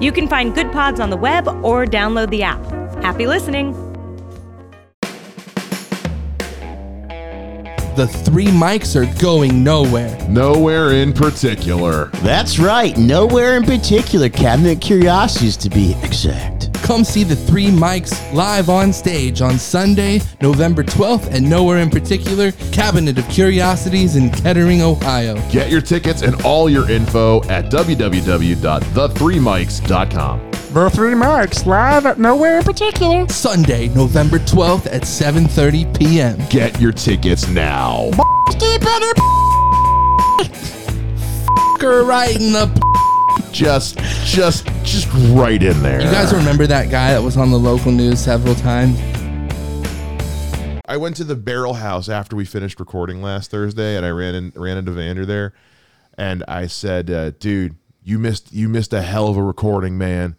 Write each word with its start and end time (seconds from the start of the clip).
You 0.00 0.12
can 0.12 0.28
find 0.28 0.54
Good 0.54 0.72
Pods 0.72 1.00
on 1.00 1.10
the 1.10 1.16
web 1.16 1.46
or 1.64 1.86
download 1.86 2.30
the 2.30 2.42
app. 2.42 2.64
Happy 3.02 3.26
listening! 3.26 3.72
The 7.96 8.08
three 8.08 8.50
Mikes 8.50 8.96
are 8.96 9.06
going 9.20 9.62
nowhere. 9.62 10.18
Nowhere 10.28 10.94
in 10.94 11.12
particular. 11.12 12.06
That's 12.24 12.58
right. 12.58 12.96
Nowhere 12.96 13.56
in 13.56 13.62
particular. 13.62 14.28
Cabinet 14.28 14.80
Curiosities 14.80 15.56
to 15.58 15.70
be 15.70 15.94
exact. 16.02 16.53
Come 16.84 17.02
see 17.02 17.24
the 17.24 17.34
three 17.34 17.70
Mikes 17.70 18.12
live 18.34 18.68
on 18.68 18.92
stage 18.92 19.40
on 19.40 19.58
Sunday, 19.58 20.20
November 20.42 20.84
12th, 20.84 21.34
and 21.34 21.48
nowhere 21.48 21.78
in 21.78 21.88
particular, 21.88 22.52
Cabinet 22.72 23.16
of 23.16 23.26
Curiosities 23.30 24.16
in 24.16 24.28
Kettering, 24.28 24.82
Ohio. 24.82 25.36
Get 25.50 25.70
your 25.70 25.80
tickets 25.80 26.20
and 26.20 26.42
all 26.42 26.68
your 26.68 26.90
info 26.90 27.42
at 27.44 27.72
www.the3mics.com. 27.72 30.50
The 30.74 30.90
three 30.90 31.14
Mikes 31.14 31.64
live 31.64 32.04
at 32.04 32.18
nowhere 32.18 32.58
in 32.58 32.64
particular. 32.64 33.26
Sunday, 33.28 33.88
November 33.88 34.38
12th 34.40 34.84
at 34.92 35.04
7:30 35.04 35.98
p.m. 35.98 36.38
Get 36.50 36.78
your 36.78 36.92
tickets 36.92 37.48
now. 37.48 38.10
Fucker 41.46 42.06
right 42.06 42.36
in 42.36 42.52
the. 42.52 42.83
Just, 43.54 43.98
just, 44.24 44.66
just 44.82 45.06
right 45.30 45.62
in 45.62 45.80
there. 45.80 46.02
You 46.02 46.10
guys 46.10 46.32
remember 46.32 46.66
that 46.66 46.90
guy 46.90 47.12
that 47.12 47.22
was 47.22 47.36
on 47.36 47.52
the 47.52 47.56
local 47.56 47.92
news 47.92 48.18
several 48.18 48.56
times? 48.56 48.98
I 50.88 50.96
went 50.96 51.14
to 51.18 51.24
the 51.24 51.36
Barrel 51.36 51.74
House 51.74 52.08
after 52.08 52.34
we 52.34 52.46
finished 52.46 52.80
recording 52.80 53.22
last 53.22 53.52
Thursday, 53.52 53.96
and 53.96 54.04
I 54.04 54.10
ran 54.10 54.34
in, 54.34 54.52
ran 54.56 54.76
into 54.76 54.90
Vander 54.90 55.24
there, 55.24 55.54
and 56.18 56.42
I 56.48 56.66
said, 56.66 57.08
uh, 57.08 57.30
"Dude, 57.30 57.76
you 58.02 58.18
missed 58.18 58.52
you 58.52 58.68
missed 58.68 58.92
a 58.92 59.02
hell 59.02 59.28
of 59.28 59.36
a 59.36 59.42
recording, 59.42 59.96
man." 59.96 60.34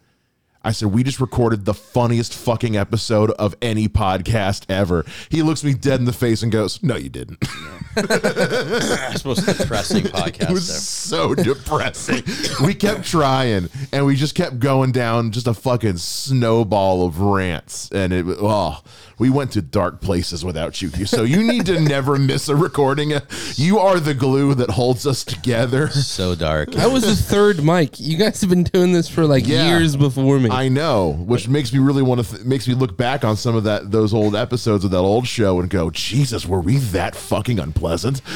I 0.66 0.72
said, 0.72 0.92
"We 0.92 1.04
just 1.04 1.20
recorded 1.20 1.66
the 1.66 1.76
funniest 1.76 2.34
fucking 2.34 2.76
episode 2.76 3.30
of 3.32 3.56
any 3.62 3.88
podcast 3.88 4.64
ever." 4.68 5.06
He 5.30 5.44
looks 5.44 5.64
me 5.64 5.76
dead 5.76 6.00
in 6.00 6.06
the 6.06 6.14
face 6.14 6.42
and 6.42 6.52
goes, 6.52 6.82
"No, 6.82 6.96
you 6.96 7.10
didn't." 7.10 7.38
I 7.98 9.14
suppose 9.16 9.46
depressing 9.46 10.06
podcast. 10.06 10.46
It 10.50 10.52
was 10.52 10.84
so 10.84 11.36
depressing. 11.36 12.24
we 12.66 12.74
kept 12.74 13.06
trying, 13.06 13.70
and 13.94 14.06
we 14.06 14.16
just 14.16 14.34
kept 14.36 14.60
going 14.60 14.92
down 14.92 15.32
just 15.32 15.48
a 15.48 15.54
fucking 15.54 15.98
snowball 15.98 17.06
of 17.06 17.20
rants, 17.22 17.90
and 17.92 18.12
it 18.12 18.26
oh, 18.28 18.82
we 19.18 19.30
went 19.30 19.52
to 19.54 19.62
dark 19.62 20.02
places 20.02 20.44
without 20.44 20.82
you. 20.82 20.90
So 21.06 21.24
you 21.24 21.44
need 21.44 21.66
to 21.68 21.80
never 21.96 22.18
miss 22.18 22.50
a 22.50 22.56
recording. 22.56 23.14
You 23.56 23.80
are 23.80 24.00
the 24.00 24.14
glue 24.14 24.54
that 24.56 24.72
holds 24.72 25.06
us 25.08 25.24
together. 25.24 25.90
So 25.90 26.36
dark. 26.36 26.76
I 26.78 26.88
was 26.88 27.04
the 27.04 27.16
third 27.16 27.64
mic. 27.64 28.00
You 28.00 28.18
guys 28.18 28.42
have 28.42 28.50
been 28.50 28.64
doing 28.64 28.94
this 28.94 29.08
for 29.10 29.26
like 29.26 29.48
Yeah. 29.48 29.68
years 29.70 29.96
before 29.96 30.40
me. 30.40 30.50
I 30.50 30.68
know, 30.70 31.14
which 31.14 31.48
makes 31.48 31.72
me 31.74 31.80
really 31.80 32.04
want 32.04 32.24
to 32.26 32.30
th- 32.36 32.46
makes 32.46 32.68
me 32.68 32.74
look 32.74 32.98
back 32.98 33.24
on 33.24 33.38
some 33.38 33.56
of 33.56 33.64
that 33.64 33.92
those 33.92 34.14
old 34.14 34.36
episodes 34.36 34.84
of 34.86 34.92
that 34.92 34.98
old 34.98 35.28
show 35.28 35.60
and 35.60 35.70
go, 35.70 35.90
Jesus, 35.90 36.46
were 36.46 36.62
we 36.62 36.78
that 36.78 37.16
fucking 37.16 37.60
unpleasant? 37.60 38.22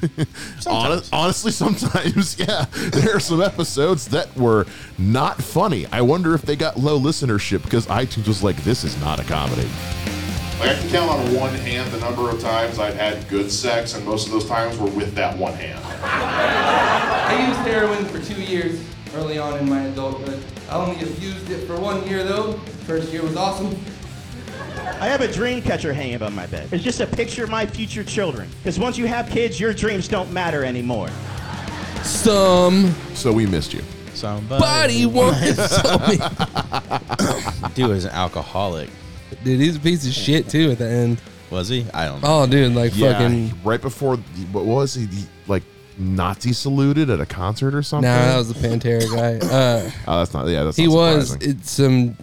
Hon- 0.66 1.02
honestly, 1.12 1.52
sometimes, 1.52 2.38
yeah, 2.38 2.66
there 2.72 3.16
are 3.16 3.20
some 3.20 3.42
episodes 3.42 4.06
that 4.08 4.34
were 4.36 4.66
not 4.98 5.42
funny. 5.42 5.86
I 5.92 6.00
wonder 6.02 6.34
if 6.34 6.42
they 6.42 6.56
got 6.56 6.78
low 6.78 6.98
listenership 6.98 7.62
because 7.62 7.86
iTunes 7.86 8.28
was 8.28 8.42
like, 8.42 8.56
"This 8.64 8.84
is 8.84 8.98
not 9.00 9.20
a 9.20 9.24
comedy." 9.24 9.68
Like 10.58 10.70
I 10.70 10.74
can 10.74 10.90
count 10.90 11.10
on 11.10 11.34
one 11.34 11.54
hand 11.54 11.90
the 11.90 12.00
number 12.00 12.28
of 12.28 12.38
times 12.40 12.78
I've 12.78 12.94
had 12.94 13.26
good 13.28 13.50
sex, 13.50 13.94
and 13.94 14.04
most 14.04 14.26
of 14.26 14.32
those 14.32 14.46
times 14.46 14.76
were 14.78 14.90
with 14.90 15.14
that 15.14 15.36
one 15.38 15.54
hand. 15.54 15.80
I 16.02 17.46
used 17.48 17.60
heroin 17.60 18.04
for 18.06 18.20
two 18.20 18.40
years 18.40 18.82
early 19.14 19.38
on 19.38 19.58
in 19.58 19.68
my 19.68 19.82
adulthood. 19.84 20.42
I 20.68 20.74
only 20.74 20.98
used 20.98 21.50
it 21.50 21.66
for 21.66 21.78
one 21.80 22.06
year 22.06 22.24
though. 22.24 22.52
First 22.86 23.12
year 23.12 23.22
was 23.22 23.36
awesome. 23.36 23.74
I 25.00 25.06
have 25.08 25.20
a 25.20 25.32
dream 25.32 25.62
catcher 25.62 25.92
hanging 25.92 26.14
above 26.14 26.34
my 26.34 26.46
bed. 26.46 26.68
It's 26.72 26.84
just 26.84 27.00
a 27.00 27.06
picture 27.06 27.44
of 27.44 27.50
my 27.50 27.66
future 27.66 28.04
children. 28.04 28.48
Because 28.58 28.78
once 28.78 28.98
you 28.98 29.06
have 29.06 29.28
kids, 29.30 29.58
your 29.58 29.72
dreams 29.72 30.08
don't 30.08 30.30
matter 30.32 30.64
anymore. 30.64 31.08
Some 32.02 32.94
So 33.14 33.32
we 33.32 33.46
missed 33.46 33.72
you. 33.72 33.82
Somebody. 34.14 34.60
body 34.60 35.06
wants 35.06 35.40
me. 36.08 36.18
Dude 37.74 37.88
was 37.90 38.04
an 38.04 38.10
alcoholic. 38.10 38.90
Dude, 39.44 39.60
he's 39.60 39.76
a 39.76 39.80
piece 39.80 40.06
of 40.06 40.12
shit 40.12 40.48
too 40.48 40.72
at 40.72 40.78
the 40.78 40.86
end. 40.88 41.20
Was 41.50 41.68
he? 41.68 41.86
I 41.94 42.06
don't 42.06 42.22
know. 42.22 42.42
Oh, 42.42 42.46
dude, 42.46 42.74
like 42.74 42.92
Yeah, 42.94 43.12
fucking. 43.14 43.52
right 43.64 43.80
before 43.80 44.16
what 44.52 44.64
was 44.66 44.94
he 44.94 45.06
he, 45.06 45.24
like 45.46 45.62
Nazi 45.98 46.52
saluted 46.52 47.10
at 47.10 47.20
a 47.20 47.26
concert 47.26 47.74
or 47.74 47.82
something? 47.82 48.10
Nah, 48.10 48.18
that 48.18 48.36
was 48.38 48.52
the 48.52 48.68
Pantera 48.68 49.10
guy. 49.14 49.46
Uh, 49.46 49.90
oh, 50.06 50.18
that's 50.18 50.32
not. 50.34 50.46
Yeah, 50.48 50.64
that's 50.64 50.76
he 50.76 50.86
not 50.86 50.94
was 50.94 51.28
surprising. 51.30 51.50
it's 51.58 51.70
some 51.70 52.16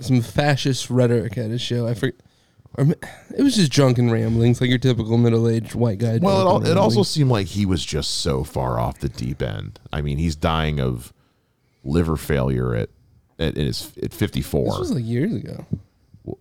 some 0.00 0.20
fascist 0.20 0.90
rhetoric 0.90 1.38
at 1.38 1.50
his 1.50 1.60
show. 1.60 1.86
I 1.86 1.94
forget. 1.94 2.20
Or 2.78 2.84
it 3.36 3.42
was 3.42 3.56
just 3.56 3.72
drunken 3.72 4.10
ramblings, 4.10 4.60
like 4.60 4.68
your 4.68 4.78
typical 4.78 5.16
middle-aged 5.16 5.74
white 5.74 5.98
guy. 5.98 6.18
Well, 6.20 6.40
it, 6.40 6.44
al- 6.44 6.72
it 6.72 6.76
also 6.76 7.02
seemed 7.02 7.30
like 7.30 7.46
he 7.46 7.64
was 7.64 7.82
just 7.82 8.16
so 8.16 8.44
far 8.44 8.78
off 8.78 8.98
the 8.98 9.08
deep 9.08 9.40
end. 9.40 9.80
I 9.90 10.02
mean, 10.02 10.18
he's 10.18 10.36
dying 10.36 10.78
of 10.78 11.14
liver 11.82 12.16
failure 12.16 12.74
at 12.74 12.90
at, 13.38 13.56
at, 13.58 13.66
his, 13.66 13.92
at 14.02 14.12
54. 14.12 14.64
This 14.64 14.78
was 14.78 14.92
like 14.92 15.04
years 15.04 15.34
ago. 15.34 15.66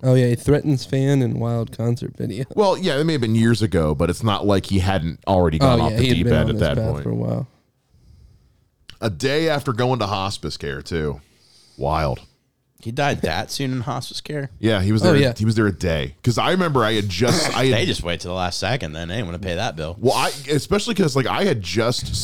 Oh 0.01 0.15
yeah, 0.15 0.27
he 0.27 0.35
threatens 0.35 0.83
fan 0.83 1.21
in 1.21 1.39
wild 1.39 1.75
concert 1.75 2.17
video. 2.17 2.45
well, 2.55 2.77
yeah, 2.77 2.97
it 2.97 3.03
may 3.03 3.13
have 3.13 3.21
been 3.21 3.35
years 3.35 3.61
ago, 3.61 3.93
but 3.93 4.09
it's 4.09 4.23
not 4.23 4.45
like 4.45 4.65
he 4.65 4.79
hadn't 4.79 5.19
already 5.27 5.59
gone 5.59 5.79
oh 5.79 5.83
off 5.83 5.91
yeah, 5.91 5.97
the 5.97 6.13
deep 6.15 6.27
end 6.27 6.49
at 6.49 6.59
that 6.59 6.77
point. 6.77 7.03
for 7.03 7.11
a 7.11 7.15
while. 7.15 7.47
A 9.01 9.09
day 9.09 9.47
after 9.49 9.73
going 9.73 9.99
to 9.99 10.07
hospice 10.07 10.57
care, 10.57 10.81
too. 10.81 11.21
Wild. 11.77 12.21
He 12.81 12.91
died 12.91 13.21
that 13.21 13.49
soon 13.49 13.71
in 13.71 13.81
hospice 13.81 14.21
care. 14.21 14.51
Yeah, 14.59 14.81
he 14.81 14.91
was 14.91 15.01
Oh, 15.03 15.13
there. 15.13 15.15
yeah. 15.21 15.33
He 15.35 15.45
was 15.45 15.55
there 15.55 15.65
a 15.65 15.71
day 15.71 16.13
because 16.17 16.37
I 16.37 16.51
remember 16.51 16.83
I 16.83 16.93
had 16.93 17.09
just 17.09 17.49
I 17.55 17.65
had 17.65 17.73
They 17.73 17.85
just 17.85 18.03
wait 18.03 18.19
to 18.19 18.27
the 18.27 18.33
last 18.33 18.59
second. 18.59 18.93
Then 18.93 19.07
they 19.07 19.23
want 19.23 19.33
to 19.33 19.39
pay 19.39 19.55
that 19.55 19.75
bill. 19.75 19.95
Well, 19.99 20.13
I 20.13 20.27
especially 20.51 20.93
because 20.93 21.15
like 21.15 21.25
I 21.25 21.45
had 21.45 21.61
just 21.61 22.15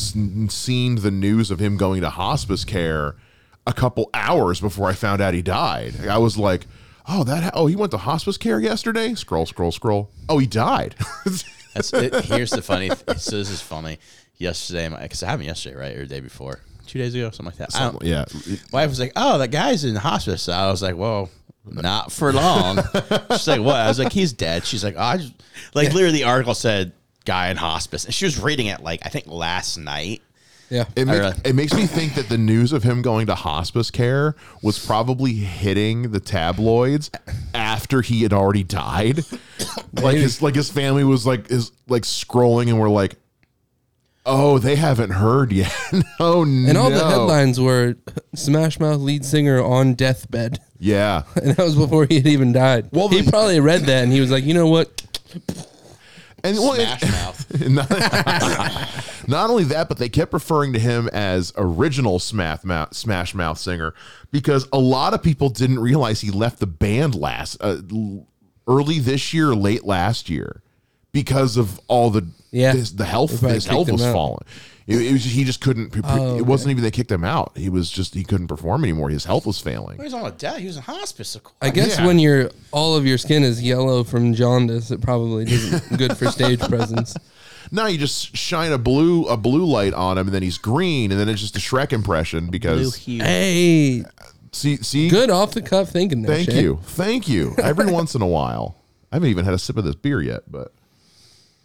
seen 0.52 0.96
the 0.96 1.10
news 1.10 1.50
of 1.50 1.58
him 1.58 1.76
going 1.76 2.02
to 2.02 2.10
hospice 2.10 2.64
care 2.64 3.16
a 3.66 3.72
couple 3.72 4.08
hours 4.14 4.60
before 4.60 4.88
I 4.88 4.92
found 4.92 5.20
out 5.20 5.34
he 5.34 5.42
died. 5.42 6.06
I 6.06 6.18
was 6.18 6.36
like, 6.36 6.66
"Oh, 7.08 7.24
that 7.24 7.52
oh 7.54 7.66
he 7.66 7.74
went 7.74 7.90
to 7.92 7.98
hospice 7.98 8.36
care 8.36 8.60
yesterday." 8.60 9.14
Scroll, 9.14 9.46
scroll, 9.46 9.72
scroll. 9.72 10.10
Oh, 10.28 10.38
he 10.38 10.46
died. 10.46 10.94
That's 11.74 11.92
it, 11.94 12.14
here's 12.26 12.50
the 12.50 12.60
funny. 12.62 12.88
Th- 13.06 13.18
so 13.18 13.36
this 13.38 13.50
is 13.50 13.62
funny. 13.62 13.98
Yesterday, 14.36 14.88
because 14.88 15.22
it 15.22 15.26
happened 15.26 15.46
yesterday, 15.46 15.76
right, 15.76 15.96
or 15.96 16.00
the 16.00 16.06
day 16.06 16.20
before, 16.20 16.60
two 16.86 16.98
days 16.98 17.14
ago, 17.14 17.30
something 17.30 17.46
like 17.46 17.56
that. 17.56 17.74
I 17.80 17.90
don't- 17.90 18.02
yeah, 18.04 18.24
wife 18.72 18.88
was 18.88 19.00
like, 19.00 19.12
"Oh, 19.16 19.38
that 19.38 19.48
guy's 19.48 19.84
in 19.84 19.94
hospice." 19.96 20.48
I 20.48 20.70
was 20.70 20.82
like, 20.82 20.96
"Well, 20.96 21.30
not 21.64 22.12
for 22.12 22.32
long." 22.32 22.78
She's 23.32 23.48
like, 23.48 23.60
"What?" 23.60 23.76
I 23.76 23.88
was 23.88 23.98
like, 23.98 24.12
"He's 24.12 24.32
dead." 24.32 24.64
She's 24.66 24.82
like, 24.84 24.94
oh, 24.96 25.02
"I 25.02 25.16
just 25.18 25.32
like 25.74 25.92
literally 25.92 26.18
the 26.18 26.24
article 26.24 26.54
said 26.54 26.92
guy 27.24 27.48
in 27.50 27.56
hospice," 27.56 28.04
and 28.04 28.14
she 28.14 28.24
was 28.24 28.38
reading 28.40 28.66
it 28.66 28.82
like 28.82 29.00
I 29.04 29.08
think 29.08 29.26
last 29.28 29.78
night. 29.78 30.22
Yeah, 30.70 30.86
It, 30.96 31.04
make, 31.06 31.20
really- 31.20 31.34
it 31.44 31.54
makes 31.54 31.74
me 31.74 31.86
think 31.86 32.14
that 32.14 32.30
the 32.30 32.38
news 32.38 32.72
of 32.72 32.82
him 32.82 33.02
going 33.02 33.26
to 33.26 33.34
hospice 33.34 33.90
care 33.90 34.34
was 34.62 34.78
probably 34.82 35.34
hitting 35.34 36.12
the 36.12 36.20
tabloids 36.20 37.10
after 37.52 38.00
he 38.00 38.22
had 38.22 38.32
already 38.32 38.62
died. 38.64 39.22
like 39.92 40.16
his 40.16 40.40
like 40.40 40.54
his 40.54 40.70
family 40.70 41.04
was 41.04 41.26
like 41.26 41.50
is 41.50 41.72
like 41.88 42.04
scrolling 42.04 42.68
and 42.70 42.80
we're 42.80 42.88
like, 42.88 43.16
oh, 44.24 44.58
they 44.58 44.76
haven't 44.76 45.10
heard 45.10 45.52
yet. 45.52 45.74
oh 46.20 46.44
no! 46.48 46.68
and 46.68 46.78
all 46.78 46.90
the 46.90 47.04
headlines 47.04 47.60
were 47.60 47.96
Smash 48.34 48.78
Mouth 48.80 49.00
lead 49.00 49.24
singer 49.24 49.62
on 49.62 49.94
deathbed, 49.94 50.58
Yeah. 50.78 51.22
and 51.36 51.56
that 51.56 51.62
was 51.64 51.76
before 51.76 52.06
he 52.06 52.16
had 52.16 52.26
even 52.26 52.52
died. 52.52 52.88
Well, 52.92 53.08
he 53.08 53.20
the- 53.22 53.30
probably 53.30 53.60
read 53.60 53.82
that 53.82 54.02
and 54.04 54.12
he 54.12 54.20
was 54.20 54.30
like, 54.30 54.44
you 54.44 54.54
know 54.54 54.66
what? 54.68 55.02
And 56.44 56.56
well, 56.58 56.74
Smash 56.74 57.02
mouth. 57.02 57.60
not, 57.68 59.28
not 59.28 59.50
only 59.50 59.62
that, 59.64 59.88
but 59.88 59.98
they 59.98 60.08
kept 60.08 60.32
referring 60.32 60.72
to 60.72 60.78
him 60.80 61.08
as 61.12 61.52
original 61.56 62.18
Smash 62.18 62.64
Mouth, 62.64 62.94
Smash 62.96 63.32
Mouth 63.32 63.58
singer 63.58 63.94
because 64.32 64.66
a 64.72 64.78
lot 64.78 65.14
of 65.14 65.22
people 65.22 65.50
didn't 65.50 65.78
realize 65.78 66.20
he 66.20 66.32
left 66.32 66.58
the 66.58 66.66
band 66.66 67.14
last 67.14 67.56
uh, 67.60 67.76
early 68.66 68.98
this 68.98 69.32
year, 69.32 69.54
late 69.54 69.84
last 69.84 70.28
year, 70.28 70.62
because 71.12 71.56
of 71.56 71.78
all 71.88 72.10
the 72.10 72.26
Yeah. 72.50 72.72
his, 72.72 72.96
the 72.96 73.04
health 73.04 73.40
his 73.40 73.66
health 73.66 73.90
was 73.90 74.02
falling. 74.02 74.44
It, 74.86 74.96
it 75.00 75.12
was 75.12 75.24
he 75.24 75.44
just 75.44 75.60
couldn't. 75.60 75.94
Oh, 76.04 76.36
It 76.36 76.44
wasn't 76.44 76.72
even 76.72 76.82
they 76.82 76.90
kicked 76.90 77.12
him 77.12 77.22
out. 77.24 77.52
He 77.56 77.68
was 77.68 77.88
just 77.90 78.14
he 78.14 78.24
couldn't 78.24 78.48
perform 78.48 78.82
anymore. 78.82 79.10
His 79.10 79.24
health 79.24 79.46
was 79.46 79.60
failing. 79.60 79.96
He 79.98 80.02
was 80.04 80.14
on 80.14 80.26
a 80.26 80.32
death. 80.32 80.58
He 80.58 80.66
was 80.66 80.76
in 80.76 80.82
hospice. 80.82 81.36
Of 81.36 81.44
course. 81.44 81.56
I 81.62 81.70
guess 81.70 81.98
Yeah. 81.98 82.06
when 82.06 82.18
you're 82.18 82.50
all 82.72 82.96
of 82.96 83.06
your 83.06 83.16
skin 83.18 83.44
is 83.44 83.62
yellow 83.62 84.02
from 84.02 84.34
jaundice, 84.34 84.90
it 84.90 85.00
probably 85.00 85.44
isn't 85.44 85.98
good 85.98 86.16
for 86.16 86.26
stage 86.30 86.60
presence. 86.60 87.14
No, 87.70 87.86
you 87.86 87.96
just 87.96 88.36
shine 88.36 88.72
a 88.72 88.78
blue 88.78 89.24
a 89.26 89.36
blue 89.36 89.64
light 89.64 89.94
on 89.94 90.18
him, 90.18 90.26
and 90.26 90.34
then 90.34 90.42
he's 90.42 90.58
green, 90.58 91.12
and 91.12 91.20
then 91.20 91.28
it's 91.28 91.40
just 91.40 91.56
a 91.56 91.60
Shrek 91.60 91.92
impression 91.92 92.46
Blue 92.46 92.50
because 92.50 92.96
hue. 92.96 93.22
Hey, 93.22 94.04
see 94.50 94.76
see 94.78 95.08
good 95.08 95.30
off 95.30 95.52
the 95.52 95.62
cuff 95.62 95.90
thinking. 95.90 96.22
There, 96.22 96.34
Thank 96.36 96.50
Shea. 96.50 96.60
you, 96.60 96.80
thank 96.82 97.28
you. 97.28 97.54
Every 97.62 97.86
once 97.92 98.14
in 98.16 98.20
a 98.20 98.26
while, 98.26 98.76
I 99.12 99.16
haven't 99.16 99.28
even 99.30 99.44
had 99.44 99.54
a 99.54 99.58
sip 99.58 99.76
of 99.76 99.84
this 99.84 99.94
beer 99.94 100.20
yet, 100.20 100.42
but 100.50 100.72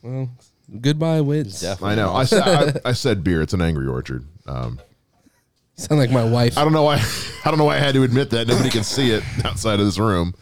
Well, 0.01 0.29
goodbye, 0.81 1.21
wits. 1.21 1.61
Definitely. 1.61 1.91
I 1.91 1.95
know. 1.95 2.13
I 2.13 2.23
said 2.25 2.81
I, 2.85 2.89
I 2.89 2.93
said 2.93 3.23
beer. 3.23 3.41
It's 3.41 3.53
an 3.53 3.61
Angry 3.61 3.87
Orchard. 3.87 4.25
Um, 4.47 4.79
You 5.77 5.83
sound 5.83 5.99
like 5.99 6.11
my 6.11 6.23
wife. 6.23 6.57
I 6.57 6.63
don't 6.63 6.73
know 6.73 6.83
why. 6.83 6.95
I 7.45 7.49
don't 7.49 7.57
know 7.57 7.65
why 7.65 7.75
I 7.75 7.79
had 7.79 7.93
to 7.95 8.03
admit 8.03 8.29
that. 8.31 8.47
Nobody 8.47 8.69
can 8.69 8.83
see 8.83 9.11
it 9.11 9.23
outside 9.45 9.79
of 9.79 9.85
this 9.85 9.97
room 9.99 10.33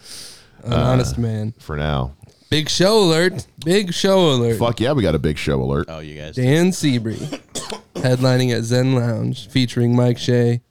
An 0.64 0.74
honest 0.74 1.18
man. 1.18 1.54
for 1.60 1.76
now. 1.78 2.16
Big 2.50 2.70
show 2.70 3.00
alert. 3.04 3.48
Big 3.64 3.94
show 3.94 4.20
alert. 4.32 4.58
Fuck 4.60 4.80
yeah, 4.80 4.94
we 4.94 5.02
got 5.02 5.16
a 5.16 5.20
big 5.20 5.38
show 5.38 5.62
alert. 5.62 5.88
Oh, 5.90 6.00
you 6.00 6.20
guys. 6.22 6.36
Dan 6.36 6.70
Sebree, 6.72 7.18
headlining 7.96 8.56
at 8.56 8.64
Zen 8.64 8.94
Lounge, 8.94 9.48
featuring 9.50 9.96
Mike 9.96 10.18
Shea, 10.20 10.62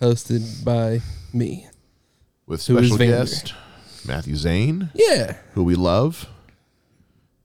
hosted 0.00 0.64
by 0.64 1.00
me. 1.34 1.66
with 2.46 2.66
Who 2.66 2.78
is 2.78 2.86
special 2.86 2.96
Vander? 2.96 3.16
guest 3.18 3.54
Matthew 4.06 4.36
Zane, 4.36 4.88
Yeah, 4.94 5.36
who 5.52 5.62
we 5.64 5.74
love. 5.74 6.26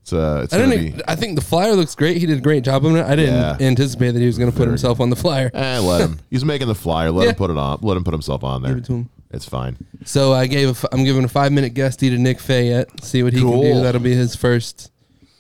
It's 0.03 0.11
uh, 0.13 0.41
it's 0.43 0.53
I 0.53 0.59
gonna 0.59 0.75
didn't. 0.77 0.97
be. 0.97 1.03
I 1.07 1.15
think 1.15 1.35
the 1.35 1.41
flyer 1.45 1.73
looks 1.73 1.95
great. 1.95 2.17
He 2.17 2.25
did 2.25 2.37
a 2.37 2.41
great 2.41 2.63
job 2.65 2.85
on 2.85 2.95
it. 2.97 3.05
I 3.05 3.15
didn't 3.15 3.35
Yeah. 3.35 3.57
anticipate 3.65 4.11
that 4.11 4.19
he 4.19 4.25
was 4.25 4.37
going 4.37 4.51
to 4.51 4.55
put 4.57 4.67
himself 4.67 4.99
on 4.99 5.09
the 5.09 5.15
flyer. 5.15 5.49
Eh, 5.53 5.79
let 5.79 6.01
him. 6.01 6.19
He's 6.29 6.43
making 6.43 6.67
the 6.67 6.75
flyer. 6.75 7.09
Let 7.09 7.23
Yeah. 7.23 7.29
him 7.29 7.35
put 7.35 7.49
it 7.49 7.57
on. 7.57 7.79
Let 7.81 7.95
him 7.95 8.03
put 8.03 8.13
himself 8.13 8.43
on 8.43 8.61
there. 8.63 8.73
Give 8.73 8.83
it 8.83 8.85
to 8.87 8.93
him. 8.93 9.09
It's 9.31 9.45
fine. 9.45 9.77
So 10.03 10.33
I 10.33 10.47
gave. 10.47 10.67
A, 10.67 10.71
f- 10.71 10.85
I'm 10.91 11.05
giving 11.05 11.23
a 11.23 11.27
five 11.29 11.51
minute 11.53 11.73
guestie 11.73 12.09
to 12.09 12.17
Nick 12.17 12.39
Fayette. 12.39 13.01
See 13.03 13.23
what 13.23 13.31
he 13.33 13.39
can 13.39 13.47
do. 13.49 13.53
Cool. 13.53 13.81
That'll 13.81 14.01
be 14.01 14.13
his 14.13 14.35
first 14.35 14.91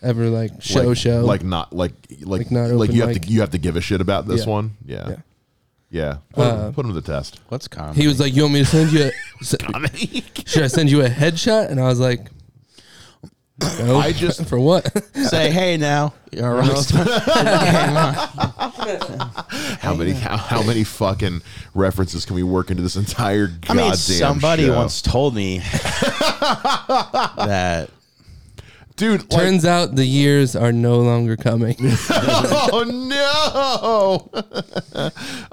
ever 0.01 0.29
like 0.29 0.61
show 0.61 0.83
like, 0.83 0.97
show. 0.97 1.25
Like 1.25 1.43
not 1.43 1.73
like 1.73 1.91
like 2.21 2.49
Like 2.49 2.51
not 2.51 2.69
like 2.71 2.89
open 2.89 2.95
you 2.95 3.01
have 3.01 3.09
mic. 3.11 3.21
to 3.23 3.27
you 3.29 3.41
have 3.41 3.51
to 3.51 3.57
give 3.57 3.75
a 3.75 3.81
shit 3.81 3.99
about 4.01 4.27
this 4.29 4.45
Yeah. 4.45 4.51
one. 4.51 4.71
Yeah. 4.85 5.09
Yeah. 5.09 5.15
Yeah. 5.91 6.17
Put, 6.33 6.41
Uh, 6.41 6.67
him, 6.67 6.73
put 6.73 6.85
him 6.85 6.93
to 6.93 7.01
the 7.01 7.05
test. 7.13 7.39
What's 7.49 7.67
comedy? 7.67 8.01
he 8.01 8.07
was 8.07 8.19
like, 8.19 8.33
"You 8.33 8.43
want 8.43 8.53
me 8.55 8.59
to 8.61 8.65
send 8.65 8.91
you? 8.93 9.03
A, 9.03 9.11
s- 9.41 9.55
should 10.47 10.63
I 10.63 10.67
send 10.67 10.89
you 10.89 11.01
a 11.01 11.09
headshot?" 11.09 11.69
And 11.69 11.79
I 11.81 11.83
was 11.83 11.99
like 11.99 12.29
no. 13.79 13.97
I 13.97 14.11
just- 14.11 14.45
for 14.49 14.59
what 14.59 14.85
say, 15.29 15.51
hey 15.59 15.77
now, 15.77 16.13
you're 16.31 16.51
a 16.51 16.55
rock 16.55 16.77
star. 16.77 17.05
How 19.79 19.93
many 19.93 20.11
how, 20.13 20.37
how 20.37 20.63
many 20.63 20.83
fucking 20.83 21.41
references 21.73 22.25
can 22.25 22.35
we 22.35 22.43
work 22.43 22.69
into 22.71 22.81
this 22.83 22.95
entire 22.95 23.45
I 23.45 23.67
goddamn 23.67 23.77
mean, 23.77 23.95
somebody 23.95 24.65
show? 24.65 24.75
once 24.75 25.01
told 25.01 25.35
me 25.35 25.59
that 27.39 27.89
Dude, 28.95 29.21
like, 29.21 29.29
turns 29.29 29.65
out 29.65 29.95
the 29.95 30.05
years 30.05 30.55
are 30.55 30.71
no 30.71 30.99
longer 30.99 31.35
coming 31.35 31.75
oh 31.79 32.83
no. 32.87 34.29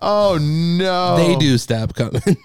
oh 0.01 0.39
no. 0.41 1.17
they 1.17 1.37
do 1.37 1.57
stop 1.59 1.95
coming 1.95 2.37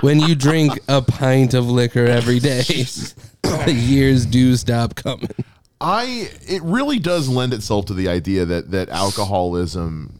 when 0.00 0.18
you 0.20 0.34
drink 0.34 0.78
a 0.88 1.02
pint 1.02 1.54
of 1.54 1.68
liquor 1.68 2.04
every 2.06 2.38
day 2.40 2.62
the 3.64 3.72
years 3.72 4.26
do 4.26 4.56
stop 4.56 4.94
coming 4.94 5.30
I 5.82 6.30
it 6.46 6.62
really 6.62 7.00
does 7.00 7.28
lend 7.28 7.52
itself 7.52 7.86
to 7.86 7.94
the 7.94 8.08
idea 8.08 8.44
that 8.44 8.70
that 8.70 8.88
alcoholism 8.88 10.18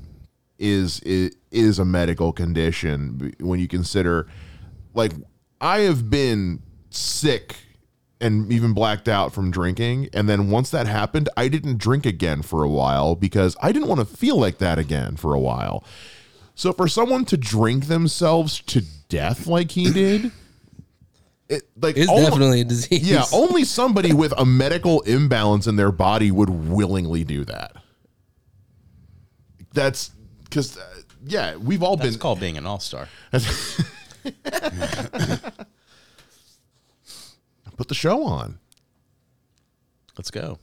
is 0.59 1.01
is, 1.01 1.37
is 1.51 1.79
a 1.79 1.85
medical 1.85 2.33
condition 2.33 3.33
when 3.39 3.61
you 3.61 3.69
consider 3.69 4.27
like 4.93 5.13
I 5.61 5.81
have 5.81 6.11
been 6.11 6.63
sick 6.91 7.57
and 8.21 8.53
even 8.53 8.73
blacked 8.73 9.09
out 9.09 9.33
from 9.33 9.53
drinking 9.53 10.09
and 10.13 10.29
then 10.29 10.51
once 10.51 10.71
that 10.71 10.89
happened 10.89 11.29
I 11.37 11.47
didn't 11.47 11.79
drink 11.79 12.07
again 12.07 12.43
for 12.43 12.65
a 12.65 12.69
while 12.69 13.15
because 13.15 13.57
I 13.63 13.71
didn't 13.71 13.89
want 13.89 14.01
to 14.01 14.17
feel 14.17 14.37
like 14.39 14.59
that 14.59 14.79
again 14.81 15.17
for 15.17 15.33
a 15.33 15.41
while. 15.41 15.85
So 16.57 16.73
for 16.73 16.87
someone 16.87 17.25
to 17.27 17.37
drink 17.37 17.87
themselves 17.87 18.61
to 18.63 18.83
death 19.09 19.47
like 19.47 19.71
he 19.71 19.91
did 19.93 20.33
it 21.53 21.69
like 21.81 21.97
it's 21.97 22.09
almo- 22.09 22.29
definitely 22.31 22.61
a 22.63 22.65
disease 22.65 23.09
yeah, 23.09 23.25
only 23.33 23.65
somebody 23.65 24.13
with 24.13 24.33
a 24.39 24.45
medical 24.45 25.01
imbalance 25.03 25.67
in 25.67 25.77
their 25.77 25.93
body 25.93 26.31
would 26.31 26.51
willingly 26.51 27.25
do 27.25 27.45
that. 27.45 27.73
That's 29.75 30.11
because, 30.45 30.77
uh, 30.77 31.03
yeah, 31.25 31.57
we've 31.57 31.83
all 31.83 31.97
that's 31.97 32.11
been. 32.11 32.19
called 32.21 32.41
being 32.41 32.57
an 32.59 32.67
all 32.67 32.81
star. 32.81 33.09
Put 37.77 37.89
the 37.89 37.95
show 37.95 38.25
on. 38.25 38.59
Let's 40.19 40.31
go. 40.31 40.59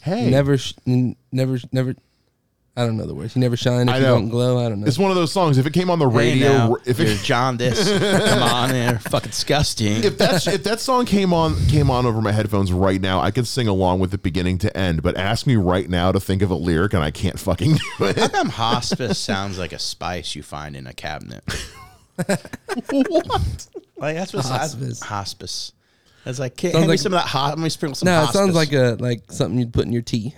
Hey, 0.00 0.30
never 0.30 0.56
sh- 0.58 0.74
n- 0.86 1.16
never 1.32 1.58
never 1.72 1.94
I 2.74 2.86
don't 2.86 2.96
know 2.96 3.04
the 3.04 3.14
words. 3.14 3.36
You 3.36 3.40
never 3.40 3.54
shine 3.56 3.88
if 3.88 3.94
I 3.94 3.98
you 3.98 4.02
know. 4.04 4.14
don't 4.14 4.28
glow. 4.30 4.58
I 4.64 4.70
don't 4.70 4.80
know. 4.80 4.86
It's 4.86 4.98
one 4.98 5.10
of 5.10 5.16
those 5.16 5.30
songs. 5.30 5.58
If 5.58 5.66
it 5.66 5.74
came 5.74 5.90
on 5.90 5.98
the 5.98 6.08
Hey 6.08 6.16
radio, 6.32 6.48
now, 6.48 6.76
if 6.86 6.98
you're 6.98 7.08
it, 7.08 7.18
jaundice. 7.20 7.86
Come 7.98 8.42
on, 8.42 8.70
there, 8.70 8.98
fucking 8.98 9.30
disgusting. 9.30 10.02
if 10.04 10.16
that's 10.16 10.46
if 10.46 10.64
that 10.64 10.80
song 10.80 11.04
came 11.04 11.34
on 11.34 11.54
came 11.66 11.90
on 11.90 12.06
over 12.06 12.22
my 12.22 12.32
headphones 12.32 12.72
right 12.72 12.98
now, 12.98 13.20
I 13.20 13.30
could 13.30 13.46
sing 13.46 13.68
along 13.68 14.00
with 14.00 14.14
it 14.14 14.22
beginning 14.22 14.56
to 14.58 14.74
end. 14.74 15.02
But 15.02 15.18
ask 15.18 15.46
me 15.46 15.56
right 15.56 15.86
now 15.88 16.12
to 16.12 16.20
think 16.20 16.40
of 16.40 16.50
a 16.50 16.54
lyric, 16.54 16.94
and 16.94 17.02
I 17.04 17.10
can't 17.10 17.38
fucking 17.38 17.74
do 17.98 18.04
it. 18.06 18.16
How 18.16 18.28
come 18.28 18.48
hospice 18.48 19.18
sounds 19.18 19.58
like 19.58 19.74
a 19.74 19.78
spice 19.78 20.34
you 20.34 20.42
find 20.42 20.74
in 20.74 20.86
a 20.86 20.94
cabinet? 20.94 21.44
what? 22.16 23.66
Like 23.96 24.16
that's 24.16 24.32
what 24.32 24.44
Hospice. 24.46 25.00
hospice. 25.00 25.00
Hospice. 25.02 25.72
It's 26.24 26.38
like, 26.38 26.56
can, 26.56 26.70
Sounds 26.70 26.78
hand 26.82 26.86
me 26.88 26.92
like- 26.92 26.98
some 27.00 27.12
of 27.14 27.18
that 27.20 27.26
hot. 27.28 27.50
Let 27.50 27.58
me 27.58 27.68
sprinkle 27.68 27.96
some. 27.96 28.06
no, 28.06 28.12
it 28.12 28.20
hospice. 28.26 28.40
sounds 28.40 28.54
like 28.54 28.72
a 28.72 28.96
like 28.98 29.30
something 29.30 29.58
you'd 29.58 29.72
put 29.72 29.86
in 29.86 29.92
your 29.92 30.02
tea. 30.02 30.34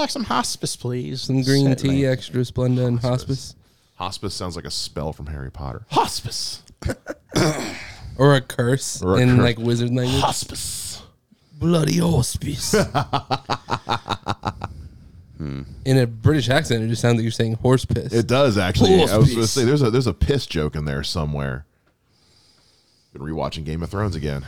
Like 0.00 0.10
some 0.10 0.24
hospice, 0.24 0.76
please. 0.76 1.22
Some 1.22 1.42
green 1.42 1.66
Certainly. 1.66 1.96
tea, 1.96 2.06
extra 2.06 2.40
Splenda, 2.42 2.86
and 2.86 2.98
hospice, 3.00 3.54
Hospice 3.96 4.34
sounds 4.34 4.56
like 4.56 4.64
a 4.64 4.70
spell 4.70 5.12
from 5.12 5.26
Harry 5.26 5.50
Potter. 5.50 5.84
Hospice. 5.90 6.62
or 8.16 8.34
a 8.34 8.40
curse 8.40 9.02
Or 9.02 9.16
a 9.16 9.20
in 9.20 9.36
curse. 9.36 9.38
like 9.44 9.58
wizard 9.58 9.90
language. 9.90 10.20
Hospice. 10.22 11.02
Bloody 11.58 11.98
hospice. 11.98 12.74
Hmm. 15.38 15.62
In 15.86 15.96
a 15.96 16.06
British 16.06 16.50
accent, 16.50 16.84
it 16.84 16.88
just 16.88 17.00
sounds 17.00 17.16
like 17.16 17.22
you're 17.22 17.32
saying 17.32 17.54
horse 17.54 17.86
piss. 17.86 18.12
It 18.12 18.26
does 18.26 18.58
actually. 18.58 18.92
I 19.00 19.04
was 19.04 19.10
going 19.10 19.24
to 19.24 19.34
Hospice. 19.36 19.50
say 19.52 19.64
there's 19.64 19.80
a 19.80 19.90
there's 19.90 20.06
a 20.06 20.12
piss 20.12 20.44
joke 20.46 20.76
in 20.76 20.84
there 20.84 21.02
somewhere. 21.02 21.64
Been 23.14 23.22
rewatching 23.22 23.64
Game 23.64 23.82
of 23.82 23.88
Thrones 23.88 24.16
again, 24.16 24.44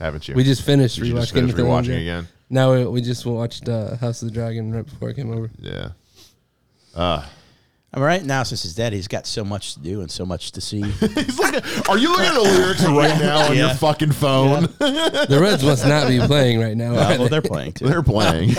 haven't 0.00 0.26
you? 0.26 0.34
we 0.34 0.42
just 0.42 0.62
finished 0.62 0.98
you 0.98 1.04
rewatching 1.04 1.16
just 1.20 1.32
Game 1.34 1.42
finish 1.44 1.52
of 1.52 1.58
Thrones, 1.64 1.86
rewatching 1.86 2.00
again. 2.00 2.28
Now 2.48 2.74
we, 2.74 2.86
we 2.86 3.00
just 3.00 3.26
watched 3.26 3.68
uh, 3.68 3.96
House 3.96 4.22
of 4.22 4.28
the 4.28 4.34
Dragon 4.34 4.72
right 4.72 4.84
before 4.84 5.10
I 5.10 5.12
came 5.12 5.32
over. 5.32 5.50
Yeah. 5.58 5.90
I 7.96 7.98
mean, 7.98 8.04
right 8.04 8.24
now, 8.24 8.42
since 8.42 8.62
he's 8.62 8.74
dead, 8.74 8.92
he's 8.92 9.08
got 9.08 9.26
so 9.26 9.44
much 9.44 9.74
to 9.74 9.80
do 9.80 10.02
and 10.02 10.10
so 10.10 10.26
much 10.26 10.52
to 10.52 10.60
see. 10.60 10.82
He's 10.82 11.38
like, 11.38 11.88
are 11.88 11.96
you 11.96 12.10
looking 12.10 12.26
at 12.26 12.34
the 12.34 12.42
lyrics 12.42 12.84
right 12.84 13.18
now 13.18 13.48
on 13.48 13.56
your 13.56 13.72
fucking 13.74 14.12
phone? 14.12 14.68
The 14.78 15.38
Reds 15.40 15.64
must 15.64 15.86
not 15.86 16.08
be 16.08 16.20
playing 16.20 16.60
right 16.60 16.76
now. 16.76 16.92
Uh, 16.92 16.94
well, 16.94 17.18
they? 17.18 17.28
they're 17.28 17.42
playing 17.42 17.72
too. 17.72 17.86
They're 17.86 18.02
playing. 18.02 18.48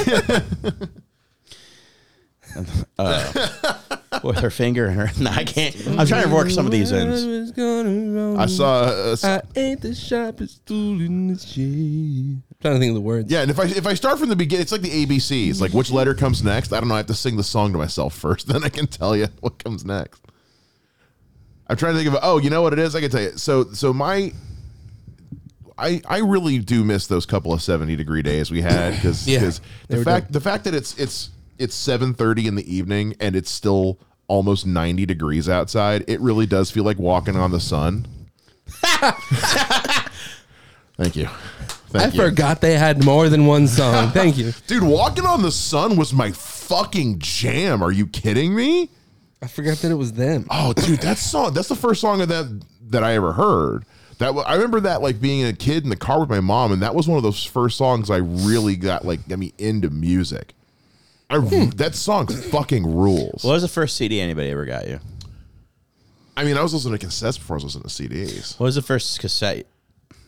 with 4.24 4.40
her 4.40 4.50
finger 4.50 4.88
and 4.88 4.96
her. 4.96 5.12
No, 5.22 5.30
I 5.30 5.44
can't. 5.44 5.76
I'm 5.88 6.08
trying 6.08 6.28
to 6.28 6.34
work 6.34 6.50
some 6.50 6.66
of 6.66 6.72
these 6.72 6.92
ends. 6.92 7.56
Was 7.56 8.40
I 8.40 8.48
saw. 8.48 8.82
Uh, 8.82 9.16
I 9.24 9.60
ain't 9.60 9.82
the 9.82 9.94
sharpest 9.94 10.66
tool 10.66 11.00
in 11.00 11.28
the 11.28 11.40
shade. 11.40 12.42
Trying 12.62 12.74
to 12.74 12.80
think 12.80 12.90
of 12.90 12.96
the 12.96 13.02
words. 13.02 13.32
yeah, 13.32 13.42
and 13.42 13.52
if 13.52 13.60
I 13.60 13.66
if 13.66 13.86
I 13.86 13.94
start 13.94 14.18
from 14.18 14.30
the 14.30 14.36
beginning, 14.36 14.64
it's 14.64 14.72
like 14.72 14.82
the 14.82 15.06
ABCs. 15.06 15.62
Like 15.62 15.74
which 15.74 15.92
letter 15.92 16.16
comes 16.16 16.44
next? 16.44 16.74
I 16.74 16.80
don't 16.80 16.90
know. 16.90 16.96
I 16.96 16.98
have 16.98 17.06
to 17.08 17.14
sing 17.14 17.38
the 17.38 17.44
song 17.44 17.72
to 17.74 17.78
myself 17.78 18.16
first, 18.16 18.48
then 18.52 18.64
I 18.64 18.70
can 18.70 18.88
tell 18.88 19.16
you 19.16 19.28
what 19.42 19.64
comes 19.64 19.86
next. 19.86 20.22
I'm 21.68 21.78
trying 21.78 21.94
to 21.94 22.00
think 22.02 22.12
of. 22.14 22.20
Oh, 22.24 22.40
you 22.40 22.50
know 22.50 22.62
what 22.64 22.74
it 22.74 22.80
is? 22.80 22.96
I 22.96 23.02
can 23.02 23.12
tell 23.12 23.22
you. 23.22 23.38
So 23.38 23.66
so 23.74 23.94
my. 23.94 24.34
I, 25.80 26.02
I 26.08 26.18
really 26.22 26.58
do 26.58 26.84
miss 26.84 27.06
those 27.06 27.28
couple 27.28 27.54
of 27.54 27.62
70 27.62 27.96
degree 27.96 28.24
days 28.24 28.50
we 28.50 28.64
had 28.64 28.96
because 28.96 29.28
Yeah, 29.32 29.52
the 29.90 30.04
fact 30.04 30.34
the 30.34 30.42
fact 30.42 30.64
that 30.64 30.74
it's 30.74 30.98
it's 30.98 31.30
it's 31.60 31.78
7:30 31.78 32.48
in 32.48 32.56
the 32.56 32.76
evening 32.76 33.16
and 33.20 33.36
it's 33.36 33.52
still 33.52 34.00
almost 34.28 34.66
90 34.66 35.06
degrees 35.06 35.48
outside 35.48 36.04
it 36.08 36.20
really 36.20 36.48
does 36.48 36.72
feel 36.72 36.84
like 36.84 36.98
walking 36.98 37.36
on 37.36 37.52
the 37.52 37.60
sun. 37.60 38.08
Thank 40.98 41.16
you. 41.16 41.30
I 41.94 42.06
you. 42.06 42.12
forgot 42.12 42.62
they 42.62 42.78
had 42.78 43.04
more 43.04 43.30
than 43.30 43.46
one 43.46 43.68
song. 43.68 44.10
Thank 44.12 44.38
you. 44.38 44.54
Dude, 44.68 44.84
walking 44.84 45.26
on 45.26 45.42
the 45.42 45.52
sun 45.52 45.96
was 45.96 46.14
my 46.14 46.32
fucking 46.32 47.20
jam. 47.20 47.82
Are 47.82 47.92
you 47.92 48.08
kidding 48.08 48.56
me? 48.56 48.90
I 49.42 49.48
forgot 49.48 49.78
that 49.78 49.92
it 49.92 49.96
was 49.96 50.14
them. 50.14 50.48
Oh, 50.50 50.74
dude, 50.74 51.00
that 51.02 51.18
song, 51.18 51.54
that's 51.54 51.70
the 51.70 51.76
first 51.76 52.02
song 52.02 52.22
of 52.22 52.30
that 52.30 52.62
that 52.90 53.04
I 53.04 53.14
ever 53.14 53.34
heard. 53.34 53.86
That 54.18 54.32
I 54.48 54.56
remember 54.56 54.80
that 54.82 55.02
like 55.02 55.22
being 55.22 55.46
a 55.46 55.54
kid 55.54 55.84
in 55.84 55.90
the 55.90 55.96
car 55.96 56.20
with 56.20 56.30
my 56.30 56.40
mom, 56.40 56.72
and 56.72 56.82
that 56.82 56.96
was 56.96 57.08
one 57.08 57.18
of 57.18 57.24
those 57.24 57.44
first 57.44 57.78
songs 57.78 58.10
I 58.10 58.18
really 58.18 58.76
got 58.76 59.06
like 59.06 59.28
got 59.28 59.38
me 59.38 59.54
into 59.58 59.90
music. 59.90 60.54
I 61.30 61.38
hmm. 61.38 61.70
that 61.72 61.94
song 61.94 62.28
fucking 62.28 62.96
rules. 62.96 63.44
What 63.44 63.54
was 63.54 63.62
the 63.62 63.68
first 63.68 63.96
CD 63.96 64.20
anybody 64.20 64.50
ever 64.50 64.66
got 64.66 64.88
you? 64.88 65.00
I 66.36 66.44
mean, 66.44 66.58
I 66.58 66.64
was 66.64 66.74
listening 66.74 66.98
to 66.98 67.06
cassettes 67.06 67.38
before 67.38 67.56
I 67.56 67.62
was 67.62 67.76
listening 67.76 68.10
to 68.10 68.16
CDs. 68.16 68.60
What 68.60 68.66
was 68.66 68.76
the 68.76 68.82
first 68.82 69.20
cassette? 69.20 69.68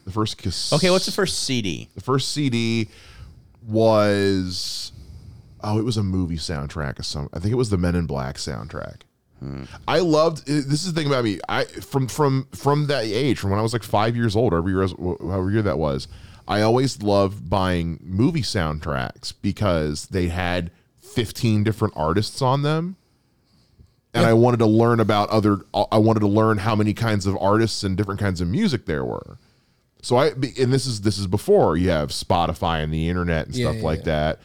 The 0.09 0.13
first. 0.13 0.73
Okay, 0.73 0.89
what's 0.89 1.05
the 1.05 1.11
first 1.11 1.43
CD? 1.43 1.87
The 1.93 2.01
first 2.01 2.31
CD 2.31 2.89
was 3.67 4.91
oh, 5.63 5.77
it 5.77 5.85
was 5.85 5.97
a 5.97 6.03
movie 6.03 6.37
soundtrack 6.37 6.97
of 6.97 7.05
some. 7.05 7.29
I 7.31 7.37
think 7.37 7.51
it 7.51 7.57
was 7.57 7.69
the 7.69 7.77
Men 7.77 7.93
in 7.93 8.07
Black 8.07 8.37
soundtrack. 8.37 9.01
Hmm. 9.37 9.65
I 9.87 9.99
loved. 9.99 10.47
This 10.47 10.83
is 10.83 10.93
the 10.93 10.99
thing 10.99 11.07
about 11.07 11.25
me. 11.25 11.39
I 11.47 11.65
from 11.65 12.07
from 12.07 12.47
from 12.55 12.87
that 12.87 13.03
age, 13.03 13.37
from 13.37 13.51
when 13.51 13.59
I 13.59 13.61
was 13.61 13.71
like 13.71 13.83
five 13.83 14.15
years 14.15 14.35
old, 14.35 14.51
every 14.51 14.73
year, 14.73 14.87
however 14.87 15.51
year 15.51 15.61
that 15.61 15.77
was. 15.77 16.07
I 16.47 16.61
always 16.61 17.03
loved 17.03 17.47
buying 17.47 17.99
movie 18.01 18.41
soundtracks 18.41 19.31
because 19.43 20.07
they 20.07 20.29
had 20.29 20.71
fifteen 20.99 21.63
different 21.63 21.93
artists 21.95 22.41
on 22.41 22.63
them, 22.63 22.95
and 24.15 24.25
I 24.25 24.33
wanted 24.33 24.57
to 24.57 24.65
learn 24.65 24.99
about 24.99 25.29
other. 25.29 25.59
I 25.91 25.99
wanted 25.99 26.21
to 26.21 26.27
learn 26.27 26.57
how 26.57 26.75
many 26.75 26.95
kinds 26.95 27.27
of 27.27 27.37
artists 27.39 27.83
and 27.83 27.95
different 27.95 28.19
kinds 28.19 28.41
of 28.41 28.47
music 28.47 28.87
there 28.87 29.05
were. 29.05 29.37
So 30.01 30.18
I 30.18 30.27
and 30.29 30.74
this 30.74 30.86
is 30.86 31.01
this 31.01 31.18
is 31.18 31.27
before 31.27 31.77
you 31.77 31.89
have 31.89 32.10
Spotify 32.10 32.84
and 32.84 32.94
the 32.94 33.10
internet 33.10 33.48
and 33.48 33.56
Yeah, 33.56 33.70
stuff 33.70 33.77
yeah, 33.77 33.84
like 33.84 34.00
yeah. 34.00 34.06
that. 34.06 34.39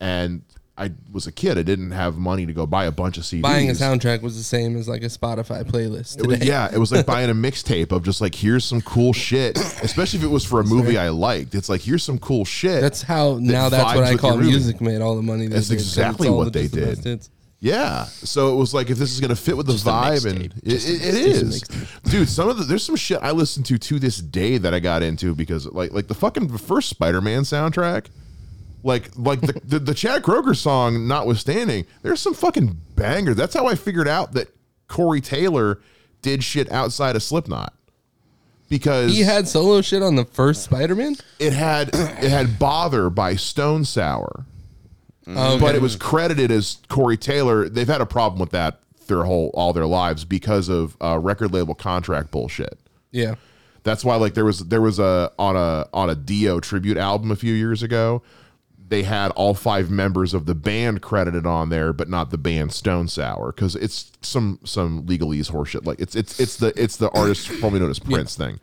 And 0.00 0.42
I 0.80 0.92
was 1.12 1.26
a 1.26 1.32
kid. 1.32 1.58
I 1.58 1.62
didn't 1.62 1.90
have 1.90 2.16
money 2.16 2.46
to 2.46 2.54
go 2.54 2.64
buy 2.64 2.86
a 2.86 2.90
bunch 2.90 3.18
of 3.18 3.24
CDs. 3.24 3.42
Buying 3.42 3.68
a 3.68 3.74
soundtrack 3.74 4.22
was 4.22 4.38
the 4.38 4.42
same 4.42 4.78
as 4.78 4.88
like 4.88 5.02
a 5.02 5.06
Spotify 5.06 5.62
playlist. 5.62 6.20
It 6.20 6.26
was, 6.26 6.42
yeah, 6.42 6.70
it 6.72 6.78
was 6.78 6.90
like 6.90 7.04
buying 7.14 7.28
a 7.28 7.34
mixtape 7.34 7.92
of 7.92 8.02
just 8.02 8.22
like 8.22 8.34
here's 8.34 8.64
some 8.64 8.80
cool 8.80 9.12
shit, 9.12 9.58
especially 9.82 10.20
if 10.20 10.24
it 10.24 10.28
was 10.28 10.44
for 10.44 10.58
a 10.60 10.64
movie 10.64 10.96
I 10.96 11.10
liked. 11.10 11.54
It's 11.54 11.68
like 11.68 11.82
here's 11.82 12.02
some 12.02 12.18
cool 12.18 12.46
shit. 12.46 12.80
That's 12.80 13.02
how 13.02 13.38
now 13.40 13.68
that's 13.68 13.94
what 13.94 14.04
I 14.04 14.16
call 14.16 14.38
music 14.38 14.80
made 14.80 15.02
all 15.02 15.16
the 15.16 15.22
money. 15.22 15.48
That's 15.48 15.68
did, 15.68 15.74
exactly 15.74 16.30
what 16.30 16.52
they 16.54 16.66
the 16.66 16.96
did. 16.96 17.28
Yeah. 17.62 18.04
So 18.04 18.54
it 18.54 18.56
was 18.56 18.72
like 18.72 18.88
if 18.88 18.96
this 18.96 19.12
is 19.12 19.20
gonna 19.20 19.36
fit 19.36 19.54
with 19.56 19.66
the 19.66 19.72
Just 19.74 19.86
a 19.86 19.90
vibe, 19.90 20.12
mixtape. 20.24 20.30
and 20.30 20.44
it, 20.62 20.62
it, 20.64 21.02
it 21.02 21.14
is, 21.14 21.60
dude. 22.04 22.28
Some 22.28 22.48
of 22.48 22.56
the 22.56 22.64
there's 22.64 22.82
some 22.84 22.96
shit 22.96 23.18
I 23.22 23.32
listen 23.32 23.62
to 23.64 23.76
to 23.78 23.98
this 23.98 24.16
day 24.18 24.56
that 24.58 24.72
I 24.72 24.80
got 24.80 25.02
into 25.02 25.34
because 25.34 25.66
like 25.66 25.92
like 25.92 26.08
the 26.08 26.14
fucking 26.14 26.56
first 26.56 26.88
Spider-Man 26.88 27.42
soundtrack, 27.42 28.06
like 28.82 29.10
like 29.14 29.42
the 29.42 29.60
the, 29.64 29.78
the 29.78 29.94
Chad 29.94 30.22
Kroeger 30.22 30.56
song 30.56 31.06
notwithstanding, 31.06 31.84
there's 32.02 32.20
some 32.20 32.32
fucking 32.32 32.78
banger. 32.96 33.34
That's 33.34 33.52
how 33.54 33.66
I 33.66 33.74
figured 33.74 34.08
out 34.08 34.32
that 34.32 34.48
Corey 34.88 35.20
Taylor 35.20 35.80
did 36.22 36.42
shit 36.42 36.70
outside 36.72 37.14
of 37.14 37.22
Slipknot 37.22 37.74
because 38.70 39.12
He 39.12 39.20
had 39.20 39.46
solo 39.48 39.82
shit 39.82 40.02
on 40.02 40.16
the 40.16 40.24
first 40.24 40.62
Spider-Man. 40.64 41.16
it 41.38 41.52
had 41.52 41.90
it 41.94 42.30
had 42.30 42.58
Bother 42.58 43.10
by 43.10 43.36
Stone 43.36 43.84
Sour 43.84 44.46
Oh, 45.26 45.58
but 45.60 45.74
it 45.74 45.82
was 45.82 45.96
credited 45.96 46.50
as 46.50 46.78
Corey 46.88 47.16
Taylor. 47.16 47.68
They've 47.68 47.86
had 47.86 48.00
a 48.00 48.06
problem 48.06 48.40
with 48.40 48.50
that 48.50 48.80
their 49.06 49.24
whole 49.24 49.50
all 49.54 49.72
their 49.72 49.86
lives 49.86 50.24
because 50.24 50.68
of 50.68 50.96
uh, 51.02 51.18
record 51.18 51.52
label 51.52 51.74
contract 51.74 52.30
bullshit. 52.30 52.78
yeah. 53.10 53.34
That's 53.82 54.04
why 54.04 54.16
like 54.16 54.34
there 54.34 54.44
was 54.44 54.60
there 54.68 54.82
was 54.82 54.98
a 54.98 55.32
on 55.38 55.56
a 55.56 55.86
on 55.94 56.10
a 56.10 56.14
Dio 56.14 56.60
tribute 56.60 56.98
album 56.98 57.30
a 57.30 57.36
few 57.36 57.54
years 57.54 57.82
ago. 57.82 58.22
They 58.88 59.04
had 59.04 59.30
all 59.30 59.54
five 59.54 59.90
members 59.90 60.34
of 60.34 60.44
the 60.44 60.54
band 60.54 61.00
credited 61.00 61.46
on 61.46 61.70
there, 61.70 61.94
but 61.94 62.06
not 62.06 62.30
the 62.30 62.36
band 62.36 62.74
Stone 62.74 63.08
Sour 63.08 63.52
because 63.52 63.76
it's 63.76 64.12
some 64.20 64.58
some 64.64 65.04
legalese 65.04 65.50
horseshit. 65.50 65.86
Like 65.86 65.98
it's 65.98 66.14
it's 66.14 66.38
it's 66.38 66.56
the 66.58 66.74
it's 66.76 66.98
the 66.98 67.08
artist 67.12 67.48
probably 67.58 67.80
known 67.80 67.88
as 67.88 67.98
Prince 67.98 68.36
thing. 68.36 68.60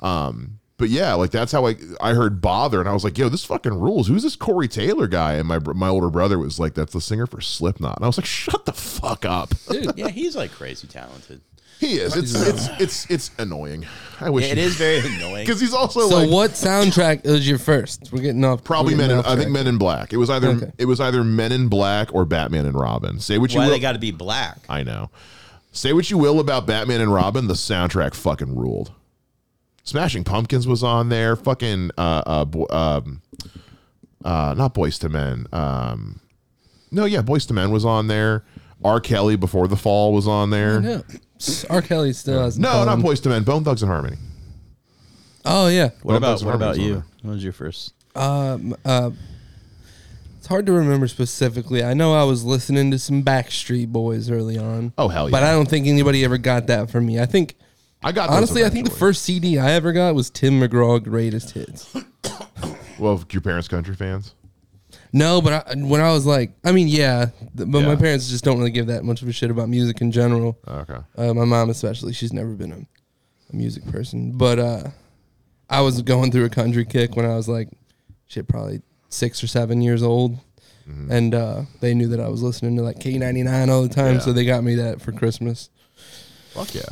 Um, 0.00 0.60
but 0.76 0.88
yeah, 0.90 1.14
like 1.14 1.30
that's 1.30 1.52
how 1.52 1.66
I 1.66 1.76
I 2.00 2.14
heard 2.14 2.40
bother, 2.40 2.80
and 2.80 2.88
I 2.88 2.92
was 2.92 3.04
like, 3.04 3.16
"Yo, 3.18 3.28
this 3.28 3.44
fucking 3.44 3.74
rules." 3.78 4.08
Who's 4.08 4.22
this 4.24 4.36
Corey 4.36 4.68
Taylor 4.68 5.06
guy? 5.06 5.34
And 5.34 5.46
my 5.48 5.58
my 5.58 5.88
older 5.88 6.10
brother 6.10 6.38
was 6.38 6.58
like, 6.58 6.74
"That's 6.74 6.92
the 6.92 7.00
singer 7.00 7.26
for 7.26 7.40
Slipknot." 7.40 7.96
And 7.96 8.04
I 8.04 8.08
was 8.08 8.18
like, 8.18 8.26
"Shut 8.26 8.64
the 8.66 8.72
fuck 8.72 9.24
up." 9.24 9.54
Dude. 9.70 9.92
yeah, 9.96 10.08
he's 10.10 10.34
like 10.36 10.50
crazy 10.52 10.86
talented. 10.88 11.40
he 11.80 11.94
is. 11.94 12.16
It's 12.16 12.34
it's 12.34 12.68
it's 12.80 13.10
it's 13.10 13.30
annoying. 13.38 13.86
I 14.20 14.30
wish 14.30 14.46
Yeah, 14.46 14.52
it 14.52 14.58
is 14.58 14.76
very 14.76 14.98
annoying. 15.16 15.44
because 15.46 15.60
he's 15.60 15.74
also 15.74 16.08
So 16.08 16.16
like 16.18 16.30
what 16.30 16.50
soundtrack 16.52 17.24
was 17.24 17.46
your 17.48 17.58
first? 17.58 18.10
We're 18.12 18.22
getting 18.22 18.44
off. 18.44 18.64
probably 18.64 18.94
we're 18.94 18.98
Men. 18.98 19.10
In, 19.12 19.18
off 19.18 19.26
I 19.26 19.36
think. 19.36 19.50
Men 19.50 19.66
in 19.66 19.78
Black. 19.78 20.12
It 20.12 20.16
was 20.16 20.30
either 20.30 20.48
Okay. 20.48 20.72
it 20.78 20.84
was 20.86 21.00
either 21.00 21.22
Men 21.24 21.52
in 21.52 21.68
Black 21.68 22.12
or 22.14 22.24
Batman 22.24 22.66
and 22.66 22.74
Robin. 22.78 23.18
Say 23.20 23.38
what 23.38 23.52
you 23.52 23.58
Why 23.60 23.66
will. 23.66 23.72
they 23.72 23.80
got 23.80 23.92
to 23.92 23.98
be 23.98 24.10
black? 24.12 24.58
I 24.68 24.82
know. 24.82 25.10
Say 25.72 25.92
what 25.92 26.08
you 26.10 26.18
will 26.18 26.38
about 26.40 26.66
Batman 26.66 27.00
and 27.00 27.12
Robin, 27.12 27.48
the 27.48 27.54
soundtrack 27.54 28.14
fucking 28.14 28.54
ruled. 28.56 28.92
Smashing 29.84 30.24
Pumpkins 30.24 30.66
was 30.66 30.82
on 30.82 31.08
there. 31.10 31.36
Fucking 31.36 31.90
uh 31.98 32.22
uh 32.26 32.44
bo- 32.44 32.66
um 32.70 33.22
uh 34.24 34.54
not 34.56 34.74
Boyz 34.74 35.02
II 35.04 35.10
Men. 35.10 35.46
Um 35.52 36.20
no, 36.90 37.04
yeah, 37.04 37.22
Boyz 37.22 37.50
II 37.50 37.54
Men 37.54 37.70
was 37.70 37.84
on 37.84 38.06
there. 38.06 38.44
R. 38.82 39.00
Kelly 39.00 39.36
before 39.36 39.66
the 39.68 39.76
fall 39.76 40.12
was 40.12 40.26
on 40.28 40.50
there. 40.50 40.80
No, 40.80 41.02
R. 41.70 41.82
Kelly 41.82 42.12
still 42.12 42.42
has. 42.42 42.58
No, 42.58 42.84
not 42.84 42.98
Boyz 42.98 43.24
II 43.24 43.30
Men. 43.32 43.42
Bone 43.44 43.64
Thugs 43.64 43.82
and 43.82 43.90
Harmony. 43.90 44.16
Oh 45.44 45.68
yeah. 45.68 45.90
What 46.02 46.12
Bone 46.12 46.16
about 46.16 46.28
Thugs 46.28 46.42
and 46.42 46.48
what 46.48 46.56
about 46.56 46.76
Harmony's 46.76 46.82
on 46.82 46.86
you? 46.88 46.94
there. 46.94 47.04
What 47.22 47.34
was 47.34 47.44
your 47.44 47.52
first? 47.52 47.94
Um. 48.14 48.74
Uh. 48.84 49.10
It's 50.38 50.46
hard 50.48 50.66
to 50.66 50.72
remember 50.72 51.08
specifically. 51.08 51.82
I 51.82 51.94
know 51.94 52.12
I 52.14 52.24
was 52.24 52.44
listening 52.44 52.90
to 52.90 52.98
some 52.98 53.22
Backstreet 53.22 53.88
Boys 53.88 54.30
early 54.30 54.58
on. 54.58 54.92
Oh, 54.98 55.08
hell 55.08 55.28
yeah! 55.28 55.32
But. 55.32 55.42
I 55.42 55.52
don't 55.52 55.68
think 55.68 55.86
anybody 55.86 56.22
ever 56.22 56.36
got 56.36 56.66
that 56.66 56.90
from 56.90 57.06
me. 57.06 57.18
I 57.18 57.24
think 57.24 57.54
I 58.04 58.12
got 58.12 58.28
honestly, 58.28 58.64
I 58.64 58.68
think 58.68 58.88
the 58.88 58.94
first 58.94 59.22
CD 59.22 59.58
I 59.58 59.72
ever 59.72 59.92
got 59.92 60.14
was 60.14 60.28
Tim 60.28 60.60
McGraw 60.60 61.02
Greatest 61.02 61.52
Hits. 61.52 61.94
Well, 62.98 63.24
your 63.30 63.40
parents' 63.40 63.66
country 63.66 63.96
fans. 63.96 64.34
No, 65.12 65.40
but 65.40 65.52
I, 65.52 65.74
when 65.76 66.00
I 66.00 66.12
was 66.12 66.26
like, 66.26 66.52
I 66.64 66.72
mean, 66.72 66.86
yeah, 66.88 67.26
th- 67.56 67.70
but 67.70 67.82
my 67.82 67.96
parents 67.96 68.28
just 68.28 68.44
don't 68.44 68.58
really 68.58 68.70
give 68.70 68.88
that 68.88 69.04
much 69.04 69.22
of 69.22 69.28
a 69.28 69.32
shit 69.32 69.50
about 69.50 69.68
music 69.68 70.00
in 70.00 70.12
general. 70.12 70.58
Okay. 70.66 70.98
Uh, 71.16 71.34
my 71.34 71.44
mom, 71.44 71.70
especially, 71.70 72.12
she's 72.12 72.32
never 72.32 72.50
been 72.50 72.72
a, 72.72 72.86
a 73.52 73.56
music 73.56 73.84
person. 73.90 74.32
But 74.32 74.58
uh, 74.58 74.82
I 75.70 75.80
was 75.80 76.02
going 76.02 76.30
through 76.30 76.44
a 76.44 76.50
country 76.50 76.84
kick 76.84 77.16
when 77.16 77.26
I 77.26 77.36
was 77.36 77.48
like, 77.48 77.68
shit, 78.26 78.48
probably 78.48 78.82
six 79.08 79.42
or 79.42 79.46
seven 79.46 79.80
years 79.82 80.02
old. 80.02 80.38
Mm-hmm. 80.88 81.10
And 81.10 81.34
uh, 81.34 81.62
they 81.80 81.94
knew 81.94 82.08
that 82.08 82.20
I 82.20 82.28
was 82.28 82.42
listening 82.42 82.76
to 82.76 82.82
like 82.82 82.98
K99 82.98 83.70
all 83.70 83.82
the 83.82 83.88
time. 83.88 84.14
Yeah. 84.14 84.20
So 84.20 84.32
they 84.32 84.44
got 84.44 84.62
me 84.62 84.74
that 84.76 85.00
for 85.00 85.12
Christmas. 85.12 85.70
Fuck 86.50 86.74
yeah. 86.74 86.82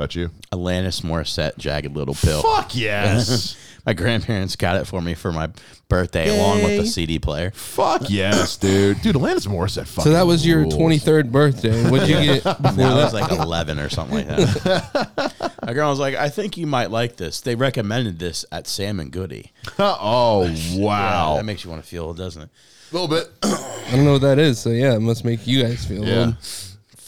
About 0.00 0.14
you? 0.14 0.30
Alanis 0.50 1.02
Morissette, 1.02 1.58
Jagged 1.58 1.94
Little 1.94 2.14
Pill. 2.14 2.40
Fuck 2.40 2.74
yes. 2.74 3.54
My 3.86 3.92
grandparents 3.92 4.56
got 4.56 4.76
it 4.76 4.86
for 4.86 5.02
me 5.02 5.12
for 5.12 5.30
my 5.30 5.50
birthday, 5.90 6.34
along 6.38 6.62
with 6.62 6.78
the 6.78 6.86
CD 6.86 7.18
player. 7.18 7.50
Fuck 7.50 8.08
yes, 8.08 8.56
dude. 8.56 9.00
Dude, 9.02 9.14
Alanis 9.16 9.46
Morissette 9.46 9.86
fucking 9.86 10.04
So 10.04 10.12
that 10.12 10.26
was 10.26 10.46
your 10.46 10.60
rules. 10.60 10.74
23rd 10.74 11.30
birthday. 11.30 11.90
What'd 11.90 12.08
you 12.08 12.14
get 12.16 12.44
before 12.62 12.72
Now 12.76 12.92
I 12.92 12.94
that? 12.96 13.04
was 13.04 13.12
like 13.14 13.30
11 13.32 13.78
or 13.78 13.88
something 13.90 14.16
like 14.16 14.26
that. 14.28 15.58
My 15.66 15.72
girl 15.74 15.90
was 15.90 15.98
like, 15.98 16.14
I 16.14 16.28
think 16.30 16.56
you 16.56 16.66
might 16.66 16.90
like 16.90 17.16
this. 17.16 17.40
They 17.42 17.54
recommended 17.54 18.18
this 18.18 18.44
at 18.52 18.66
Sam 18.66 19.00
and 19.00 19.10
Goody. 19.10 19.52
oh 19.78 20.44
Yeah, 20.46 20.82
wow. 20.82 21.34
that 21.36 21.44
makes 21.44 21.62
you 21.64 21.70
want 21.70 21.82
to 21.82 21.88
feel 21.88 22.12
doesn't 22.14 22.40
it? 22.42 22.48
A 22.90 22.94
little 22.98 23.08
bit. 23.08 23.30
I 23.42 23.88
don't 23.92 24.04
know 24.06 24.12
what 24.12 24.22
that 24.22 24.38
is. 24.38 24.58
So 24.58 24.70
yeah, 24.70 24.94
it 24.94 25.00
must 25.00 25.24
make 25.26 25.46
you 25.46 25.62
guys 25.62 25.84
feel 25.84 26.04
Yeah. 26.06 26.24
old. 26.26 26.36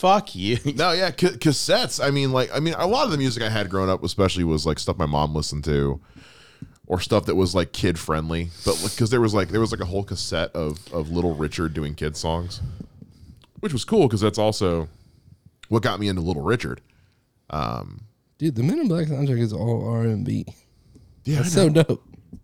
Fuck 0.03 0.35
you. 0.35 0.59
No, 0.75 0.91
yeah, 0.91 1.13
ca- 1.13 1.39
cassettes. 1.39 2.05
I 2.05 2.11
mean, 2.11 2.33
like, 2.33 2.51
I 2.53 2.59
mean, 2.59 2.75
a 2.77 2.89
lot 2.89 3.05
of 3.05 3.13
the 3.13 3.19
music 3.19 3.41
I 3.41 3.49
had 3.49 3.71
growing 3.71 3.89
up, 3.89 4.03
especially, 4.03 4.43
was 4.43 4.67
like 4.67 4.81
stuff 4.81 4.99
my 4.99 5.07
mom 5.07 5.33
listened 5.33 5.63
to, 5.67 6.01
or 6.89 6.99
stuff 6.99 7.27
that 7.27 7.37
was 7.37 7.55
like 7.55 7.71
kid 7.73 8.01
friendly. 8.01 8.51
But 8.65 8.81
because 8.83 9.11
there 9.11 9.21
was 9.21 9.33
like 9.33 9.51
there 9.51 9.61
was 9.61 9.71
like 9.71 9.81
a 9.81 9.85
whole 9.85 10.03
cassette 10.03 10.51
of 10.57 10.93
of 10.93 11.13
Little 11.13 11.37
Richard 11.37 11.73
doing 11.73 11.95
kid 11.95 12.17
songs, 12.17 12.61
which 13.61 13.73
was 13.73 13.85
cool 13.85 14.09
because 14.09 14.21
that's 14.21 14.39
also 14.39 14.89
what 15.69 15.85
got 15.85 16.01
me 16.01 16.09
into 16.09 16.21
Little 16.21 16.43
Richard. 16.43 16.81
Um, 17.51 18.01
Dude, 18.39 18.57
the 18.57 18.65
Men 18.65 18.81
in 18.81 18.89
Black 18.89 19.07
soundtrack 19.07 19.39
is 19.39 19.53
all 19.53 19.89
R 19.89 20.03
and 20.03 20.25
B. 20.25 20.45
Yeah, 21.25 21.37
That's 21.43 21.57
I 21.57 21.61
so 21.61 21.69
know. 21.69 21.83
dope. 21.85 22.03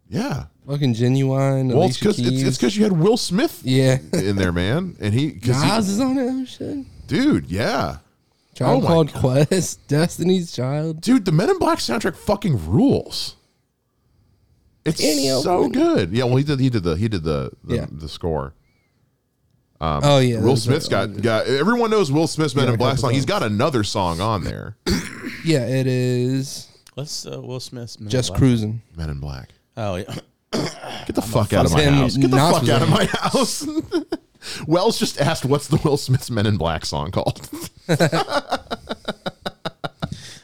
yeah. 0.09 0.45
Fucking 0.65 0.95
genuine. 0.95 1.71
Well, 1.71 1.89
it's 1.89 1.99
because 1.99 2.21
it's 2.21 2.29
Keys. 2.29 2.57
because 2.57 2.77
you 2.77 2.85
had 2.85 2.93
Will 2.93 3.17
Smith 3.17 3.63
yeah. 3.65 3.99
in 4.13 4.37
there, 4.37 4.53
man, 4.53 4.97
and 5.01 5.13
he, 5.13 5.33
cause 5.33 5.61
Nas 5.65 5.87
he 5.89 5.93
is 5.95 6.01
on 6.01 6.19
it. 6.19 6.29
Oh 6.31 6.45
shit. 6.45 6.87
Dude, 7.09 7.47
yeah. 7.47 7.99
Child 8.55 8.79
Oh 8.79 8.81
my 8.81 8.87
called 8.89 9.13
Quest, 9.15 9.87
Destiny's 9.89 10.53
Child. 10.53 11.01
dude, 11.01 11.25
the 11.25 11.33
Men 11.33 11.51
in 11.51 11.59
Black 11.59 11.79
soundtrack 11.79 12.17
fucking 12.17 12.71
rules. 12.71 13.35
It's 14.85 15.01
Danny 15.01 15.29
so 15.29 15.69
Elfman. 15.69 15.73
good. 15.73 16.13
Yeah, 16.13 16.25
well, 16.25 16.37
he 16.37 16.45
did. 16.45 16.61
He 16.61 16.71
did 16.71 16.83
the. 16.83 16.95
He 16.97 17.09
did 17.09 17.23
the 17.25 17.51
the, 17.65 17.75
Yeah. 17.77 17.87
the 17.91 18.09
score. 18.09 18.55
oh 19.81 20.19
yeah, 20.19 20.41
Will 20.41 20.57
Smith's 20.57 20.89
got 20.89 21.21
got. 21.23 21.47
Everyone 21.47 21.91
knows 21.91 22.11
Will 22.11 22.27
Smith's 22.27 22.55
Men 22.55 22.65
Yeah, 22.65 22.69
in 22.71 22.75
a 22.75 22.79
Black 22.79 22.91
couple 22.97 23.03
song. 23.03 23.11
He's 23.13 23.23
songs. 23.23 23.27
got 23.27 23.43
another 23.43 23.85
song 23.85 24.21
on 24.21 24.45
there. 24.45 24.77
Yeah, 25.45 25.67
it 25.67 25.87
is 25.87 26.67
Let's 26.97 27.27
uh, 27.27 27.41
Will 27.41 27.61
Smith's 27.61 28.01
Men 28.01 28.07
in 28.07 28.11
just 28.11 28.31
Black. 28.31 28.39
cruising. 28.39 28.83
Men 28.97 29.11
in 29.11 29.21
Black. 29.21 29.51
Oh, 29.77 29.95
yeah. 29.97 30.15
Get 31.07 31.15
the 31.15 31.23
fuck 31.23 31.53
out 31.53 31.67
of 31.67 31.73
my 31.73 31.79
Sam 31.81 31.95
house. 31.95 32.17
Get 32.17 32.31
the 32.31 32.37
fuck 32.39 32.69
out 32.69 32.83
of 32.83 32.89
my 32.89 33.05
house. 33.13 33.65
Wells 34.67 34.99
just 34.99 35.21
asked, 35.21 35.45
"What's 35.45 35.69
the 35.69 35.81
Will 35.85 35.97
Smith's 35.97 36.31
Men 36.31 36.47
in 36.47 36.57
Black 36.57 36.85
song 36.85 37.11
called?" 37.11 37.49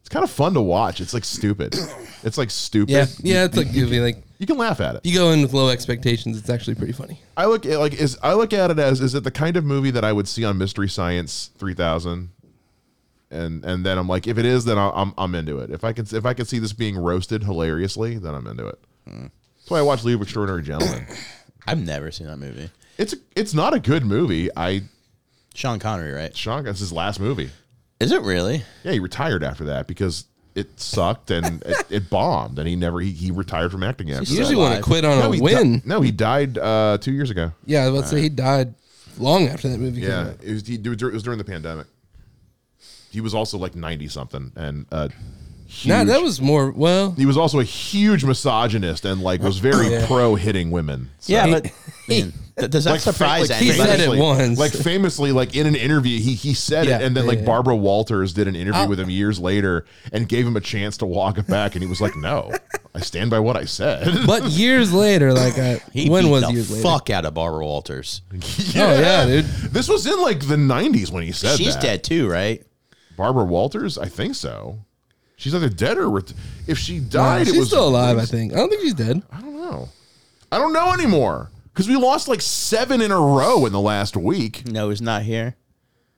it's 0.00 0.08
kind 0.08 0.24
of 0.24 0.30
fun 0.30 0.54
to 0.54 0.60
watch. 0.62 1.00
It's 1.00 1.12
like 1.14 1.24
stupid. 1.24 1.76
It's 2.24 2.38
like 2.38 2.50
stupid. 2.50 2.90
Yeah, 2.92 3.06
yeah. 3.20 3.44
It's 3.44 3.56
like 3.56 3.72
you, 3.72 3.86
like 3.86 4.22
You 4.38 4.46
can 4.46 4.56
laugh 4.56 4.80
at 4.80 4.94
it. 4.96 5.04
you 5.04 5.14
go 5.18 5.30
in 5.32 5.42
with 5.42 5.52
low 5.52 5.68
expectations. 5.68 6.38
It's 6.38 6.48
actually 6.50 6.76
pretty 6.76 6.92
funny. 6.94 7.20
I 7.36 7.46
look 7.46 7.66
at 7.66 7.78
like 7.78 7.94
is 7.94 8.18
I 8.22 8.32
look 8.34 8.52
at 8.52 8.70
it 8.70 8.78
as 8.78 9.00
is 9.00 9.14
it 9.14 9.22
the 9.24 9.30
kind 9.30 9.56
of 9.56 9.64
movie 9.64 9.90
that 9.90 10.04
I 10.04 10.12
would 10.12 10.26
see 10.28 10.44
on 10.44 10.56
Mystery 10.56 10.88
Science 10.88 11.50
three 11.58 11.74
thousand, 11.74 12.30
and 13.30 13.64
and 13.64 13.84
then 13.84 13.98
I'm 13.98 14.08
like 14.08 14.26
if 14.26 14.38
it 14.38 14.44
is 14.46 14.64
then 14.64 14.78
I'll- 14.78 14.92
I'm 14.94 15.12
I'm 15.18 15.34
into 15.34 15.58
it. 15.58 15.70
If 15.70 15.84
I 15.84 15.92
can 15.92 16.06
if 16.10 16.24
I 16.24 16.32
can 16.34 16.46
see 16.46 16.58
this 16.58 16.72
being 16.72 16.96
roasted 16.96 17.42
hilariously 17.44 18.18
then 18.18 18.34
I'm 18.34 18.46
into 18.46 18.66
it. 18.66 18.78
That's 19.06 19.30
why 19.72 19.78
I 19.78 19.82
watch 19.82 20.04
League 20.04 20.14
of 20.16 20.22
Extraordinary 20.22 20.62
Gentlemen. 20.62 21.06
I've 21.66 21.80
never 21.82 22.10
seen 22.10 22.26
that 22.28 22.36
movie. 22.38 22.70
it's 22.98 23.12
a, 23.12 23.16
it's 23.34 23.54
not 23.54 23.74
a 23.74 23.80
good 23.80 24.04
movie. 24.04 24.48
I 24.56 24.82
Sean 25.54 25.78
Connery, 25.78 26.12
right? 26.12 26.36
Sean 26.36 26.64
that's 26.64 26.80
his 26.80 26.92
last 26.92 27.18
movie. 27.20 27.50
Is 28.00 28.12
it 28.12 28.22
really? 28.22 28.62
Yeah, 28.84 28.92
he 28.92 28.98
retired 29.00 29.42
after 29.44 29.64
that 29.64 29.86
because 29.86 30.24
it 30.54 30.78
sucked 30.78 31.30
and 31.30 31.62
it, 31.66 31.86
it 31.88 32.10
bombed 32.10 32.58
and 32.58 32.68
he 32.68 32.76
never 32.76 33.00
he, 33.00 33.10
he 33.12 33.30
retired 33.30 33.70
from 33.72 33.82
acting 33.82 34.10
after. 34.10 34.24
Still 34.26 34.36
You 34.38 34.42
that. 34.44 34.48
usually 34.50 34.62
want 34.68 34.76
to 34.76 34.82
quit 34.82 35.04
on 35.04 35.18
no, 35.18 35.30
a 35.32 35.34
he 35.34 35.40
win. 35.40 35.78
di- 35.78 35.82
no, 35.86 36.00
he 36.00 36.10
died 36.10 36.58
uh, 36.58 36.98
two 37.00 37.12
years 37.12 37.30
ago. 37.30 37.52
Yeah, 37.64 37.84
let's 37.86 38.08
about 38.08 38.16
say 38.16 38.22
he 38.22 38.28
died 38.28 38.74
long 39.18 39.46
after 39.48 39.68
that 39.68 39.78
movie 39.78 40.00
came 40.00 40.10
Yeah, 40.10 40.20
out. 40.30 40.36
it 40.42 40.52
was, 40.52 40.66
he, 40.66 40.74
it 40.74 40.86
was 41.12 41.22
during 41.22 41.38
the 41.38 41.44
pandemic. 41.44 41.86
He 43.10 43.20
was 43.20 43.34
also 43.34 43.56
like 43.58 43.74
ninety 43.76 44.08
something, 44.08 44.52
and 44.56 44.86
uh, 44.90 45.08
huge, 45.66 45.86
Nah, 45.92 46.04
that 46.04 46.22
was 46.22 46.40
more 46.40 46.70
well. 46.70 47.12
he 47.12 47.26
was 47.26 47.36
also 47.36 47.60
a 47.60 47.64
huge 47.64 48.24
misogynist 48.24 49.04
and 49.04 49.20
like 49.22 49.42
was 49.42 49.58
very 49.58 49.88
Yeah. 49.90 50.06
pro 50.06 50.34
hitting 50.34 50.70
women. 50.70 51.10
So- 51.18 51.32
Yeah, 51.34 51.46
but 51.50 51.64
man, 52.08 52.32
th- 52.58 52.70
does 52.70 52.84
that 52.84 52.92
Like, 52.92 53.00
surprise 53.00 53.50
like, 53.50 53.58
He 53.60 53.72
said 53.72 54.00
it 54.00 54.18
once. 54.18 54.58
Like 54.58 54.72
famously, 54.72 55.32
like 55.32 55.56
in 55.56 55.66
an 55.66 55.74
interview, 55.76 56.18
he 56.20 56.34
he 56.34 56.54
said 56.54 56.86
Yeah, 56.86 56.98
it, 56.98 57.02
and 57.04 57.16
then 57.16 57.24
yeah, 57.24 57.28
like 57.30 57.38
yeah. 57.40 57.44
Barbara 57.46 57.76
Walters 57.76 58.32
did 58.32 58.48
an 58.48 58.56
interview 58.56 58.80
I'll- 58.82 58.88
with 58.88 59.00
him 59.00 59.10
years 59.10 59.38
later 59.40 59.84
and 60.12 60.28
gave 60.28 60.46
him 60.46 60.56
a 60.56 60.60
chance 60.60 60.96
to 60.98 61.06
walk 61.06 61.38
it 61.38 61.46
back, 61.46 61.74
and 61.74 61.82
he 61.82 61.88
was 61.88 62.00
like, 62.00 62.16
"No, 62.16 62.52
I 62.94 63.00
stand 63.00 63.30
by 63.30 63.38
what 63.38 63.56
I 63.56 63.64
said." 63.64 64.06
But 64.26 64.44
years 64.44 64.92
later, 64.92 65.32
like 65.32 65.58
uh, 65.58 65.78
He 65.92 66.08
when 66.10 66.24
beat 66.24 66.30
was 66.30 66.42
the 66.44 66.52
years 66.52 66.70
later? 66.70 66.82
fuck 66.82 67.10
out 67.10 67.24
of 67.24 67.34
Barbara 67.34 67.64
Walters. 67.64 68.22
Oh 68.32 68.38
yeah, 68.76 69.24
dude. 69.26 69.44
This 69.46 69.88
was 69.88 70.06
in 70.06 70.20
like 70.20 70.40
the 70.46 70.56
'90s 70.56 71.10
when 71.10 71.22
he 71.22 71.32
said 71.32 71.56
She's 71.56 71.74
that. 71.74 71.82
dead 71.82 72.04
too, 72.04 72.28
right? 72.28 72.62
Barbara 73.16 73.44
Walters, 73.44 73.98
I 73.98 74.06
think 74.08 74.34
so. 74.34 74.78
She's 75.42 75.54
either 75.56 75.68
dead 75.68 75.98
or 75.98 76.08
ret- 76.08 76.32
if 76.68 76.78
she 76.78 77.00
Nah, 77.00 77.08
died, 77.08 77.46
she's 77.48 77.56
it 77.56 77.58
was 77.58 77.66
still 77.68 77.88
alive. 77.88 78.16
I 78.16 78.24
think. 78.26 78.52
I 78.52 78.56
don't 78.56 78.68
think 78.68 78.82
she's 78.82 78.94
dead. 78.94 79.20
I 79.32 79.40
don't 79.40 79.56
know. 79.56 79.88
I 80.52 80.58
don't 80.58 80.72
know 80.72 80.92
anymore 80.92 81.50
because 81.72 81.88
we 81.88 81.96
lost 81.96 82.28
like 82.28 82.40
seven 82.40 83.00
in 83.00 83.10
a 83.10 83.18
row 83.18 83.66
in 83.66 83.72
the 83.72 83.80
last 83.80 84.16
week. 84.16 84.68
No, 84.68 84.90
he's 84.90 85.02
not 85.02 85.22
here. 85.22 85.56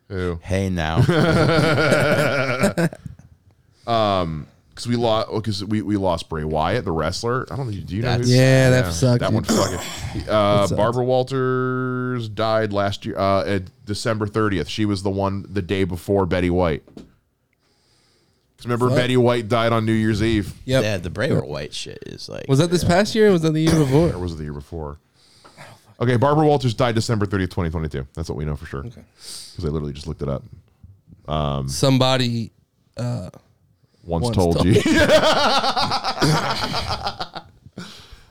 Who? 0.09 0.39
Hey 0.43 0.69
now. 0.69 0.97
um, 3.87 4.47
Because 4.71 4.87
we 4.89 4.97
lost 4.97 5.29
because 5.33 5.65
we, 5.65 5.81
we 5.83 5.97
lost 5.97 6.29
Bray 6.29 6.45
Wyatt, 6.45 6.85
the 6.85 6.93
wrestler. 6.93 7.47
I 7.51 7.57
don't 7.57 7.67
know. 7.71 7.73
Do 7.81 7.97
you 7.97 8.03
know? 8.03 8.09
That's- 8.09 8.29
who- 8.29 8.35
Yeah, 8.35 8.71
that 8.71 8.93
sucked, 8.93 9.21
That 9.21 9.29
dude. 9.31 9.35
one 9.37 9.45
fucking. 9.45 10.29
Uh, 10.29 10.67
sucked. 10.67 10.77
Barbara 10.77 11.05
Walters 11.05 12.29
died 12.29 12.73
last 12.75 13.07
year, 13.07 13.17
uh, 13.19 13.45
at 13.47 13.63
December 13.87 14.27
thirtieth. 14.27 14.69
She 14.69 14.85
was 14.85 15.03
the 15.03 15.11
one 15.11 15.47
the 15.49 15.63
day 15.63 15.85
before 15.85 16.27
Betty 16.27 16.51
White. 16.51 16.83
'Cause 18.57 18.67
remember, 18.67 18.89
Fuck. 18.89 18.97
Betty 18.99 19.17
White 19.17 19.49
died 19.49 19.73
on 19.73 19.85
New 19.85 19.93
Year's 19.93 20.23
Eve, 20.23 20.53
Yep. 20.65 20.83
yeah, 20.83 20.97
the 20.99 21.11
Bray 21.11 21.31
White 21.33 21.75
shit 21.75 21.99
is 22.07 22.29
like. 22.29 22.47
Was 22.49 22.59
that 22.61 22.71
this 22.71 22.85
past 22.85 23.15
year? 23.15 23.29
or 23.29 23.33
Was 23.33 23.43
that 23.43 23.53
the 23.53 23.61
year 23.63 23.75
or 23.75 23.85
before? 23.85 24.19
was 24.19 24.33
it 24.33 24.37
the 24.37 24.45
year 24.45 24.53
before? 24.53 24.99
Okay, 26.01 26.17
Barbara 26.17 26.47
Walters 26.47 26.75
died 26.75 26.95
December 26.95 27.25
thirtieth, 27.27 27.51
twenty 27.51 27.71
twenty 27.71 27.89
two. 27.89 28.07
That's 28.15 28.29
what 28.29 28.37
we 28.37 28.45
know 28.45 28.57
for 28.57 28.67
sure. 28.67 28.81
Okay. 28.81 29.03
Because 29.17 29.65
I 29.65 29.69
literally 29.69 29.93
just 29.93 30.07
looked 30.07 30.23
it 30.23 30.29
up. 30.29 30.43
Somebody. 31.69 32.51
Once, 32.97 33.31
Once 34.05 34.37
told, 34.37 34.57
told 34.57 34.67
you. 34.67 34.75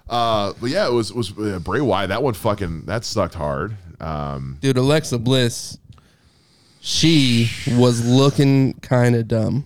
uh, 0.10 0.54
but 0.60 0.70
yeah, 0.70 0.88
it 0.88 0.94
was 0.94 1.10
it 1.10 1.16
was 1.16 1.32
uh, 1.38 1.60
Bray 1.64 1.82
Wyatt. 1.82 2.10
That 2.10 2.22
one 2.24 2.34
fucking 2.34 2.82
that 2.86 3.04
sucked 3.06 3.34
hard. 3.36 3.76
Um, 4.00 4.58
Dude, 4.62 4.78
Alexa 4.78 5.18
Bliss, 5.20 5.78
she 6.82 7.50
was 7.72 8.06
looking 8.06 8.74
kind 8.82 9.16
of 9.16 9.28
dumb 9.28 9.66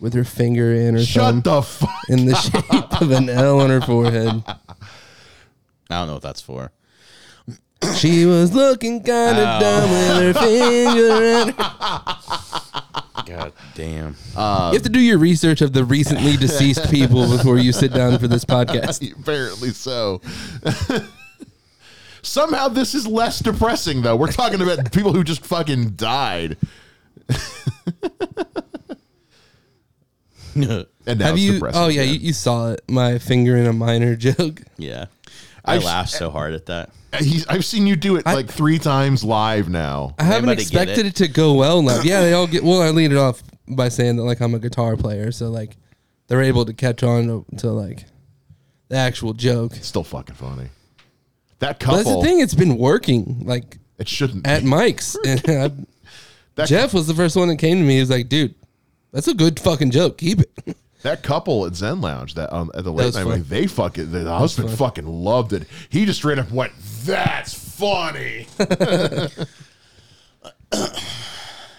with 0.00 0.14
her 0.14 0.24
finger 0.24 0.72
in 0.72 0.94
her 0.94 1.00
thumb 1.00 1.42
shut 1.42 1.44
the 1.44 1.62
fuck. 1.62 1.90
in 2.08 2.26
the 2.26 2.34
shape 2.34 3.00
of 3.00 3.10
an 3.10 3.28
L 3.28 3.60
on 3.60 3.70
her 3.70 3.80
forehead. 3.80 4.42
I 4.46 4.56
don't 5.88 6.06
know 6.08 6.14
what 6.14 6.22
that's 6.22 6.40
for. 6.40 6.72
She 7.96 8.24
was 8.24 8.54
looking 8.54 9.02
kind 9.02 9.36
of 9.38 9.60
dumb 9.60 9.90
with 9.90 10.36
her 10.36 10.42
finger 10.42 11.22
in 11.22 11.48
her. 11.48 12.14
God 13.26 13.52
damn. 13.74 14.16
Um, 14.36 14.72
you 14.72 14.74
have 14.74 14.82
to 14.82 14.88
do 14.88 15.00
your 15.00 15.18
research 15.18 15.60
of 15.60 15.72
the 15.72 15.84
recently 15.84 16.36
deceased 16.38 16.90
people 16.90 17.28
before 17.28 17.58
you 17.58 17.72
sit 17.72 17.92
down 17.92 18.18
for 18.18 18.28
this 18.28 18.44
podcast. 18.44 19.12
Apparently 19.20 19.70
so. 19.70 20.20
Somehow 22.22 22.68
this 22.68 22.94
is 22.94 23.06
less 23.06 23.38
depressing 23.38 24.02
though. 24.02 24.16
We're 24.16 24.32
talking 24.32 24.60
about 24.60 24.92
people 24.92 25.12
who 25.12 25.24
just 25.24 25.44
fucking 25.44 25.90
died. 25.90 26.56
And 31.06 31.18
now 31.18 31.26
Have 31.26 31.34
it's 31.34 31.42
you? 31.44 31.52
depressing 31.54 31.80
Oh 31.82 31.88
yeah, 31.88 32.02
you, 32.02 32.18
you 32.18 32.32
saw 32.32 32.72
it. 32.72 32.80
My 32.88 33.18
finger 33.18 33.56
in 33.56 33.66
a 33.66 33.72
minor 33.72 34.16
joke. 34.28 34.62
yeah. 34.78 35.06
I 35.64 35.74
I've- 35.76 35.84
laughed 35.84 36.10
so 36.12 36.30
hard 36.30 36.54
at 36.54 36.66
that. 36.66 36.90
Uh, 37.12 37.18
he's, 37.18 37.46
I've 37.46 37.64
seen 37.64 37.86
you 37.86 37.94
do 37.96 38.16
it 38.16 38.22
I- 38.26 38.34
like 38.34 38.48
three 38.50 38.78
times 38.78 39.22
live 39.22 39.68
now. 39.68 40.14
I 40.18 40.24
haven't 40.24 40.48
Anybody 40.48 40.56
get 40.56 40.62
expected 40.88 41.06
it? 41.06 41.20
it? 41.20 41.24
to 41.24 41.28
go 41.28 41.54
well 41.54 41.78
enough. 41.80 42.04
Yeah, 42.04 42.20
they 42.22 42.32
all 42.32 42.46
get. 42.46 42.64
Well, 42.64 42.80
I 42.82 42.90
lead 42.90 43.12
it 43.12 43.18
off 43.18 43.42
by 43.68 43.88
saying 43.88 44.16
that 44.16 44.22
like 44.24 44.40
I'm 44.40 44.54
a 44.54 44.58
guitar 44.58 44.96
player, 44.96 45.30
so 45.30 45.50
like 45.50 45.76
they're 46.26 46.42
able 46.42 46.64
to 46.64 46.72
catch 46.72 47.02
on 47.02 47.26
to, 47.28 47.44
to 47.58 47.70
like 47.70 48.04
the 48.88 48.96
actual 48.96 49.32
joke. 49.34 49.76
It's 49.76 49.86
still 49.86 50.04
fucking 50.04 50.34
funny. 50.36 50.68
That 51.60 51.78
But 51.78 51.80
couple. 51.80 51.96
that's 51.98 52.08
the 52.08 52.22
thing; 52.22 52.40
it's 52.40 52.54
been 52.54 52.76
working 52.78 53.42
like 53.44 53.78
It 53.98 54.08
shouldn't. 54.08 54.46
at 54.46 54.62
be. 54.62 54.68
Mike's. 54.68 55.16
And 55.26 55.40
I, 55.48 55.70
That, 56.56 56.68
Jeff 56.68 56.92
was 56.94 57.06
the 57.06 57.14
first 57.14 57.36
one 57.36 57.48
that 57.48 57.56
came 57.56 57.78
to 57.78 57.84
me. 57.84 57.94
He 57.94 58.00
was 58.00 58.10
like, 58.10 58.28
"Dude, 58.28 58.54
that's 59.14 59.28
a 59.28 59.34
good 59.34 59.58
fucking 59.58 59.90
joke. 59.90 60.18
Keep 60.18 60.40
it." 60.40 60.76
that 61.02 61.22
couple 61.22 61.64
at 61.64 61.74
Zen 61.74 62.02
Lounge 62.02 62.34
that 62.34 62.52
um, 62.52 62.70
at 62.74 62.84
the 62.84 62.92
late 62.92 63.14
night, 63.14 63.24
like, 63.24 63.48
they 63.48 63.66
fucking 63.66 64.12
the 64.12 64.30
husband 64.30 64.68
fun. 64.68 64.76
fucking 64.76 65.06
loved 65.06 65.54
it. 65.54 65.66
He 65.88 66.04
just 66.04 66.18
straight 66.18 66.38
up 66.38 66.50
went, 66.50 66.72
"That's 67.04 67.54
funny." 67.54 68.46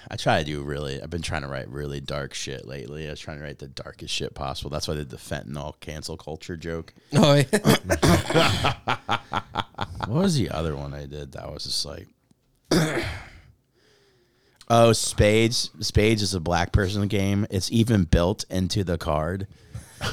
I 0.09 0.17
try 0.17 0.39
to 0.39 0.45
do 0.45 0.61
really. 0.61 1.01
I've 1.01 1.09
been 1.09 1.21
trying 1.21 1.41
to 1.41 1.47
write 1.47 1.67
really 1.67 1.99
dark 1.99 2.33
shit 2.33 2.65
lately. 2.65 3.07
I 3.07 3.09
was 3.09 3.19
trying 3.19 3.37
to 3.37 3.43
write 3.43 3.59
the 3.59 3.67
darkest 3.67 4.13
shit 4.13 4.33
possible. 4.33 4.69
That's 4.69 4.87
why 4.87 4.93
I 4.93 4.97
did 4.97 5.09
the 5.09 5.17
fentanyl 5.17 5.79
cancel 5.79 6.15
culture 6.15 6.55
joke. 6.55 6.93
Oh, 7.17 7.33
yeah. 7.35 7.45
What 10.07 10.21
was 10.21 10.37
the 10.37 10.51
other 10.51 10.75
one 10.75 10.93
I 10.93 11.05
did 11.05 11.31
that 11.33 11.51
was 11.51 11.63
just 11.63 11.85
like, 11.85 12.07
oh, 14.69 14.93
Spades. 14.93 15.71
Spades 15.79 16.21
is 16.21 16.33
a 16.33 16.39
black 16.39 16.71
person 16.71 17.07
game. 17.07 17.45
It's 17.49 17.71
even 17.71 18.03
built 18.05 18.45
into 18.49 18.83
the 18.83 18.97
card 18.97 19.47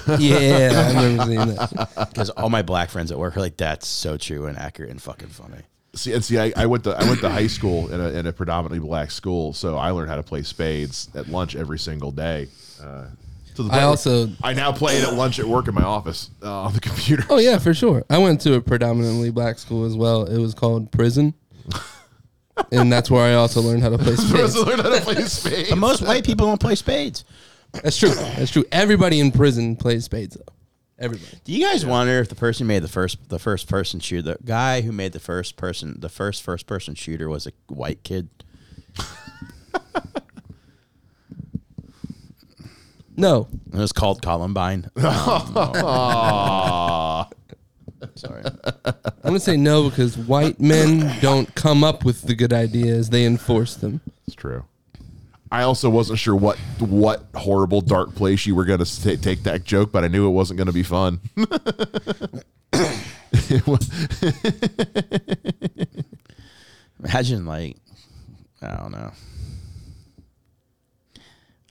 yeah, 0.19 0.71
I 0.73 1.05
remember 1.05 1.25
seeing 1.27 1.55
that. 1.57 2.09
because 2.13 2.31
all 2.31 2.49
my 2.51 2.63
black 2.63 2.91
friends 2.91 3.11
at 3.11 3.19
work 3.19 3.37
are 3.37 3.41
like, 3.41 3.57
"That's 3.57 3.87
so 3.87 4.17
true 4.17 4.47
and 4.47 4.57
accurate 4.57 4.91
and 4.91 5.01
fucking 5.01 5.29
funny." 5.29 5.63
See, 5.95 6.13
and 6.13 6.25
see, 6.25 6.39
I, 6.39 6.53
I 6.57 6.67
went 6.67 6.85
to 6.85 6.97
I 6.97 7.05
went 7.05 7.21
to 7.21 7.29
high 7.29 7.47
school 7.49 7.93
in 7.93 8.01
a, 8.01 8.09
in 8.11 8.27
a 8.27 8.33
predominantly 8.33 8.79
black 8.79 9.11
school, 9.11 9.53
so 9.53 9.77
I 9.77 9.91
learned 9.91 10.09
how 10.09 10.17
to 10.17 10.23
play 10.23 10.43
spades 10.43 11.09
at 11.15 11.29
lunch 11.29 11.57
every 11.57 11.79
single 11.79 12.11
day. 12.11 12.49
Uh, 12.83 13.07
to 13.57 13.63
the 13.65 13.69
I 13.69 13.73
point 13.73 13.85
also- 13.85 14.31
I 14.43 14.55
now 14.55 14.73
play 14.73 14.97
it 14.97 15.05
at 15.05 15.15
lunch 15.15 15.39
at 15.39 15.47
work 15.47 15.69
in 15.69 15.75
my 15.75 15.83
office 15.83 16.31
uh, 16.43 16.63
on 16.63 16.73
the 16.73 16.81
computer. 16.81 17.25
Oh 17.29 17.39
yeah, 17.39 17.59
for 17.59 17.75
sure. 17.75 18.05
I 18.09 18.19
went 18.19 18.41
to 18.43 18.55
a 18.55 18.61
predominantly 18.61 19.31
black 19.31 19.59
school 19.59 19.85
as 19.85 19.97
well. 19.97 20.25
It 20.25 20.39
was 20.39 20.55
called 20.55 20.91
prison, 20.91 21.35
and 22.71 22.93
that's 22.93 23.11
where 23.11 23.25
I 23.25 23.35
also 23.35 23.61
learned 23.61 23.83
how 23.83 23.91
to 23.91 23.99
play 23.99 24.13
I 24.13 24.17
spades. 24.17 24.57
learned 24.57 24.83
how 24.83 24.91
to 24.91 25.01
play 25.01 25.15
spades. 25.25 25.71
But 25.71 25.79
most 25.79 26.03
white 26.03 26.25
people 26.25 26.47
don't 26.47 26.61
play 26.61 26.75
spades. 26.75 27.25
That's 27.73 27.97
true. 27.97 28.11
That's 28.11 28.51
true. 28.51 28.65
Everybody 28.73 29.21
in 29.21 29.33
prison 29.33 29.77
plays 29.77 30.05
spades 30.05 30.37
though. 30.37 30.53
Everybody. 30.99 31.39
Do 31.45 31.53
you 31.53 31.65
guys 31.65 31.85
wonder 31.87 32.19
if 32.21 32.29
the 32.29 32.35
person 32.35 32.67
who 32.67 32.69
made 32.69 32.83
the 32.83 32.89
first 32.89 33.29
the 33.29 33.39
first 33.39 33.69
person 33.69 34.01
shooter, 34.01 34.23
the 34.23 34.37
guy 34.45 34.83
who 34.83 34.93
made 34.93 35.13
the 35.13 35.21
first 35.21 35.57
person 35.57 35.97
the 35.99 36.09
first 36.11 36.43
first 36.43 36.67
person 36.67 36.95
shooter 36.95 37.29
was 37.29 37.47
a 37.47 37.53
white 37.69 38.03
kid? 38.05 38.29
No, 43.15 43.47
It 43.73 43.77
was 43.79 43.93
called 43.93 44.23
Columbine. 44.23 44.89
Um, 44.97 47.27
Sorry. 48.15 48.43
I'm 48.85 48.95
gonna 49.23 49.41
say 49.41 49.57
no 49.57 49.89
because 49.89 50.17
white 50.17 50.61
men 50.61 51.21
don't 51.21 51.55
come 51.55 51.85
up 51.85 52.05
with 52.05 52.23
the 52.23 52.35
good 52.35 52.53
ideas; 52.53 53.11
they 53.11 53.25
enforce 53.25 53.75
them. 53.75 54.01
It's 54.27 54.37
true. 54.37 54.65
I 55.53 55.63
also 55.65 55.91
wasn't 55.91 56.19
sure 56.19 56.35
what 56.35 56.57
what 56.79 57.27
horrible 57.35 57.83
dark 57.83 58.15
place 58.15 58.47
you 58.47 58.55
were 58.55 58.65
going 58.65 58.83
to 58.83 59.17
take 59.19 59.43
that 59.43 59.65
joke, 59.65 59.93
but 59.93 60.03
I 60.03 60.09
knew 60.09 60.27
it 60.27 60.31
wasn't 60.31 60.57
going 60.57 60.69
to 60.69 60.73
be 60.73 60.83
fun. 60.83 61.21
Imagine 67.01 67.45
like 67.45 67.77
I 68.63 68.77
don't 68.77 68.93
know. 68.93 69.13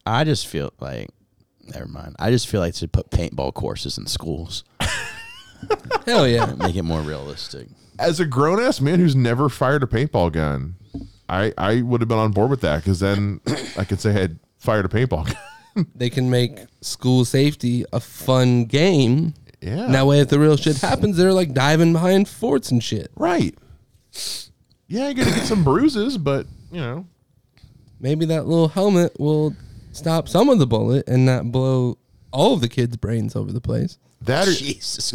I 0.05 0.25
just 0.25 0.45
feel 0.45 0.73
like 0.79 1.09
never 1.63 1.87
mind. 1.87 2.15
I 2.19 2.29
just 2.29 2.47
feel 2.47 2.59
like 2.59 2.75
to 2.75 2.87
put 2.87 3.09
paintball 3.09 3.55
courses 3.55 3.97
in 3.97 4.05
schools. 4.05 4.63
Hell 6.05 6.27
yeah! 6.27 6.53
Make 6.57 6.75
it 6.75 6.83
more 6.83 7.01
realistic. 7.01 7.67
As 7.99 8.19
a 8.19 8.25
grown 8.25 8.59
ass 8.61 8.81
man 8.81 8.99
who's 8.99 9.15
never 9.15 9.49
fired 9.49 9.83
a 9.83 9.87
paintball 9.87 10.31
gun, 10.31 10.75
I 11.29 11.53
I 11.57 11.81
would 11.81 12.01
have 12.01 12.07
been 12.07 12.17
on 12.17 12.31
board 12.31 12.49
with 12.49 12.61
that 12.61 12.77
because 12.77 12.99
then 12.99 13.41
I 13.77 13.83
could 13.85 13.99
say 13.99 14.09
I 14.11 14.13
had 14.13 14.39
fired 14.57 14.85
a 14.85 14.89
paintball 14.89 15.25
gun. 15.27 15.35
They 15.95 16.09
can 16.09 16.29
make 16.29 16.59
school 16.81 17.23
safety 17.23 17.85
a 17.93 18.01
fun 18.01 18.65
game. 18.65 19.35
Yeah. 19.61 19.85
And 19.85 19.93
that 19.95 20.05
way, 20.05 20.19
if 20.19 20.27
the 20.27 20.37
real 20.37 20.57
shit 20.57 20.75
happens, 20.77 21.15
they're 21.15 21.31
like 21.31 21.53
diving 21.53 21.93
behind 21.93 22.27
forts 22.27 22.71
and 22.71 22.83
shit. 22.83 23.09
right. 23.15 23.55
Yeah, 24.89 25.05
you're 25.05 25.13
gonna 25.13 25.33
get 25.37 25.45
some 25.45 25.63
bruises, 25.63 26.17
but 26.17 26.45
you 26.73 26.81
know, 26.81 27.05
Maybe 28.01 28.25
that 28.25 28.47
little 28.47 28.67
helmet 28.67 29.17
will 29.19 29.55
stop 29.91 30.27
some 30.27 30.49
of 30.49 30.57
the 30.59 30.65
bullet 30.67 31.07
and 31.07 31.25
not 31.25 31.51
blow 31.51 31.97
all 32.33 32.53
of 32.55 32.61
the 32.61 32.67
kids' 32.67 32.97
brains 32.97 33.35
over 33.35 33.51
the 33.51 33.61
place. 33.61 33.97
That 34.21 34.47
or 34.47 34.53
Jesus. 34.53 35.13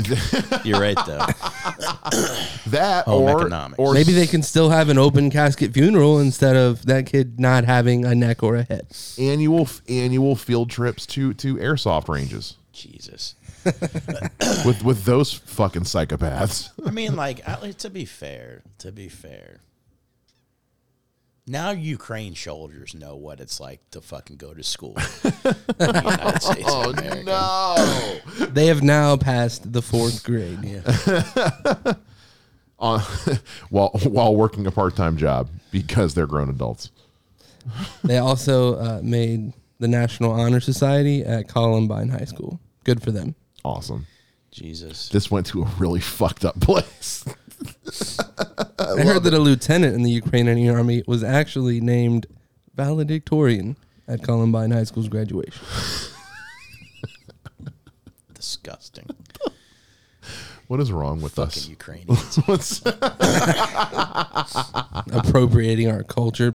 You're 0.64 0.80
right 0.80 0.96
though. 1.06 1.18
that 2.66 3.04
Home 3.06 3.22
or 3.22 3.40
economics. 3.40 3.78
or 3.78 3.94
Maybe 3.94 4.12
they 4.12 4.26
can 4.26 4.42
still 4.42 4.70
have 4.70 4.88
an 4.88 4.98
open 4.98 5.30
casket 5.30 5.72
funeral 5.72 6.18
instead 6.18 6.56
of 6.56 6.86
that 6.86 7.06
kid 7.06 7.38
not 7.40 7.64
having 7.64 8.04
a 8.04 8.14
neck 8.14 8.42
or 8.42 8.56
a 8.56 8.62
head. 8.64 8.86
annual 9.18 9.68
annual 9.88 10.36
field 10.36 10.70
trips 10.70 11.06
to 11.06 11.34
to 11.34 11.56
airsoft 11.56 12.08
ranges 12.08 12.56
Jesus. 12.72 13.34
with 14.64 14.82
with 14.84 15.04
those 15.04 15.32
fucking 15.32 15.82
psychopaths. 15.82 16.70
I 16.84 16.90
mean, 16.90 17.16
like, 17.16 17.46
at 17.48 17.62
least 17.62 17.78
to 17.80 17.90
be 17.90 18.04
fair, 18.04 18.62
to 18.78 18.92
be 18.92 19.08
fair. 19.08 19.60
Now 21.46 21.70
Ukraine 21.70 22.34
soldiers 22.34 22.94
know 22.94 23.14
what 23.14 23.38
it's 23.40 23.60
like 23.60 23.80
to 23.92 24.00
fucking 24.00 24.36
go 24.36 24.52
to 24.52 24.64
school. 24.64 24.96
in 24.96 25.30
the 25.78 26.02
United 26.02 26.42
States 26.42 26.72
of 26.72 27.24
no. 27.24 28.46
They 28.46 28.66
have 28.66 28.82
now 28.82 29.16
passed 29.16 29.72
the 29.72 29.82
fourth 29.82 30.24
grade. 30.24 30.58
Yeah. 30.64 31.92
on 32.78 33.00
while 33.70 33.90
while 34.04 34.34
working 34.34 34.66
a 34.66 34.70
part-time 34.70 35.16
job 35.16 35.48
because 35.70 36.14
they're 36.14 36.26
grown 36.26 36.48
adults. 36.48 36.90
They 38.04 38.18
also 38.18 38.76
uh, 38.76 39.00
made 39.02 39.52
the 39.78 39.88
National 39.88 40.32
Honor 40.32 40.60
Society 40.60 41.24
at 41.24 41.48
Columbine 41.48 42.08
High 42.08 42.24
School. 42.24 42.60
Good 42.84 43.02
for 43.02 43.10
them. 43.10 43.34
Awesome. 43.64 44.06
Jesus. 44.52 45.08
This 45.08 45.30
went 45.30 45.46
to 45.48 45.62
a 45.62 45.66
really 45.78 46.00
fucked 46.00 46.44
up 46.44 46.60
place. 46.60 47.24
I, 48.78 49.02
heard 49.02 49.22
that 49.24 49.34
a 49.34 49.38
lieutenant 49.38 49.94
in 49.94 50.02
the 50.02 50.10
Ukrainian 50.10 50.74
army 50.74 51.02
was 51.06 51.24
actually 51.24 51.80
named 51.80 52.26
valedictorian 52.74 53.76
at 54.06 54.22
Columbine 54.22 54.70
High 54.70 54.84
School's 54.84 55.08
graduation. 55.08 55.64
Disgusting. 58.34 59.08
What 60.68 60.80
is 60.80 60.90
wrong 60.90 61.20
with 61.20 61.34
Fucking 61.34 61.62
us? 61.62 61.68
Ukrainians. 61.68 62.36
What's 62.46 62.82
Appropriating 65.12 65.90
our 65.90 66.02
culture. 66.02 66.52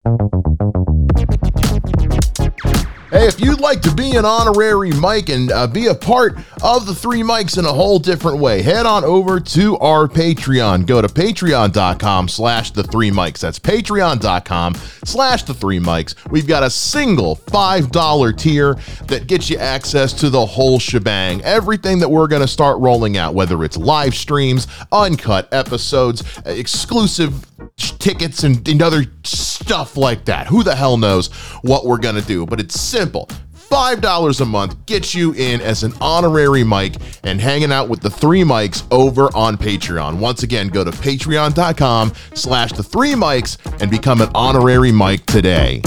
Hey, 3.12 3.26
if 3.26 3.38
you'd 3.38 3.60
like 3.60 3.82
to 3.82 3.94
be 3.94 4.16
an 4.16 4.24
honorary 4.24 4.90
Mike 4.92 5.28
and 5.28 5.52
uh, 5.52 5.66
be 5.66 5.88
a 5.88 5.94
part 5.94 6.38
of 6.62 6.86
the 6.86 6.94
three 6.94 7.22
Mikes 7.22 7.58
in 7.58 7.66
a 7.66 7.72
whole 7.72 7.98
different 7.98 8.38
way, 8.38 8.62
head 8.62 8.86
on 8.86 9.04
over 9.04 9.38
to 9.38 9.76
our 9.80 10.08
Patreon. 10.08 10.86
Go 10.86 11.02
to 11.02 11.08
patreon.com 11.08 12.28
slash 12.28 12.70
the 12.70 12.82
three 12.82 13.10
Mikes. 13.10 13.42
That's 13.42 13.58
patreon.com 13.58 14.76
slash 15.04 15.42
the 15.42 15.52
three 15.52 15.78
Mikes. 15.78 16.14
We've 16.30 16.46
got 16.46 16.62
a 16.62 16.70
single 16.70 17.36
$5 17.36 18.38
tier 18.38 18.78
that 19.08 19.26
gets 19.26 19.50
you 19.50 19.58
access 19.58 20.14
to 20.14 20.30
the 20.30 20.46
whole 20.46 20.78
shebang. 20.78 21.42
Everything 21.42 21.98
that 21.98 22.08
we're 22.08 22.28
going 22.28 22.40
to 22.40 22.48
start 22.48 22.78
rolling 22.78 23.18
out, 23.18 23.34
whether 23.34 23.62
it's 23.62 23.76
live 23.76 24.14
streams, 24.14 24.68
uncut 24.90 25.52
episodes, 25.52 26.22
exclusive 26.46 27.46
tickets 27.76 28.42
and, 28.42 28.66
and 28.66 28.80
other 28.80 29.04
stuff 29.22 29.98
like 29.98 30.24
that. 30.24 30.46
Who 30.46 30.62
the 30.62 30.74
hell 30.74 30.96
knows 30.96 31.28
what 31.60 31.84
we're 31.84 31.98
going 31.98 32.16
to 32.16 32.22
do? 32.26 32.46
But 32.46 32.58
it's 32.58 32.80
simple. 32.80 33.01
$5 33.10 34.40
a 34.40 34.44
month 34.44 34.84
gets 34.84 35.14
you 35.14 35.32
in 35.32 35.60
as 35.62 35.82
an 35.82 35.94
honorary 36.00 36.62
Mike 36.62 36.96
and 37.24 37.40
hanging 37.40 37.72
out 37.72 37.88
with 37.88 38.00
the 38.00 38.10
three 38.10 38.44
Mikes 38.44 38.84
over 38.90 39.34
on 39.34 39.56
Patreon. 39.56 40.18
Once 40.18 40.42
again, 40.42 40.68
go 40.68 40.84
to 40.84 40.90
patreon.com 40.90 42.12
slash 42.34 42.72
the 42.72 42.82
three 42.82 43.14
Mikes 43.14 43.56
and 43.80 43.90
become 43.90 44.20
an 44.20 44.28
honorary 44.34 44.92
Mike 44.92 45.24
today. 45.24 45.80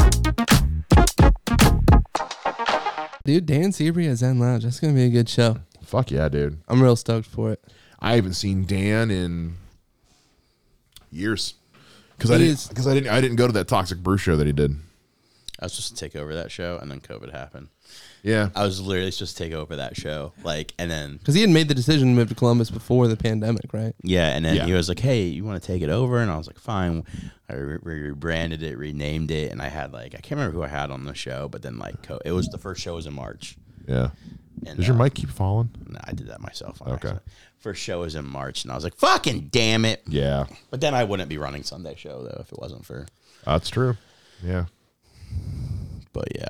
Dude, 3.23 3.45
Dan 3.45 3.71
Sebree 3.71 4.09
at 4.11 4.17
Zen 4.17 4.39
Lounge. 4.39 4.63
That's 4.63 4.79
going 4.79 4.93
to 4.93 4.97
be 4.99 5.05
a 5.05 5.09
good 5.09 5.29
show. 5.29 5.57
Fuck 5.83 6.11
yeah, 6.11 6.29
dude. 6.29 6.59
I'm 6.67 6.81
real 6.81 6.95
stoked 6.95 7.27
for 7.27 7.51
it. 7.51 7.63
I 7.99 8.15
haven't 8.15 8.33
seen 8.33 8.65
Dan 8.65 9.11
in 9.11 9.55
years. 11.11 11.53
Because 12.17 12.31
I 12.31 12.37
didn't, 12.37 12.87
I 12.87 12.93
didn't, 12.93 13.09
I 13.09 13.21
didn't 13.21 13.35
go 13.37 13.47
to 13.47 13.53
that 13.53 13.67
Toxic 13.67 13.99
Brew 13.99 14.17
show 14.17 14.35
that 14.37 14.47
he 14.47 14.53
did. 14.53 14.75
I 15.59 15.65
was 15.65 15.73
supposed 15.73 15.95
to 15.95 15.99
take 15.99 16.15
over 16.15 16.33
that 16.35 16.51
show, 16.51 16.77
and 16.81 16.91
then 16.91 16.99
COVID 16.99 17.31
happened. 17.31 17.69
Yeah, 18.23 18.49
I 18.55 18.63
was 18.63 18.81
literally 18.81 19.11
supposed 19.11 19.37
to 19.37 19.43
take 19.43 19.53
over 19.53 19.75
that 19.77 19.95
show, 19.95 20.33
like, 20.43 20.73
and 20.79 20.89
then 20.91 21.17
Because 21.17 21.35
he 21.35 21.41
had 21.41 21.49
made 21.49 21.67
the 21.69 21.75
decision 21.75 22.09
to 22.09 22.13
move 22.13 22.29
to 22.29 22.35
Columbus 22.35 22.69
before 22.71 23.07
the 23.07 23.15
pandemic, 23.15 23.71
right? 23.73 23.93
yeah, 24.03 24.35
and 24.35 24.43
then 24.43 24.55
Yeah. 24.55 24.65
he 24.65 24.73
was 24.73 24.89
like, 24.89 24.99
"Hey, 24.99 25.23
you 25.25 25.45
want 25.45 25.61
to 25.61 25.65
take 25.65 25.81
it 25.81 25.89
over?" 25.89 26.19
And 26.19 26.29
I 26.31 26.37
was 26.37 26.47
like, 26.47 26.59
"Fine." 26.59 27.03
I 27.47 27.53
re- 27.53 27.77
re- 27.81 28.01
rebranded 28.09 28.63
it, 28.63 28.77
renamed 28.77 29.29
it, 29.31 29.51
and 29.51 29.61
I 29.61 29.67
had 29.69 29.93
like 29.93 30.15
I 30.15 30.17
can't 30.17 30.31
remember 30.39 30.55
who 30.57 30.63
I 30.63 30.67
had 30.67 30.89
on 30.91 31.05
the 31.05 31.13
show, 31.13 31.47
but 31.47 31.61
then 31.61 31.77
like 31.77 32.01
co- 32.03 32.19
it 32.25 32.31
was 32.31 32.47
the 32.47 32.57
first 32.57 32.81
show 32.81 32.95
was 32.95 33.05
in 33.05 33.13
March. 33.13 33.55
yeah. 33.87 34.09
And, 34.65 34.77
Does 34.77 34.87
your 34.87 34.95
uh, 34.95 35.03
mic 35.03 35.13
keep 35.13 35.29
falling? 35.29 35.69
No, 35.85 35.99
I 36.05 36.13
did 36.13 36.27
that 36.29 36.39
myself. 36.41 36.81
on 36.81 36.87
Okay. 36.93 37.09
accident. 37.09 37.21
First 37.59 37.81
show 37.83 37.99
was 37.99 38.15
in 38.15 38.25
March, 38.25 38.63
and 38.63 38.71
I 38.71 38.75
was 38.75 38.83
like, 38.83 38.95
"Fucking 38.95 39.49
damn 39.51 39.85
it!" 39.85 40.01
Yeah, 40.07 40.45
But 40.71 40.81
then 40.81 40.95
I 40.95 41.03
wouldn't 41.03 41.29
be 41.29 41.37
running 41.37 41.63
Sunday 41.63 41.93
show 41.95 42.23
though 42.23 42.39
if 42.41 42.51
it 42.51 42.57
wasn't 42.59 42.85
for. 42.85 43.05
that's 43.45 43.69
true. 43.69 43.95
Yeah. 44.43 44.65
But 46.13 46.27
yeah, 46.35 46.49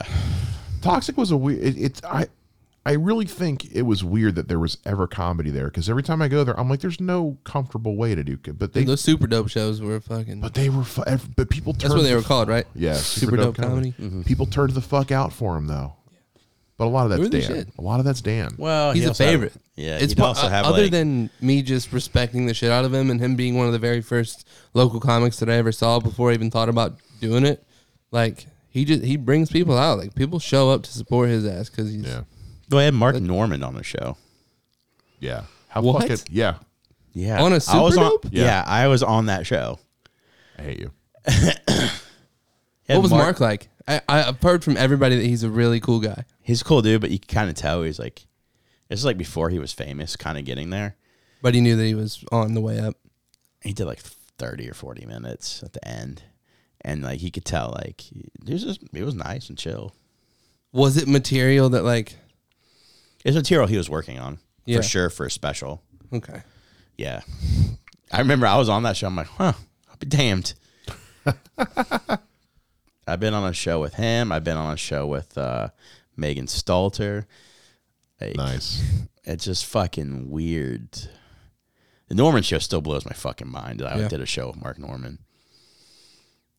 Toxic 0.82 1.17
was 1.17 1.32
a 1.32 1.38
weird. 1.38 1.63
It, 1.63 1.78
it's 1.78 2.04
I, 2.04 2.28
I 2.86 2.91
really 2.93 3.26
think 3.26 3.74
it 3.76 3.82
was 3.82 4.04
weird 4.04 4.36
that 4.36 4.48
there 4.48 4.60
was 4.60 4.78
ever 4.86 5.08
comedy 5.08 5.50
there 5.50 5.65
because 5.65 5.89
every 5.89 6.04
time 6.04 6.21
I 6.21 6.28
go 6.28 6.43
there, 6.43 6.58
I'm 6.60 6.69
like, 6.69 6.82
there's 6.82 7.02
no 7.02 7.38
comfortable 7.43 7.95
way 7.95 8.13
to 8.13 8.24
do. 8.24 8.38
it. 8.45 8.60
But 8.60 8.74
they, 8.74 8.84
Those 8.84 9.02
super 9.02 9.26
dope 9.26 9.50
shows 9.50 9.82
were 9.82 10.00
fucking. 10.00 10.39
but 10.41 10.54
they 10.54 10.69
were. 10.69 10.84
fu- 10.84 11.04
But 11.36 11.50
people. 11.50 11.74
that's 11.74 11.84
turned 11.86 11.95
what 11.95 12.04
they 12.04 12.10
the 12.10 12.15
were 12.15 12.21
f- 12.21 12.28
called, 12.28 12.48
right? 12.48 12.67
Yeah, 12.76 12.93
Super, 12.93 13.38
dope, 13.38 13.56
comedy. 13.56 13.93
Mm-hmm. 14.00 14.21
People 14.21 14.45
turned 14.45 14.71
the 14.74 14.82
fuck 14.82 15.12
out 15.12 15.34
for 15.34 15.58
him 15.58 15.65
though. 15.67 15.93
But 16.78 16.86
a 16.86 16.89
lot 16.89 17.06
of 17.06 17.10
that's 17.12 17.21
Who 17.24 17.30
Dan. 17.30 17.41
shit? 17.41 17.69
A 17.80 17.82
lot 17.82 18.00
of 18.00 18.06
that's 18.06 18.19
Dan. 18.21 18.50
well, 18.58 18.91
He's 18.91 19.04
he 19.04 19.06
a 19.06 19.10
also 19.10 19.24
had- 19.24 19.32
favorite. 19.32 19.54
yeah, 19.78 19.95
it's 19.98 20.12
he'd 20.12 20.17
po- 20.19 20.26
also 20.26 20.45
uh, 20.48 20.50
have 20.50 20.65
other 20.65 20.84
like, 20.84 20.91
than 20.91 21.30
me 21.41 21.62
just 21.63 21.91
respecting 21.93 22.45
the 22.48 22.54
shit 22.54 22.69
out 22.69 22.84
of 22.86 22.93
him 22.93 23.10
and 23.10 23.19
him 23.19 23.36
being 23.38 23.56
one 23.58 23.65
of 23.65 23.71
the 23.74 23.80
very 23.80 24.02
first 24.02 24.45
local 24.76 25.00
comics 25.00 25.39
that 25.39 25.50
I 25.50 25.54
ever 25.54 25.71
saw 25.71 26.00
before 26.00 26.30
I 26.32 26.34
even 26.34 26.52
thought 26.52 26.67
about 26.69 26.98
doing 27.21 27.45
it. 27.45 27.63
Like 28.12 28.45
he 28.75 28.83
just 28.85 29.03
he 29.03 29.15
brings 29.17 29.49
people 29.49 29.77
out. 29.77 29.97
Like 29.97 30.13
people 30.15 30.38
show 30.39 30.69
up 30.69 30.83
to 30.83 30.91
support 30.91 31.29
his 31.29 31.45
ass 31.45 31.69
because 31.69 31.91
he's 31.91 32.03
Yeah. 32.05 32.21
Go 32.69 32.77
ahead, 32.79 32.93
Mark 32.93 33.15
Norman 33.21 33.63
on 33.63 33.73
the 33.75 33.83
show. 33.83 34.17
Yeah. 35.19 35.43
How 35.69 35.81
What? 35.81 36.01
fucking 36.01 36.25
yeah. 36.29 36.55
Yeah, 37.13 37.41
On 37.41 37.51
a 37.51 37.55
I 37.55 37.55
was 37.55 37.65
Super 37.65 38.05
on, 38.05 38.09
Dope? 38.11 38.25
yeah. 38.31 38.43
Yeah. 38.43 38.63
I 38.67 38.88
was 38.88 39.01
on 39.01 39.27
that 39.27 39.47
show. 39.47 39.79
I 40.59 40.61
hate 40.63 40.79
you. 40.79 40.91
What 42.88 43.01
was 43.01 43.11
Mark, 43.11 43.39
like? 43.39 43.69
I, 43.88 44.01
I- 44.07 44.23
I've 44.27 44.41
heard 44.41 44.63
from 44.63 44.77
everybody 44.77 45.15
that 45.15 45.25
he's 45.25 45.41
a 45.43 45.49
really 45.49 45.79
cool 45.79 45.99
guy. 45.99 46.25
He's 46.41 46.61
a 46.61 46.63
cool 46.63 46.81
dude, 46.83 47.01
but 47.01 47.09
you 47.11 47.17
can 47.19 47.33
kind 47.33 47.49
of 47.49 47.55
tell 47.55 47.81
he's 47.81 47.97
like, 47.97 48.27
it's 48.89 49.03
like 49.03 49.17
before 49.17 49.49
he 49.49 49.57
was 49.57 49.73
famous, 49.73 50.15
kind 50.15 50.38
of 50.38 50.45
getting 50.45 50.69
there. 50.69 50.95
But 51.41 51.55
he 51.55 51.61
knew 51.61 51.75
that 51.75 51.83
he 51.85 51.95
was 51.95 52.23
on 52.31 52.53
the 52.53 52.61
way 52.61 52.79
up. 52.79 52.95
He 53.61 53.73
did 53.73 53.85
like 53.85 53.99
thirty 53.99 54.69
or 54.69 54.73
forty 54.75 55.05
minutes 55.05 55.63
at 55.63 55.73
the 55.73 55.88
end, 55.88 56.21
and 56.86 57.02
like 57.04 57.19
he 57.19 57.32
could 57.32 57.43
tell 57.43 57.74
like 57.78 58.00
he 58.00 58.30
it 58.48 58.54
was 58.54 58.63
just 58.63 58.80
it 58.93 59.04
was 59.04 59.15
nice 59.15 59.50
and 59.50 59.58
chill. 59.58 59.93
Was 60.71 60.95
it 60.95 61.08
material 61.08 61.69
that 61.71 61.84
like? 61.84 62.15
It's 63.26 63.36
material 63.36 63.67
he 63.67 63.76
was 63.78 63.89
working 63.89 64.19
on 64.19 64.38
Yeah. 64.65 64.78
for 64.78 64.84
sure 64.84 65.10
for 65.10 65.26
a 65.26 65.32
special. 65.32 65.82
Okay. 66.13 66.43
Yeah, 66.98 67.21
I 68.12 68.19
remember 68.19 68.45
I 68.48 68.56
was 68.58 68.69
on 68.69 68.84
that 68.84 68.95
show. 68.95 69.08
I'm 69.08 69.15
like, 69.17 69.28
huh, 69.28 69.54
I'll 69.89 69.98
be 69.98 70.06
damned. 70.06 70.54
I've 73.08 73.19
been 73.19 73.34
on 73.34 73.43
a 73.50 73.54
show 73.54 73.80
with 73.80 73.95
him. 73.95 74.32
I've 74.32 74.43
been 74.43 74.58
on 74.58 74.74
a 74.74 74.78
show 74.78 75.06
with 75.06 75.38
uh, 75.38 75.69
Megan 76.15 76.45
Stalter. 76.48 77.26
Like, 78.21 78.36
Nice. 78.36 78.82
It's 79.24 79.45
just 79.45 79.65
fucking 79.65 80.30
weird. 80.30 80.89
The 82.08 82.15
Norman 82.15 82.43
show 82.43 82.60
still 82.60 82.82
blows 82.82 83.06
my 83.06 83.12
fucking 83.13 83.50
mind. 83.50 83.82
I 83.82 83.98
Yeah. 84.00 84.08
did 84.08 84.21
a 84.21 84.26
show 84.26 84.48
with 84.48 84.62
Mark 84.62 84.78
Norman. 84.80 85.19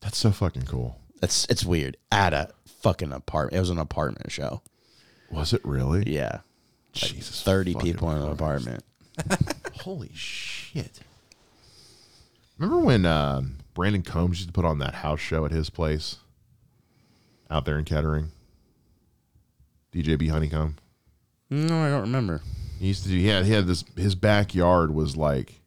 That's 0.01 0.17
so 0.17 0.31
fucking 0.31 0.63
cool. 0.63 0.99
That's 1.21 1.45
it's 1.45 1.65
weird. 1.65 1.97
At 2.11 2.33
a 2.33 2.49
fucking 2.81 3.11
apartment. 3.11 3.57
It 3.57 3.59
was 3.59 3.69
an 3.69 3.79
apartment 3.79 4.31
show. 4.31 4.61
Was 5.31 5.53
it 5.53 5.61
really? 5.65 6.03
Yeah. 6.11 6.39
Jesus. 6.93 7.41
Thirty 7.43 7.73
fucking 7.73 7.93
people 7.93 8.09
in 8.11 8.17
an 8.17 8.23
Christ. 8.37 8.39
apartment. 8.39 8.83
Holy 9.81 10.11
shit. 10.13 10.99
Remember 12.57 12.83
when 12.83 13.05
um, 13.05 13.57
Brandon 13.73 14.01
Combs 14.03 14.37
used 14.39 14.49
to 14.49 14.53
put 14.53 14.65
on 14.65 14.79
that 14.79 14.95
house 14.95 15.19
show 15.19 15.45
at 15.45 15.51
his 15.51 15.69
place 15.69 16.17
out 17.49 17.65
there 17.65 17.77
in 17.77 17.85
Kettering? 17.85 18.31
DJB 19.93 20.29
Honeycomb. 20.29 20.75
No, 21.49 21.83
I 21.83 21.89
don't 21.89 22.01
remember. 22.01 22.41
He 22.79 22.87
used 22.87 23.03
to 23.03 23.09
do. 23.09 23.15
He 23.15 23.27
had, 23.27 23.45
he 23.45 23.51
had 23.53 23.67
this. 23.67 23.83
His 23.95 24.15
backyard 24.15 24.93
was 24.93 25.15
like 25.17 25.61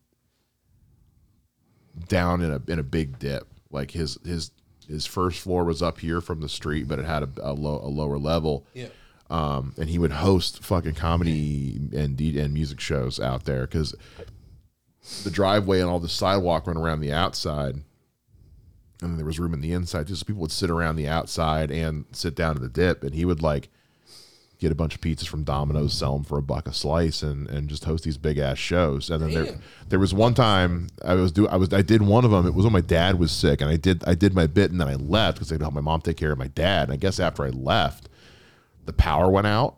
down 2.09 2.41
in 2.43 2.51
a 2.53 2.61
in 2.71 2.79
a 2.79 2.83
big 2.85 3.19
dip. 3.19 3.47
Like 3.71 3.93
his 3.93 4.19
his 4.25 4.51
his 4.89 5.07
first 5.07 5.41
floor 5.41 5.65
was 5.65 5.83
up 5.83 6.01
here 6.01 6.21
from 6.21 6.41
the 6.41 6.49
street, 6.49 6.89
but 6.89 6.99
it 6.99 7.05
had 7.05 7.23
a, 7.23 7.29
a 7.43 7.53
low 7.53 7.81
a 7.83 7.89
lower 7.89 8.19
level. 8.19 8.67
Yeah. 8.75 8.89
Um, 9.31 9.75
and 9.79 9.89
he 9.89 9.99
would 9.99 10.11
host 10.11 10.65
fucking 10.65 10.95
comedy 10.95 11.77
and 11.93 12.21
and 12.21 12.53
music 12.53 12.81
shows 12.81 13.21
out 13.21 13.45
there 13.45 13.63
because 13.63 13.95
the 15.23 15.31
driveway 15.31 15.81
and 15.81 15.89
all 15.89 16.01
the 16.01 16.09
sidewalk 16.09 16.67
run 16.67 16.77
around 16.77 17.01
the 17.01 17.13
outside, 17.13 17.75
and 17.75 17.85
then 19.01 19.17
there 19.17 19.27
was 19.27 19.39
room 19.39 19.55
in 19.55 19.61
the 19.61 19.73
inside. 19.73 20.09
Just 20.09 20.21
so 20.23 20.27
people 20.27 20.43
would 20.43 20.51
sit 20.51 20.71
around 20.71 20.97
the 20.97 21.07
outside 21.07 21.71
and 21.71 22.07
sit 22.11 22.35
down 22.35 22.57
in 22.57 22.63
the 22.63 22.69
dip, 22.69 23.05
and 23.05 23.15
he 23.15 23.25
would 23.25 23.41
like 23.41 23.69
get 24.61 24.71
a 24.71 24.75
bunch 24.75 24.95
of 24.95 25.01
pizzas 25.01 25.27
from 25.27 25.43
Domino's, 25.43 25.95
sell 25.95 26.15
them 26.15 26.23
for 26.25 26.39
a 26.39 26.43
buck 26.43 26.69
a 26.69 26.73
slice, 26.73 27.23
and 27.23 27.49
and 27.49 27.69
just 27.69 27.85
host 27.85 28.05
these 28.05 28.19
big 28.19 28.39
ass 28.39 28.59
shows. 28.59 29.11
And 29.11 29.23
then 29.23 29.33
there 29.33 29.59
there 29.89 29.99
was 29.99 30.15
one 30.15 30.35
time 30.35 30.89
I 31.05 31.15
was 31.15 31.33
do 31.33 31.49
I 31.49 31.57
was 31.57 31.73
I 31.73 31.83
did 31.83 32.03
one 32.03 32.25
of 32.25 32.31
them. 32.31 32.47
It 32.47 32.55
was 32.55 32.65
when 32.65 32.73
my 32.73 32.81
dad 32.81 33.19
was 33.19 33.33
sick, 33.33 33.61
and 33.61 33.71
I 33.71 33.77
did 33.77 34.05
I 34.07 34.15
did 34.15 34.35
my 34.35 34.47
bit, 34.47 34.71
and 34.71 34.81
then 34.81 34.89
I 34.89 34.95
left 34.95 35.39
because 35.39 35.51
I 35.51 35.55
had 35.55 35.61
to 35.61 35.65
help 35.65 35.75
my 35.75 35.81
mom 35.81 36.03
take 36.03 36.17
care 36.17 36.33
of 36.33 36.39
my 36.39 36.49
dad. 36.49 36.85
And 36.85 36.93
I 36.93 36.97
guess 36.97 37.19
after 37.19 37.45
I 37.45 37.49
left, 37.49 38.09
the 38.85 38.93
power 38.93 39.31
went 39.31 39.47
out 39.47 39.77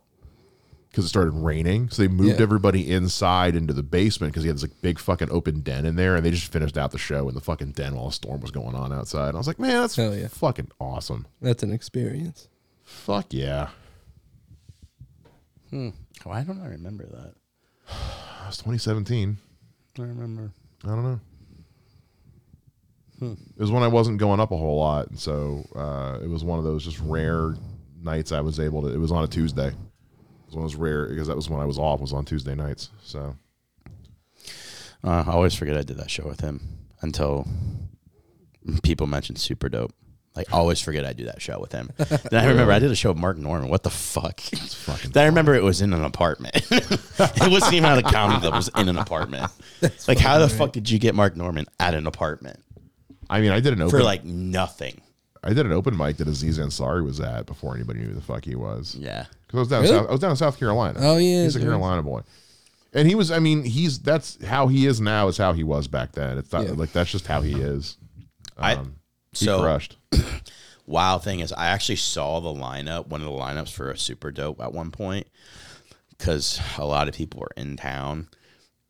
because 0.90 1.06
it 1.06 1.08
started 1.08 1.30
raining. 1.30 1.88
So 1.88 2.02
they 2.02 2.08
moved 2.08 2.36
Yeah. 2.36 2.42
everybody 2.42 2.90
inside 2.90 3.56
into 3.56 3.72
the 3.72 3.82
basement 3.82 4.32
because 4.32 4.42
he 4.42 4.48
had 4.48 4.56
this 4.56 4.62
like 4.62 4.82
big 4.82 4.98
fucking 4.98 5.30
open 5.30 5.60
den 5.60 5.86
in 5.86 5.96
there, 5.96 6.16
and 6.16 6.24
they 6.26 6.30
just 6.30 6.52
finished 6.52 6.76
out 6.76 6.90
the 6.90 6.98
show 6.98 7.28
in 7.28 7.34
the 7.34 7.40
fucking 7.40 7.72
den 7.72 7.94
while 7.94 8.08
a 8.08 8.12
storm 8.12 8.40
was 8.40 8.50
going 8.50 8.74
on 8.74 8.92
outside. 8.92 9.28
And 9.28 9.36
I 9.36 9.38
was 9.38 9.46
like, 9.46 9.58
man, 9.58 9.80
that's 9.80 9.96
yeah. 9.96 10.28
fucking 10.28 10.70
awesome. 10.78 11.26
That's 11.40 11.62
an 11.62 11.72
experience. 11.72 12.48
Fuck 12.84 13.32
yeah. 13.32 13.68
Why 15.72 16.42
don't 16.44 16.60
I 16.62 16.68
remember 16.68 17.06
that? 17.06 17.34
That 18.42 18.48
was 18.48 18.56
2017. 18.58 19.38
I 19.98 20.02
remember. 20.02 20.50
I 20.84 20.88
don't 20.88 21.02
know. 21.04 21.20
It 23.22 23.60
was 23.60 23.70
when 23.70 23.84
I 23.84 23.88
wasn't 23.88 24.18
going 24.18 24.40
up 24.40 24.50
a 24.50 24.56
whole 24.56 24.78
lot, 24.80 25.08
and 25.10 25.18
so 25.18 25.64
uh, 25.76 26.18
it 26.22 26.28
was 26.28 26.42
one 26.42 26.58
of 26.58 26.64
those 26.64 26.84
just 26.84 26.98
rare 26.98 27.54
nights 28.02 28.32
I 28.32 28.40
was 28.40 28.58
able 28.58 28.82
to. 28.82 28.88
It 28.88 28.98
was 28.98 29.12
on 29.12 29.22
a 29.22 29.28
Tuesday. 29.28 29.68
It 29.68 29.74
was 30.46 30.56
one 30.56 30.64
of 30.64 30.70
those 30.72 30.76
rare 30.78 31.06
because 31.08 31.28
that 31.28 31.36
was 31.36 31.48
when 31.48 31.60
I 31.60 31.64
was 31.64 31.78
off. 31.78 32.00
Was 32.00 32.12
on 32.12 32.24
Tuesday 32.24 32.56
nights. 32.56 32.90
So 33.04 33.36
Uh, 35.04 35.24
I 35.26 35.30
always 35.30 35.54
forget 35.54 35.76
I 35.76 35.82
did 35.82 35.98
that 35.98 36.10
show 36.10 36.26
with 36.26 36.40
him 36.40 36.60
until 37.00 37.46
people 38.82 39.06
mentioned 39.06 39.38
Super 39.38 39.68
Dope. 39.68 39.92
Like, 40.34 40.52
always 40.52 40.80
forget 40.80 41.04
I 41.04 41.12
do 41.12 41.24
that 41.26 41.42
show 41.42 41.60
with 41.60 41.72
him. 41.72 41.90
then 41.98 42.42
I 42.44 42.46
remember 42.46 42.72
I 42.72 42.78
did 42.78 42.90
a 42.90 42.94
show 42.96 43.10
with 43.10 43.18
Mark 43.18 43.36
Norman. 43.36 43.68
What 43.68 43.82
the 43.82 43.90
fuck? 43.90 44.40
then 45.12 45.24
I 45.24 45.26
remember 45.26 45.54
it 45.54 45.62
was 45.62 45.82
in 45.82 45.92
an 45.92 46.04
apartment. 46.04 46.54
it 46.70 47.50
wasn't 47.50 47.74
even 47.74 47.84
at 47.84 47.98
a 47.98 48.02
comedy 48.02 48.40
club. 48.40 48.54
It 48.54 48.56
was 48.56 48.70
in 48.76 48.88
an 48.88 48.96
apartment. 48.98 49.50
like, 50.08 50.18
how 50.18 50.38
the 50.38 50.48
fuck 50.48 50.72
did 50.72 50.88
you 50.88 50.98
get 50.98 51.14
Mark 51.14 51.36
Norman 51.36 51.66
at 51.78 51.94
an 51.94 52.06
apartment 52.06 52.60
I 53.28 53.40
mean, 53.40 53.50
I 53.50 53.60
did 53.60 53.72
an 53.72 53.80
open. 53.82 53.90
for 53.98 54.02
like 54.04 54.24
nothing? 54.24 55.00
I 55.42 55.52
did 55.54 55.66
an 55.66 55.72
open 55.72 55.96
mic 55.96 56.18
that 56.18 56.28
Aziz 56.28 56.58
Ansari 56.58 57.04
was 57.04 57.18
at 57.20 57.46
before 57.46 57.74
anybody 57.74 58.00
knew 58.00 58.08
who 58.08 58.14
the 58.14 58.20
fuck 58.20 58.44
he 58.44 58.54
was. 58.54 58.94
Yeah. 58.94 59.26
Because 59.46 59.56
I 59.56 59.58
was 59.60 59.68
down. 59.68 59.82
Really? 59.82 59.94
South, 59.96 60.08
I 60.08 60.12
was 60.12 60.20
down 60.20 60.30
in 60.30 60.36
South 60.36 60.58
Carolina. 60.58 60.98
Oh, 61.02 61.16
yeah, 61.16 61.42
he's 61.42 61.56
a 61.56 61.58
dude. 61.58 61.68
Carolina 61.68 62.02
boy, 62.02 62.20
and 62.92 63.08
he 63.08 63.14
was. 63.14 63.30
I 63.30 63.38
mean, 63.38 63.64
he's 63.64 63.98
that's 63.98 64.42
how 64.44 64.68
he 64.68 64.86
is 64.86 65.00
now. 65.00 65.28
Is 65.28 65.36
how 65.38 65.52
he 65.52 65.64
was 65.64 65.88
back 65.88 66.12
then. 66.12 66.38
It's 66.38 66.52
not 66.52 66.64
Yeah. 66.64 66.72
like 66.72 66.92
that's 66.92 67.10
just 67.10 67.26
how 67.26 67.40
he 67.40 67.54
is. 67.60 67.96
I 68.56 68.74
Um, 68.74 68.96
he 69.32 69.44
so 69.44 69.60
crushed. 69.60 69.96
wild 70.86 71.24
thing 71.24 71.40
is 71.40 71.52
I 71.52 71.66
actually 71.66 71.96
saw 71.96 72.40
the 72.40 72.48
lineup, 72.48 73.06
one 73.08 73.20
of 73.20 73.26
the 73.26 73.32
lineups 73.32 73.72
for 73.72 73.90
a 73.90 73.98
super 73.98 74.30
dope 74.30 74.60
at 74.60 74.72
one 74.72 74.90
point, 74.90 75.26
because 76.10 76.60
a 76.78 76.84
lot 76.84 77.08
of 77.08 77.14
people 77.14 77.40
were 77.40 77.52
in 77.56 77.76
town, 77.76 78.28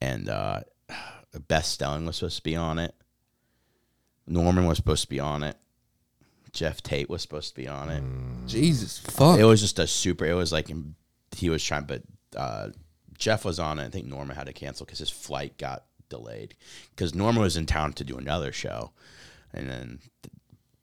and 0.01 0.29
uh, 0.29 0.61
Beth 1.49 1.65
Stelling 1.65 2.07
was 2.07 2.17
supposed 2.17 2.37
to 2.37 2.43
be 2.43 2.57
on 2.57 2.79
it. 2.79 2.95
Norman 4.27 4.67
was 4.67 4.77
supposed 4.77 5.03
to 5.03 5.09
be 5.09 5.21
on 5.21 5.43
it. 5.43 5.57
Jeff 6.53 6.83
Tate 6.83 7.09
was 7.09 7.23
supposed 7.23 7.49
to 7.49 7.55
be 7.55 7.67
on 7.67 7.89
it. 7.89 8.03
Jesus 8.47 8.99
fuck. 8.99 9.39
It 9.39 9.45
was 9.45 9.61
just 9.61 9.79
a 9.79 9.87
super. 9.87 10.27
It 10.27 10.35
was 10.35 10.53
like 10.53 10.71
he 11.35 11.49
was 11.49 11.65
trying, 11.65 11.85
but 11.85 12.03
uh, 12.37 12.69
Jeff 13.17 13.45
was 13.45 13.59
on 13.59 13.79
it. 13.79 13.87
I 13.87 13.89
think 13.89 14.07
Norman 14.07 14.37
had 14.37 14.47
to 14.47 14.53
cancel 14.53 14.85
because 14.85 14.99
his 14.99 15.11
flight 15.11 15.57
got 15.57 15.85
delayed. 16.11 16.55
Because 16.91 17.15
Norman 17.15 17.43
was 17.43 17.57
in 17.57 17.67
town 17.67 17.95
to 17.95 18.05
do 18.05 18.19
another 18.19 18.53
show, 18.53 18.93
and 19.55 19.69
then 19.69 19.99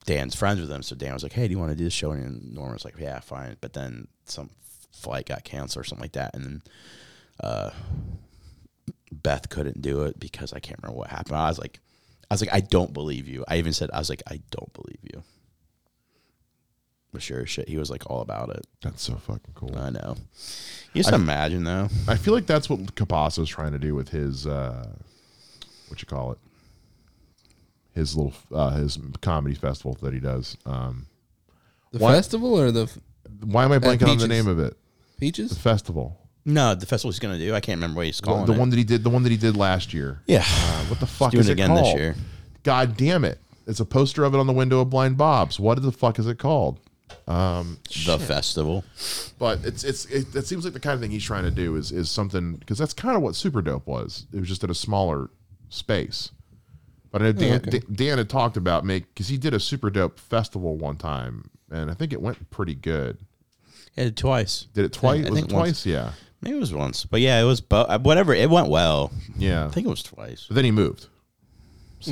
Dan's 0.05 0.36
friends 0.36 0.60
with 0.62 0.71
him. 0.71 0.84
So 0.84 0.95
Dan 0.95 1.13
was 1.13 1.23
like, 1.23 1.34
"Hey, 1.34 1.47
do 1.47 1.51
you 1.51 1.60
want 1.60 1.71
to 1.71 1.75
do 1.77 1.84
this 1.84 1.93
show?" 1.93 2.12
And 2.12 2.53
Norman 2.53 2.73
was 2.73 2.86
like, 2.86 2.97
"Yeah, 2.99 3.19
fine." 3.19 3.58
But 3.62 3.73
then 3.73 4.08
some 4.25 4.49
flight 4.91 5.27
got 5.27 5.43
canceled 5.43 5.82
or 5.82 5.88
something 5.88 6.03
like 6.03 6.13
that, 6.13 6.36
and 6.36 6.43
then 6.43 6.62
uh, 7.41 7.71
Beth 9.12 9.49
couldn't 9.49 9.82
do 9.82 10.03
it 10.03 10.19
because 10.19 10.53
I 10.53 10.60
can't 10.60 10.82
remember 10.82 10.99
what 10.99 11.10
happened. 11.10 11.36
I 11.36 11.49
was 11.49 11.60
like, 11.60 11.79
I 12.29 12.34
was 12.34 12.41
like, 12.41 12.53
I 12.53 12.60
don't 12.60 12.93
believe 12.93 13.27
you. 13.27 13.43
I 13.47 13.58
even 13.58 13.73
said, 13.73 13.89
I 13.91 13.99
was 13.99 14.10
like, 14.10 14.23
I 14.27 14.41
don't 14.51 14.71
believe 14.73 14.99
you. 15.03 15.23
But 17.12 17.23
sure 17.23 17.45
shit, 17.47 17.67
he 17.67 17.77
was 17.77 17.89
like 17.89 18.08
all 18.10 18.21
about 18.21 18.49
it. 18.49 18.67
That's 18.82 19.01
so 19.01 19.15
fucking 19.15 19.53
cool. 19.55 19.75
I 19.75 19.89
know. 19.89 20.15
You 20.93 21.01
just 21.01 21.12
imagine 21.12 21.63
though. 21.63 21.89
I 22.08 22.15
feel 22.15 22.36
like 22.36 22.45
that's 22.45 22.69
what 22.69 22.93
Capasso's 22.95 23.49
trying 23.49 23.71
to 23.71 23.79
do 23.79 23.95
with 23.95 24.10
his 24.10 24.45
uh 24.45 24.88
what 25.88 26.01
you 26.01 26.08
call 26.08 26.34
it. 26.34 26.38
His 27.93 28.15
little 28.15 28.34
uh 28.54 28.71
his 28.71 28.97
comedy 29.21 29.56
festival 29.56 29.97
that 30.02 30.13
he 30.13 30.19
does. 30.19 30.58
Um 30.65 31.08
the 31.91 31.99
What? 31.99 32.13
festival 32.13 32.60
or 32.60 32.71
the 32.71 32.84
f- 32.84 32.97
why 33.43 33.63
am 33.65 33.71
I 33.71 33.80
blanking 33.80 34.08
on 34.10 34.17
the 34.17 34.28
name 34.28 34.47
of 34.47 34.60
it? 34.60 34.78
Peaches. 35.19 35.49
The 35.52 35.60
festival. 35.60 36.17
No, 36.45 36.73
the 36.75 36.86
festival 36.86 37.12
he's 37.12 37.19
gonna 37.19 37.38
do. 37.38 37.54
I 37.54 37.60
can't 37.60 37.78
remember 37.78 37.97
what 37.97 38.06
he's 38.06 38.21
calling 38.21 38.45
the 38.45 38.54
it. 38.54 38.60
one 38.60 38.69
that 38.69 38.78
he 38.78 38.84
did 38.84 39.04
the 39.04 39.10
one 39.10 39.23
that 39.23 39.32
he 39.32 39.38
did 39.38 39.58
last 39.58 39.93
year. 39.93 40.21
yeah, 40.28 40.43
Uh, 40.47 40.86
what 40.86 40.99
the 40.99 41.06
fuck 41.08 41.32
doing 41.32 41.41
is 41.41 41.49
it 41.49 41.52
it 41.52 41.54
again 41.54 41.73
this 41.75 41.93
year. 41.95 42.15
God 42.63 42.95
damn 42.97 43.23
it. 43.25 43.39
It's 43.67 43.80
a 43.80 43.86
poster 43.86 44.23
of 44.23 44.34
it 44.34 44.38
on 44.39 44.47
the 44.47 44.54
window 44.54 44.80
of 44.80 44.89
Blind 44.89 45.17
Bob's. 45.17 45.60
What 45.60 45.82
the 45.82 45.91
fuck 45.91 46.17
is 46.19 46.28
it 46.28 46.39
called? 46.39 46.80
the 47.28 48.17
festival. 48.19 48.84
But 49.38 49.63
it's 49.63 49.84
it's 49.84 50.06
it, 50.06 50.36
it 50.36 50.45
seems 50.47 50.63
like 50.63 50.73
the 50.73 50.80
kind 50.80 50.93
of 50.95 51.02
thing 51.02 51.12
he's 51.12 51.23
trying 51.23 51.43
to 51.43 51.52
do 51.52 51.75
is 51.75 51.91
is 51.91 52.10
something 52.10 52.54
because 52.56 52.78
that's 52.78 52.93
kind 52.93 53.15
of 53.15 53.21
what 53.21 53.36
Super 53.36 53.62
Dope 53.62 53.86
was. 53.88 54.25
It 54.34 54.39
was 54.39 54.47
just 54.47 54.63
at 54.63 54.69
a 54.69 54.75
smaller 54.75 55.30
space. 55.69 56.32
But 57.12 57.22
I 57.22 57.26
know 57.26 57.32
Dan, 57.34 57.62
okay. 57.67 57.80
Dan, 57.91 58.17
had 58.19 58.30
talked 58.30 58.56
about 58.58 58.86
make 58.86 59.08
because 59.13 59.28
he 59.28 59.38
did 59.38 59.54
a 59.54 59.60
Super 59.60 59.89
Dope 59.89 60.19
festival 60.19 60.78
one 60.78 60.95
time, 60.98 61.50
and 61.72 61.89
I 61.89 61.93
think 61.95 62.13
it 62.13 62.22
went 62.22 62.50
pretty 62.52 62.76
good. 62.76 63.17
Yeah, 63.95 64.10
twice. 64.12 64.67
Did 64.74 64.86
it 64.86 64.93
twice? 64.93 65.26
I 65.26 65.30
was 65.30 65.39
it 65.39 65.41
think 65.41 65.52
once. 65.52 65.84
twice? 65.84 65.86
Yeah, 65.86 66.12
Maybe 66.41 66.56
it 66.56 66.60
was 66.60 66.74
once, 66.74 67.06
but 67.06 67.19
yeah, 67.22 67.41
it 67.41 67.45
was. 67.45 67.62
Bo- 67.62 67.98
whatever. 68.00 68.34
It 68.34 68.50
went 68.50 68.69
well. 68.69 69.12
yeah. 69.38 69.65
I 69.65 69.69
think 69.69 69.88
it 69.88 69.89
was 69.89 70.04
twice. 70.04 70.45
But 70.48 70.56
then 70.56 70.65
he 70.65 70.72
moved. 70.72 71.08
So 72.00 72.12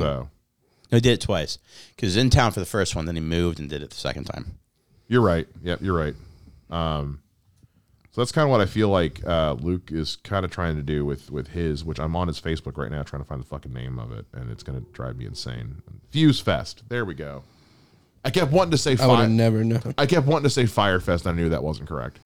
No, 0.91 0.97
he 0.97 0.99
did 0.99 1.13
it 1.13 1.21
twice 1.21 1.59
because 1.95 2.13
he 2.13 2.17
was 2.19 2.23
in 2.25 2.29
town 2.29 2.51
for 2.51 2.59
the 2.59 2.65
first 2.65 2.95
one, 2.95 3.05
then 3.05 3.15
he 3.15 3.21
moved 3.21 3.59
and 3.59 3.69
did 3.69 3.81
it 3.83 3.91
the 3.91 3.95
second 3.95 4.25
time. 4.25 4.57
you're 5.07 5.21
right. 5.21 5.47
Yep, 5.63 5.79
you're 5.81 5.95
right. 5.97 6.15
Um, 6.69 7.21
So 8.17 8.21
that's 8.21 8.31
kind 8.31 8.45
of 8.45 8.49
what 8.49 8.61
I 8.61 8.65
feel 8.65 8.89
like 8.89 9.23
uh, 9.27 9.55
Luke 9.59 9.91
is 9.91 10.15
kind 10.23 10.43
of 10.43 10.49
trying 10.49 10.75
to 10.75 10.81
do 10.81 11.05
with 11.05 11.29
with 11.29 11.49
his, 11.49 11.85
which 11.85 11.99
I'm 11.99 12.15
on 12.15 12.27
his 12.27 12.41
Facebook 12.41 12.75
right 12.75 12.89
now 12.89 13.03
trying 13.03 13.21
to 13.21 13.27
find 13.27 13.39
the 13.39 13.45
fucking 13.45 13.71
name 13.71 13.99
of 13.99 14.11
it, 14.11 14.25
and 14.33 14.49
it's 14.49 14.63
going 14.63 14.83
to 14.83 14.91
drive 14.91 15.17
me 15.17 15.27
insane. 15.27 15.83
Fuse 16.09 16.39
Fest. 16.39 16.81
There 16.89 17.05
we 17.05 17.13
go. 17.13 17.43
I 18.25 18.31
kept 18.31 18.51
wanting 18.51 18.71
to 18.71 18.77
say 18.79 18.97
I 18.99 19.05
would 19.05 19.19
have 19.19 19.25
fire. 19.25 19.27
never 19.27 19.63
known. 19.63 19.93
I 19.99 20.07
kept 20.07 20.25
wanting 20.25 20.45
to 20.45 20.49
say 20.49 20.65
Fire 20.65 20.99
Fest. 20.99 21.27
And 21.27 21.37
I 21.37 21.39
knew 21.39 21.49
that 21.49 21.63
wasn't 21.63 21.89
correct. 21.89 22.19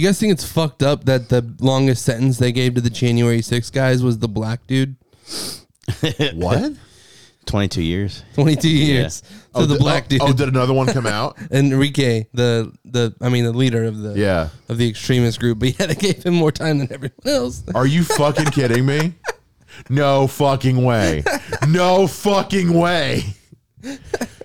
You 0.00 0.06
guys 0.06 0.18
think 0.18 0.32
it's 0.32 0.50
fucked 0.50 0.82
up 0.82 1.04
that 1.04 1.28
the 1.28 1.54
longest 1.60 2.06
sentence 2.06 2.38
they 2.38 2.52
gave 2.52 2.74
to 2.76 2.80
the 2.80 2.88
January 2.88 3.42
6 3.42 3.68
guys 3.68 4.02
was 4.02 4.18
the 4.18 4.28
black 4.28 4.66
dude? 4.66 4.96
What? 6.32 6.72
22 7.44 7.82
years. 7.82 8.24
22 8.32 8.68
years. 8.70 9.22
Oh, 9.54 9.60
so 9.60 9.66
the 9.66 9.74
di- 9.74 9.80
black 9.80 10.04
oh, 10.04 10.06
oh 10.06 10.08
dude. 10.08 10.22
Oh, 10.22 10.32
did 10.32 10.48
another 10.48 10.72
one 10.72 10.86
come 10.86 11.06
out? 11.06 11.36
Enrique, 11.50 12.24
the 12.32 12.72
the 12.86 13.14
I 13.20 13.28
mean 13.28 13.44
the 13.44 13.52
leader 13.52 13.84
of 13.84 13.98
the 13.98 14.14
Yeah. 14.18 14.48
of 14.70 14.78
the 14.78 14.88
extremist 14.88 15.38
group, 15.38 15.58
but 15.58 15.68
yeah, 15.78 15.84
they 15.84 15.94
gave 15.94 16.22
him 16.22 16.32
more 16.32 16.52
time 16.52 16.78
than 16.78 16.90
everyone 16.90 17.26
else. 17.26 17.62
Are 17.74 17.86
you 17.86 18.02
fucking 18.02 18.46
kidding 18.46 18.86
me? 18.86 19.12
No 19.90 20.26
fucking 20.28 20.82
way. 20.82 21.24
No 21.68 22.06
fucking 22.06 22.72
way. 22.72 23.34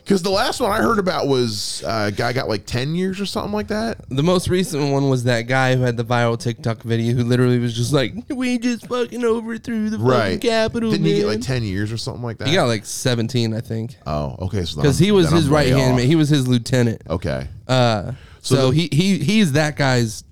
Because 0.05 0.21
the 0.21 0.29
last 0.29 0.59
one 0.61 0.71
I 0.71 0.77
heard 0.83 0.99
about 0.99 1.27
was 1.27 1.83
uh, 1.83 2.05
a 2.09 2.11
guy 2.11 2.31
got 2.31 2.47
like 2.47 2.67
10 2.67 2.93
years 2.93 3.19
or 3.19 3.25
something 3.25 3.51
like 3.53 3.69
that. 3.69 4.07
The 4.09 4.21
most 4.21 4.47
recent 4.49 4.91
one 4.91 5.09
was 5.09 5.23
that 5.23 5.47
guy 5.47 5.75
who 5.75 5.81
had 5.81 5.97
the 5.97 6.05
viral 6.05 6.39
TikTok 6.39 6.83
video 6.83 7.15
who 7.15 7.23
literally 7.23 7.57
was 7.57 7.73
just 7.75 7.91
like, 7.91 8.13
"We 8.29 8.59
just 8.59 8.85
fucking 8.85 9.25
overthrew 9.25 9.89
the 9.89 9.97
fucking 9.97 10.05
Right. 10.07 10.39
Capitol." 10.39 10.91
Didn't 10.91 11.07
he 11.07 11.15
get 11.15 11.25
like 11.25 11.41
10 11.41 11.63
years 11.63 11.91
or 11.91 11.97
something 11.97 12.21
like 12.21 12.37
that? 12.37 12.47
He 12.47 12.53
got 12.53 12.67
like 12.67 12.85
17, 12.85 13.55
I 13.55 13.61
think, 13.61 13.95
Oh, 14.05 14.35
okay. 14.41 14.63
So 14.65 14.79
because 14.79 14.99
he 14.99 15.11
was 15.11 15.31
his 15.31 15.49
right 15.49 15.69
hand 15.73 15.97
man. 15.97 16.05
He 16.05 16.15
was 16.15 16.29
his 16.29 16.47
lieutenant. 16.47 17.01
Okay. 17.09 17.47
Uh, 17.67 18.11
So 18.41 18.55
so 18.55 18.69
the- 18.71 18.77
he 18.77 18.89
he 18.95 19.17
he's 19.17 19.53
that 19.53 19.75
guy's 19.75 20.23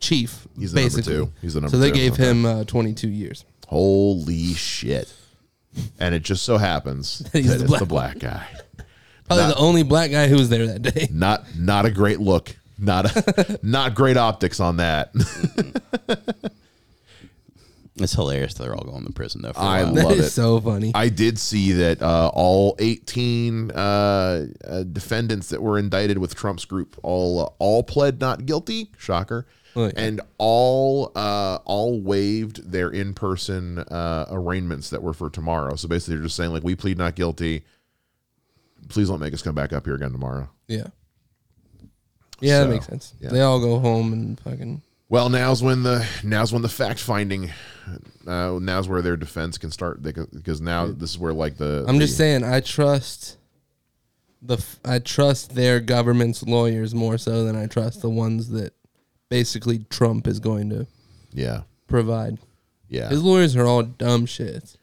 chief. 0.00 0.48
He's 0.58 0.72
the 0.72 0.80
number 0.80 0.96
basically. 0.96 1.14
two. 1.26 1.32
He's 1.40 1.54
the 1.54 1.60
number 1.60 1.76
So 1.76 1.80
they 1.80 1.90
two. 1.92 1.94
gave 1.96 2.12
Okay. 2.14 2.24
him 2.30 2.44
uh, 2.44 2.64
22 2.64 3.08
years. 3.08 3.44
Holy 3.68 4.54
shit. 4.54 5.12
And 6.00 6.14
it 6.14 6.22
just 6.24 6.44
so 6.44 6.58
happens 6.58 7.18
that 7.32 7.38
He's 7.38 7.50
it's 7.52 7.62
the 7.62 7.78
the 7.78 7.86
black 7.86 8.18
black 8.18 8.18
guy. 8.18 8.46
Probably 9.34 9.44
Not- 9.48 9.56
the 9.56 9.60
only 9.62 9.82
black 9.82 10.10
guy 10.10 10.28
who 10.28 10.36
was 10.36 10.48
there 10.48 10.66
that 10.66 10.82
day. 10.82 11.08
Not 11.12 11.44
not 11.56 11.84
a 11.86 11.90
great 11.90 12.20
look. 12.20 12.56
Not 12.78 13.16
a, 13.16 13.58
not 13.62 13.94
great 13.94 14.16
optics 14.16 14.58
on 14.60 14.78
that. 14.78 15.12
It's 17.96 18.14
hilarious. 18.14 18.54
They're 18.54 18.74
all 18.74 18.84
going 18.84 19.04
to 19.04 19.12
prison 19.12 19.42
though. 19.42 19.52
For 19.52 19.60
a 19.60 19.64
I 19.64 19.84
while. 19.84 19.92
Love 19.94 20.12
is 20.12 20.26
it. 20.26 20.30
so 20.30 20.58
funny. 20.60 20.92
I 20.94 21.10
did 21.10 21.38
see 21.38 21.72
that 21.72 22.00
uh, 22.00 22.30
all 22.32 22.74
18 22.78 23.70
uh, 23.70 24.46
uh, 24.66 24.82
defendants 24.84 25.50
that 25.50 25.60
were 25.62 25.78
indicted 25.78 26.16
with 26.16 26.34
Trump's 26.34 26.64
group 26.64 26.98
all 27.02 27.40
uh, 27.40 27.48
all 27.58 27.82
pled 27.82 28.18
not 28.18 28.46
guilty. 28.46 28.90
Shocker. 28.96 29.46
Oh, 29.76 29.86
yeah. 29.86 29.92
And 29.96 30.20
all 30.38 31.12
uh, 31.14 31.58
all 31.66 32.00
waived 32.00 32.70
their 32.72 32.88
in 32.90 33.12
person 33.12 33.78
uh, 33.78 34.24
arraignments 34.30 34.88
that 34.90 35.02
were 35.02 35.14
for 35.14 35.28
tomorrow. 35.28 35.76
So 35.76 35.86
basically, 35.86 36.16
they're 36.16 36.24
just 36.24 36.36
saying 36.36 36.50
like, 36.52 36.64
we 36.64 36.74
plead 36.74 36.96
not 36.98 37.14
guilty. 37.14 37.64
Please 38.92 39.08
don't 39.08 39.20
make 39.20 39.34
us 39.34 39.42
come 39.42 39.54
back 39.54 39.72
up 39.72 39.84
here 39.86 39.94
again 39.96 40.12
tomorrow. 40.12 40.48
yeah. 40.68 40.86
Yeah, 42.40 42.58
So, 42.62 42.64
that 42.66 42.70
makes 42.74 42.86
sense. 42.86 43.14
yeah. 43.20 43.30
They 43.30 43.40
all 43.40 43.60
go 43.60 43.78
home 43.78 44.12
and 44.12 44.38
fucking. 44.40 44.82
Well, 45.08 45.28
now's 45.28 45.62
when 45.62 45.82
the 45.82 46.04
now's 46.24 46.52
when 46.52 46.62
the 46.62 46.68
fact 46.68 46.98
finding. 47.00 47.50
Uh, 48.26 48.58
now's 48.60 48.88
where 48.88 49.02
their 49.02 49.16
defense 49.16 49.58
can 49.58 49.70
start 49.70 50.02
they 50.02 50.12
can, 50.12 50.26
because 50.32 50.60
now 50.60 50.86
this 50.86 51.10
is 51.10 51.18
where 51.18 51.32
like 51.32 51.56
the 51.56 51.84
I'm 51.88 51.98
the- 51.98 52.04
just 52.06 52.16
saying, 52.16 52.42
I 52.44 52.60
trust 52.60 53.36
the 54.40 54.54
f- 54.56 54.80
I 54.84 54.98
trust 54.98 55.54
their 55.54 55.78
government's 55.80 56.42
lawyers 56.42 56.94
more 56.94 57.16
so 57.18 57.44
than 57.44 57.54
I 57.56 57.66
trust 57.66 58.00
the 58.02 58.10
ones 58.10 58.48
that 58.50 58.72
basically 59.28 59.80
Trump 59.90 60.26
is 60.26 60.40
going 60.40 60.70
to 60.70 60.86
yeah 61.32 61.62
provide. 61.88 62.38
yeah 62.88 63.08
His 63.08 63.22
lawyers 63.22 63.54
are 63.56 63.66
all 63.66 63.82
dumb 63.84 64.26
shit. 64.26 64.76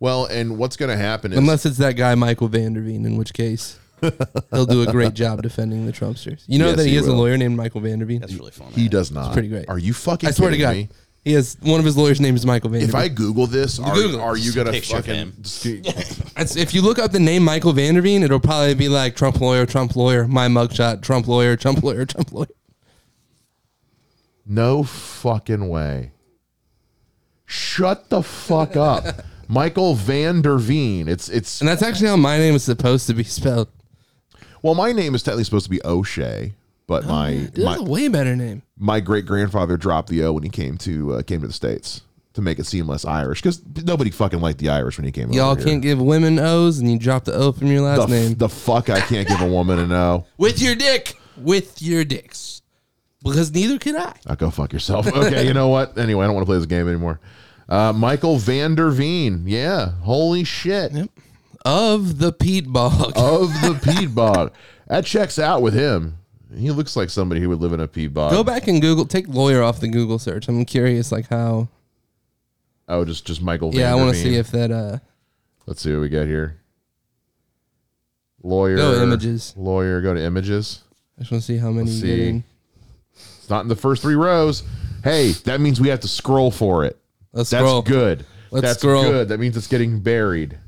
Well, 0.00 0.26
and 0.26 0.58
what's 0.58 0.76
going 0.76 0.90
to 0.90 0.96
happen 0.96 1.32
is 1.32 1.38
Unless 1.38 1.66
it's 1.66 1.78
that 1.78 1.92
guy 1.96 2.14
Michael 2.14 2.48
Vanderveen, 2.48 3.04
in 3.04 3.16
which 3.16 3.32
case 3.32 3.78
he'll 4.52 4.66
do 4.66 4.82
a 4.82 4.86
great 4.92 5.14
job 5.14 5.42
defending 5.42 5.86
the 5.86 5.92
Trumpsters. 5.92 6.44
You 6.46 6.58
know 6.60 6.68
Yes, 6.68 6.76
that 6.76 6.84
he, 6.84 6.90
he 6.90 6.96
has 6.96 7.06
a 7.08 7.10
will. 7.10 7.18
lawyer 7.18 7.36
named 7.36 7.56
Michael 7.56 7.80
Vanderveen. 7.80 8.20
That's 8.20 8.34
really 8.34 8.52
fun. 8.52 8.70
he 8.72 8.88
does 8.88 9.10
not. 9.10 9.32
pretty 9.32 9.48
great. 9.48 9.68
Are 9.68 9.78
you 9.78 9.92
fucking? 9.92 10.28
I 10.28 10.32
swear 10.32 10.50
to 10.50 10.56
kidding 10.56 10.66
God, 10.68 10.76
me? 10.76 10.88
he 11.24 11.32
has 11.32 11.56
one 11.62 11.80
of 11.80 11.84
his 11.84 11.96
lawyers' 11.96 12.20
name 12.20 12.36
is 12.36 12.46
Michael 12.46 12.70
Vanderveen. 12.70 12.82
If 12.90 12.94
I 12.94 13.08
Google 13.08 13.48
this, 13.48 13.80
are, 13.80 13.92
Google 13.92 14.20
it. 14.20 14.22
are 14.22 14.36
you 14.36 14.44
Just 14.52 14.56
a 14.56 14.60
gonna 14.60 14.70
picture 14.70 14.96
of 14.98 15.04
fucking? 15.04 15.20
him. 15.20 15.36
just- 15.42 16.56
if 16.56 16.72
you 16.74 16.80
look 16.80 17.00
up 17.00 17.10
the 17.10 17.18
name 17.18 17.42
Michael 17.42 17.72
Vanderveen, 17.72 18.22
it'll 18.22 18.38
probably 18.38 18.74
be 18.74 18.88
like 18.88 19.16
Trump 19.16 19.40
lawyer, 19.40 19.66
Trump 19.66 19.96
lawyer, 19.96 20.28
my 20.28 20.46
mugshot, 20.46 21.02
Trump 21.02 21.26
lawyer, 21.26 21.56
Trump 21.56 21.82
lawyer, 21.82 22.06
Trump 22.06 22.30
lawyer. 22.32 22.46
no 24.46 24.84
fucking 24.84 25.68
way. 25.68 26.12
Shut 27.46 28.10
the 28.10 28.22
fuck 28.22 28.76
up, 28.76 29.04
Michael 29.48 29.94
Van 29.94 30.42
Der 30.42 30.58
Veen. 30.58 31.08
It's 31.08 31.28
it's 31.28 31.60
And 31.60 31.68
that's 31.68 31.82
actually 31.82 32.08
how 32.08 32.16
my 32.16 32.38
name 32.38 32.54
is 32.54 32.62
supposed 32.64 33.06
to 33.08 33.14
be 33.14 33.24
spelled. 33.24 33.68
well, 34.62 34.74
my 34.74 34.92
name 34.92 35.14
is 35.14 35.22
technically 35.22 35.44
supposed 35.44 35.64
to 35.64 35.70
be 35.70 35.80
O'Shea, 35.84 36.52
but 36.86 37.06
my 37.06 37.32
Dude, 37.34 37.54
that's 37.54 37.64
my 37.64 37.76
a 37.76 37.82
way 37.82 38.08
better 38.08 38.36
name. 38.36 38.62
my 38.78 39.00
great 39.00 39.24
grandfather 39.26 39.76
dropped 39.76 40.08
the 40.10 40.22
O 40.24 40.32
when 40.34 40.42
he 40.42 40.50
came 40.50 40.76
to 40.78 41.14
uh, 41.14 41.22
came 41.22 41.40
to 41.40 41.46
the 41.46 41.52
states 41.52 42.02
to 42.34 42.42
make 42.42 42.58
it 42.58 42.66
seem 42.66 42.86
less 42.86 43.04
Irish 43.04 43.40
because 43.42 43.60
nobody 43.84 44.10
fucking 44.10 44.40
liked 44.40 44.58
the 44.58 44.68
Irish 44.68 44.96
when 44.98 45.04
he 45.06 45.10
came. 45.12 45.32
Y'all 45.32 45.52
over 45.52 45.64
can't 45.64 45.82
give 45.82 46.00
women 46.00 46.38
O's 46.38 46.78
and 46.78 46.90
you 46.90 46.98
drop 46.98 47.24
the 47.24 47.32
O 47.34 47.52
from 47.52 47.68
your 47.68 47.80
last 47.80 47.96
the, 47.98 48.02
f- 48.04 48.10
name. 48.10 48.34
the 48.36 48.48
fuck 48.48 48.90
I 48.90 49.00
can't 49.00 49.26
give 49.26 49.40
a 49.40 49.46
woman 49.48 49.78
an 49.78 49.90
O. 49.92 50.26
With 50.36 50.60
your 50.60 50.74
dick. 50.74 51.14
With 51.36 51.80
your 51.82 52.04
dicks. 52.04 52.62
Because 53.24 53.52
neither 53.52 53.78
can 53.78 53.96
I. 53.96 54.14
I'll 54.26 54.36
go 54.36 54.50
fuck 54.50 54.72
yourself. 54.72 55.06
Okay, 55.08 55.46
you 55.46 55.52
know 55.52 55.68
what? 55.68 55.98
Anyway, 55.98 56.22
I 56.22 56.26
don't 56.28 56.36
want 56.36 56.44
to 56.46 56.50
play 56.50 56.56
this 56.58 56.66
game 56.66 56.86
anymore. 56.88 57.18
Uh, 57.68 57.92
Michael 57.92 58.38
Van 58.38 58.74
Der 58.74 58.90
Veen. 58.90 59.42
Yeah. 59.46 59.90
Holy 60.02 60.44
shit. 60.44 60.92
Of 61.64 62.18
the 62.18 62.32
peat 62.32 62.68
Bog. 62.72 63.12
Of 63.16 63.52
the 63.62 63.78
peat 63.82 64.14
bog. 64.14 64.52
That 64.86 65.04
checks 65.04 65.38
out 65.38 65.60
with 65.60 65.74
him. 65.74 66.16
He 66.56 66.70
looks 66.70 66.96
like 66.96 67.10
somebody 67.10 67.42
who 67.42 67.50
would 67.50 67.60
live 67.60 67.74
in 67.74 67.80
a 67.80 67.86
peat 67.88 68.14
bog. 68.14 68.32
Go 68.32 68.42
back 68.42 68.68
and 68.68 68.80
Google 68.80 69.04
take 69.04 69.28
lawyer 69.28 69.62
off 69.62 69.80
the 69.80 69.88
Google 69.88 70.18
search. 70.18 70.48
I'm 70.48 70.64
curious 70.64 71.12
like 71.12 71.28
how 71.28 71.68
Oh, 72.88 73.04
just 73.04 73.26
just 73.26 73.42
Michael 73.42 73.74
Yeah, 73.74 73.92
I 73.92 73.96
want 73.96 74.14
to 74.14 74.20
see 74.20 74.36
if 74.36 74.50
that 74.52 74.70
uh 74.70 74.98
Let's 75.66 75.82
see 75.82 75.92
what 75.92 76.00
we 76.00 76.08
got 76.08 76.26
here. 76.26 76.58
Lawyer. 78.42 78.76
Go 78.76 78.94
to 78.94 79.02
images. 79.02 79.52
Lawyer. 79.56 80.00
Go 80.00 80.14
to 80.14 80.20
images. 80.22 80.82
I 81.18 81.22
just 81.22 81.32
want 81.32 81.42
to 81.42 81.46
see 81.46 81.58
how 81.58 81.70
many 81.70 81.90
Let's 81.90 82.00
see. 82.00 82.42
It's 83.14 83.50
not 83.50 83.62
in 83.62 83.68
the 83.68 83.76
first 83.76 84.00
three 84.00 84.14
rows. 84.14 84.62
Hey, 85.04 85.32
that 85.44 85.60
means 85.60 85.80
we 85.80 85.88
have 85.88 86.00
to 86.00 86.08
scroll 86.08 86.50
for 86.50 86.84
it. 86.86 86.98
Let's 87.32 87.50
That's 87.50 87.62
scroll. 87.62 87.82
good. 87.82 88.24
Let's 88.50 88.62
That's 88.66 88.78
scroll. 88.80 89.02
good. 89.04 89.28
That 89.28 89.38
means 89.40 89.56
it's 89.56 89.66
getting 89.66 90.00
buried. 90.00 90.58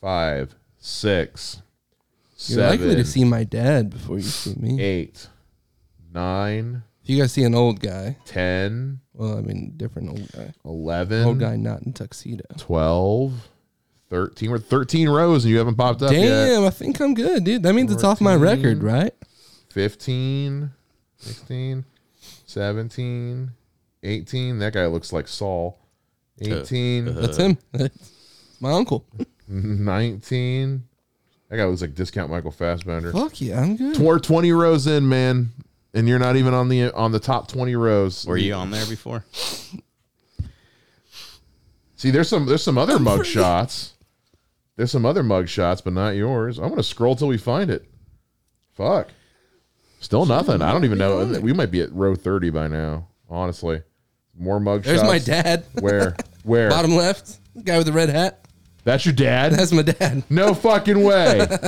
Five, 0.00 0.54
six, 0.78 1.62
You're 2.46 2.56
seven, 2.58 2.70
likely 2.70 2.96
to 2.96 3.04
see 3.04 3.24
my 3.24 3.44
dad 3.44 3.90
before 3.90 4.16
you 4.16 4.22
see 4.22 4.54
me. 4.56 4.80
eight, 4.82 5.28
nine, 6.12 6.82
If 7.02 7.08
you 7.10 7.18
guys 7.20 7.32
see 7.32 7.44
an 7.44 7.54
old 7.54 7.80
guy, 7.80 8.18
ten, 8.26 9.00
well, 9.14 9.38
I 9.38 9.40
mean, 9.40 9.72
different 9.76 10.10
old 10.10 10.30
guy. 10.32 10.52
eleven, 10.64 11.24
Old 11.24 11.38
guy 11.40 11.56
not 11.56 11.82
in 11.82 11.92
tuxedo. 11.94 12.44
12, 12.58 13.48
13. 14.10 14.50
We're 14.50 14.58
13 14.58 15.08
rows 15.08 15.44
and 15.44 15.52
you 15.52 15.58
haven't 15.58 15.76
popped 15.76 16.02
up 16.02 16.12
yet. 16.12 16.20
Damn, 16.50 16.64
I 16.66 16.70
think 16.70 17.00
I'm 17.00 17.14
good, 17.14 17.44
dude. 17.44 17.62
That 17.62 17.72
means 17.74 17.90
it's 17.92 18.04
off 18.04 18.20
my 18.20 18.34
record, 18.34 18.82
right? 18.82 19.14
15, 19.70 20.70
16, 21.16 21.84
17, 22.44 23.50
18. 24.04 24.58
That 24.58 24.72
guy 24.74 24.86
looks 24.86 25.12
like 25.12 25.26
Saul. 25.28 25.78
18, 26.40 27.08
uh-huh. 27.08 27.20
That's 27.20 27.36
him. 27.36 27.58
That's 27.72 28.12
my 28.60 28.72
uncle. 28.72 29.06
19. 29.48 30.82
That 31.48 31.56
guy 31.56 31.64
looks 31.64 31.80
like 31.82 31.94
discount 31.94 32.30
Michael 32.30 32.50
Fassbender. 32.50 33.12
Fuck 33.12 33.40
yeah, 33.40 33.60
I'm 33.60 33.76
good. 33.76 33.98
We're 33.98 34.18
20 34.18 34.50
rows 34.52 34.86
in, 34.86 35.08
man. 35.08 35.50
and 35.92 36.08
you're 36.08 36.18
not 36.18 36.36
even 36.36 36.54
on 36.54 36.68
the 36.68 36.90
on 36.92 37.12
the 37.12 37.20
top 37.20 37.48
20 37.48 37.76
rows. 37.76 38.26
Were 38.26 38.36
you 38.36 38.54
on 38.54 38.70
there 38.70 38.86
before? 38.86 39.24
See, 41.96 42.10
there's 42.10 42.28
some 42.28 42.46
there's 42.46 42.62
some 42.62 42.78
other 42.78 42.98
mug 42.98 43.24
shots. 43.24 43.92
There's 44.76 44.90
some 44.90 45.06
other 45.06 45.22
mug 45.22 45.48
shots, 45.48 45.80
but 45.80 45.92
not 45.92 46.10
yours. 46.10 46.58
I'm 46.58 46.68
gonna 46.68 46.82
scroll 46.82 47.14
till 47.14 47.28
we 47.28 47.38
find 47.38 47.70
it. 47.70 47.86
Fuck. 48.72 49.08
Still 50.00 50.26
nothing. 50.26 50.60
I 50.60 50.72
don't 50.72 50.84
even 50.84 50.98
know. 50.98 51.38
We 51.40 51.52
might 51.52 51.70
be 51.70 51.80
at 51.80 51.92
row 51.92 52.14
30 52.14 52.50
by 52.50 52.66
now. 52.68 53.08
Honestly, 53.30 53.82
more 54.38 54.60
mug 54.60 54.82
There's 54.82 55.00
shots. 55.00 55.08
my 55.08 55.18
dad. 55.18 55.64
Where? 55.80 56.16
Where? 56.42 56.70
Bottom 56.70 56.94
left, 56.96 57.38
guy 57.64 57.78
with 57.78 57.86
the 57.86 57.92
red 57.92 58.08
hat. 58.10 58.40
That's 58.84 59.06
your 59.06 59.14
dad? 59.14 59.52
That's 59.52 59.72
my 59.72 59.82
dad. 59.82 60.24
no 60.30 60.54
fucking 60.54 61.02
way. 61.02 61.46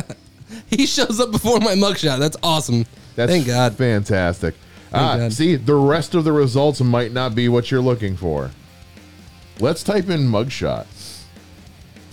He 0.69 0.87
shows 0.87 1.19
up 1.19 1.33
before 1.33 1.59
my 1.59 1.75
mugshot. 1.75 2.21
That's 2.21 2.37
awesome. 2.41 2.87
That's 3.17 3.33
Thank 3.33 3.49
God. 3.49 3.75
fantastic. 3.75 4.55
Ah, 4.93 5.17
God. 5.17 5.33
see, 5.33 5.57
the 5.57 5.75
rest 5.75 6.14
of 6.14 6.23
the 6.23 6.31
results 6.31 6.81
might 6.81 7.11
not 7.12 7.35
be 7.35 7.49
what 7.49 7.71
you're 7.73 7.81
looking 7.81 8.17
for. 8.17 8.53
Let's 9.59 9.83
type 9.83 10.09
in 10.09 10.21
mugshot. 10.21 10.87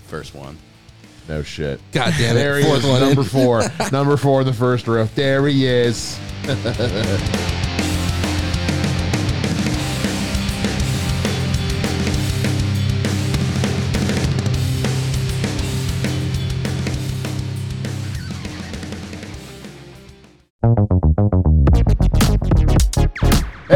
First 0.07 0.33
one. 0.33 0.57
No 1.29 1.43
shit. 1.43 1.79
God 1.91 2.13
damn 2.17 2.31
it. 2.35 2.39
There 2.39 2.57
he 2.57 2.63
Fourth 2.63 2.79
is, 2.79 2.85
one 2.89 3.01
in. 3.03 3.07
number 3.09 3.23
four. 3.23 3.63
number 3.91 4.17
four 4.17 4.41
in 4.41 4.47
the 4.47 4.53
first 4.53 4.87
row. 4.87 5.05
There 5.05 5.45
he 5.47 5.67
is. 5.67 6.19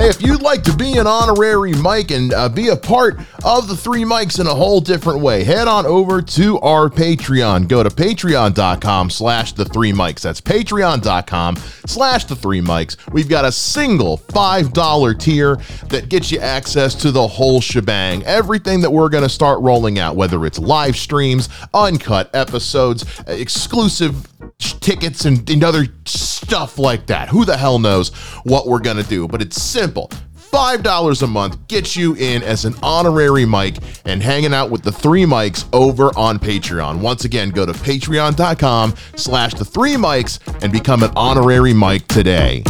if 0.08 0.22
you'd 0.22 0.42
like 0.42 0.64
to 0.64 0.74
be 0.74 0.98
an 0.98 1.06
honorary 1.06 1.74
Mike 1.74 2.12
and 2.12 2.34
uh, 2.34 2.48
be 2.48 2.70
a 2.70 2.78
part 2.78 3.20
of 3.44 3.68
the 3.68 3.76
three 3.76 4.06
Mikes 4.06 4.40
in 4.40 4.48
a 4.48 4.56
whole 4.56 4.80
different 4.80 5.20
way, 5.20 5.44
head 5.44 5.68
on 5.68 5.86
over 5.86 6.22
to 6.22 6.58
our 6.60 6.88
Patreon. 6.90 7.68
Go 7.68 7.84
to 7.84 7.90
patreon.com 7.90 9.10
slash 9.10 9.52
the 9.52 9.66
three 9.66 9.92
Mikes. 9.92 10.22
That's 10.22 10.40
patreon.com 10.40 11.58
slash 11.58 12.24
the 12.24 12.38
three 12.38 12.62
Mikes. 12.62 12.96
We've 13.12 13.28
got 13.28 13.44
a 13.44 13.52
single 13.52 14.18
$5 14.18 15.20
tier 15.20 15.58
that 15.90 16.08
gets 16.08 16.32
you 16.32 16.40
access 16.40 16.96
to 16.96 17.12
the 17.12 17.28
whole 17.28 17.60
shebang. 17.60 18.24
Everything 18.24 18.80
that 18.82 18.92
we're 18.92 19.10
going 19.10 19.24
to 19.24 19.30
start 19.30 19.60
rolling 19.60 20.00
out, 20.00 20.16
whether 20.16 20.46
it's 20.46 20.58
live 20.58 20.96
streams, 20.96 21.50
uncut 21.74 22.34
episodes, 22.34 23.04
exclusive 23.28 24.26
tickets 24.60 25.26
and, 25.26 25.50
and 25.50 25.64
other 25.66 25.86
stuff 26.06 26.80
like 26.80 27.08
that. 27.08 27.30
Who 27.30 27.44
the 27.44 27.58
hell 27.58 27.80
knows 27.80 28.10
what 28.44 28.68
we're 28.68 28.80
going 28.80 28.98
to 28.98 29.04
do? 29.04 29.28
But 29.28 29.42
it's 29.42 29.62
simple. 29.62 29.97
$5 30.06 31.22
a 31.24 31.28
month 31.28 31.68
gets 31.68 31.96
you 31.96 32.14
in 32.16 32.44
as 32.44 32.66
an 32.66 32.76
honorary 32.82 33.46
Mike 33.46 33.78
and 34.06 34.22
hanging 34.22 34.54
out 34.54 34.70
with 34.70 34.84
the 34.84 34.92
three 34.92 35.26
Mikes 35.26 35.66
over 35.74 36.06
on 36.18 36.40
Patreon. 36.40 37.00
Once 37.00 37.26
again, 37.26 37.50
go 37.50 37.66
to 37.66 37.74
patreon.com 37.74 38.96
slash 39.16 39.54
the 39.56 39.66
three 39.66 39.98
Mikes 39.98 40.40
and 40.62 40.72
become 40.72 41.04
an 41.04 41.12
honorary 41.16 41.74
Mike 41.74 42.08
today. 42.08 42.64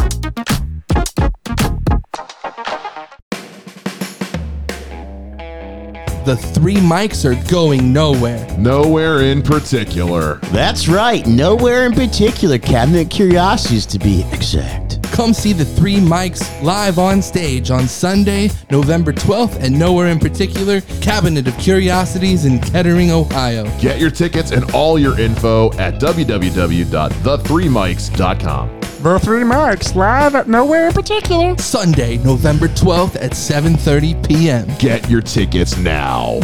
The 6.26 6.36
three 6.36 6.82
Mikes 6.82 7.24
are 7.24 7.36
going 7.50 7.94
nowhere. 7.94 8.46
Nowhere 8.58 9.22
in 9.22 9.42
particular. 9.42 10.40
That's 10.52 10.90
right, 10.90 11.26
nowhere 11.26 11.86
in 11.86 11.94
particular. 11.94 12.58
Cabinet 12.58 13.10
Curiosities 13.10 13.86
to 13.86 13.98
be 13.98 14.26
exact. 14.34 14.87
Come 15.18 15.34
see 15.34 15.52
the 15.52 15.66
three 15.66 16.00
Mikes 16.00 16.48
live 16.62 17.00
on 17.00 17.24
stage 17.24 17.72
on 17.72 17.88
Sunday, 17.88 18.52
November 18.70 19.12
12th, 19.12 19.56
and 19.64 19.80
nowhere 19.80 20.10
in 20.10 20.20
particular, 20.20 20.82
Cabinet 21.02 21.48
of 21.48 21.58
Curiosities 21.58 22.46
in 22.46 22.60
Kettering, 22.60 23.10
Ohio. 23.10 23.64
Get 23.80 24.00
your 24.00 24.12
tickets 24.12 24.52
and 24.52 24.70
all 24.76 25.00
your 25.00 25.20
info 25.20 25.74
at 25.80 25.96
www.the3mikes.com. 25.96 28.80
The 29.02 29.20
three 29.20 29.44
Mikes 29.44 29.96
live 29.96 30.36
at 30.36 30.48
nowhere 30.48 30.90
in 30.90 30.94
particular. 30.94 31.58
Sunday, 31.58 32.18
November 32.18 32.68
12th 32.68 33.16
at 33.16 33.32
7:30 33.32 34.28
p.m. 34.28 34.68
Get 34.78 35.10
your 35.10 35.22
tickets 35.22 35.78
now. 35.78 36.42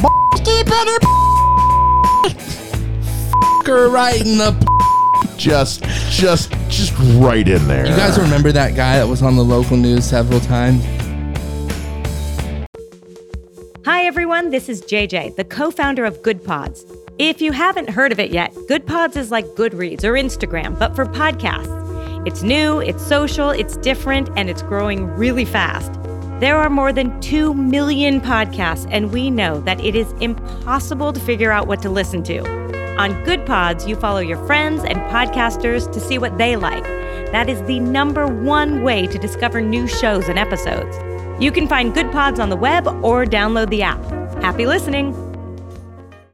Fucker 3.64 3.94
right 3.94 4.20
in 4.20 4.40
the 4.40 4.73
Just, 5.38 5.84
just, 6.10 6.52
just 6.70 6.94
right 7.20 7.48
in 7.48 7.68
there. 7.68 7.86
You 7.86 7.96
guys 7.96 8.20
remember 8.20 8.52
that 8.52 8.76
guy 8.76 8.98
that 8.98 9.08
was 9.08 9.22
on 9.22 9.36
the 9.36 9.44
local 9.44 9.78
news 9.78 10.06
several 10.06 10.40
times? 10.40 10.84
Hi, 13.86 14.06
everyone. 14.06 14.50
This 14.50 14.70
is 14.70 14.82
JJ, 14.82 15.36
the 15.36 15.44
co 15.44 15.70
founder 15.70 16.06
of 16.06 16.22
Good 16.22 16.44
Pods. 16.44 16.86
If 17.20 17.42
you 17.42 17.52
haven't 17.52 17.90
heard 17.90 18.12
of 18.12 18.20
it 18.20 18.32
yet, 18.32 18.54
Good 18.68 18.88
Pods 18.88 19.18
is 19.18 19.30
like 19.30 19.46
Goodreads 19.56 20.04
or 20.04 20.14
Instagram, 20.14 20.80
but 20.80 20.96
for 20.96 21.06
podcasts. 21.06 21.82
It's 22.26 22.42
new, 22.42 22.80
it's 22.80 23.06
social, 23.06 23.50
it's 23.50 23.76
different, 23.78 24.30
and 24.38 24.50
it's 24.50 24.62
growing 24.62 25.08
really 25.08 25.46
fast. 25.46 25.92
There 26.40 26.58
are 26.58 26.70
more 26.70 26.94
than 26.94 27.20
2 27.22 27.54
million 27.54 28.22
podcasts, 28.22 28.88
and 28.90 29.12
we 29.12 29.30
know 29.30 29.60
that 29.62 29.80
it 29.82 29.96
is 29.96 30.12
impossible 30.14 31.12
to 31.12 31.20
figure 31.20 31.52
out 31.52 31.68
what 31.68 31.82
to 31.82 31.90
listen 31.90 32.24
to. 32.24 32.63
On 32.98 33.24
Good 33.24 33.44
Pods, 33.48 33.88
you 33.88 33.96
follow 33.96 34.20
your 34.20 34.38
friends 34.46 34.84
and 34.84 34.98
podcasters 35.12 35.92
to 35.94 36.00
see 36.00 36.20
what 36.20 36.38
they 36.38 36.56
like. 36.56 36.84
That 37.32 37.50
is 37.50 37.60
the 37.64 37.80
number 37.80 38.28
one 38.28 38.84
way 38.84 39.08
to 39.08 39.18
discover 39.18 39.62
new 39.62 39.88
shows 39.88 40.30
and 40.30 40.38
episodes. 40.38 40.96
You 41.42 41.52
can 41.52 41.68
find 41.68 41.92
Good 41.96 42.12
Pods 42.12 42.40
on 42.40 42.50
the 42.50 42.56
web 42.56 42.86
or 43.04 43.26
download 43.26 43.72
the 43.72 43.82
app. 43.82 44.04
Happy 44.44 44.68
listening! 44.68 45.23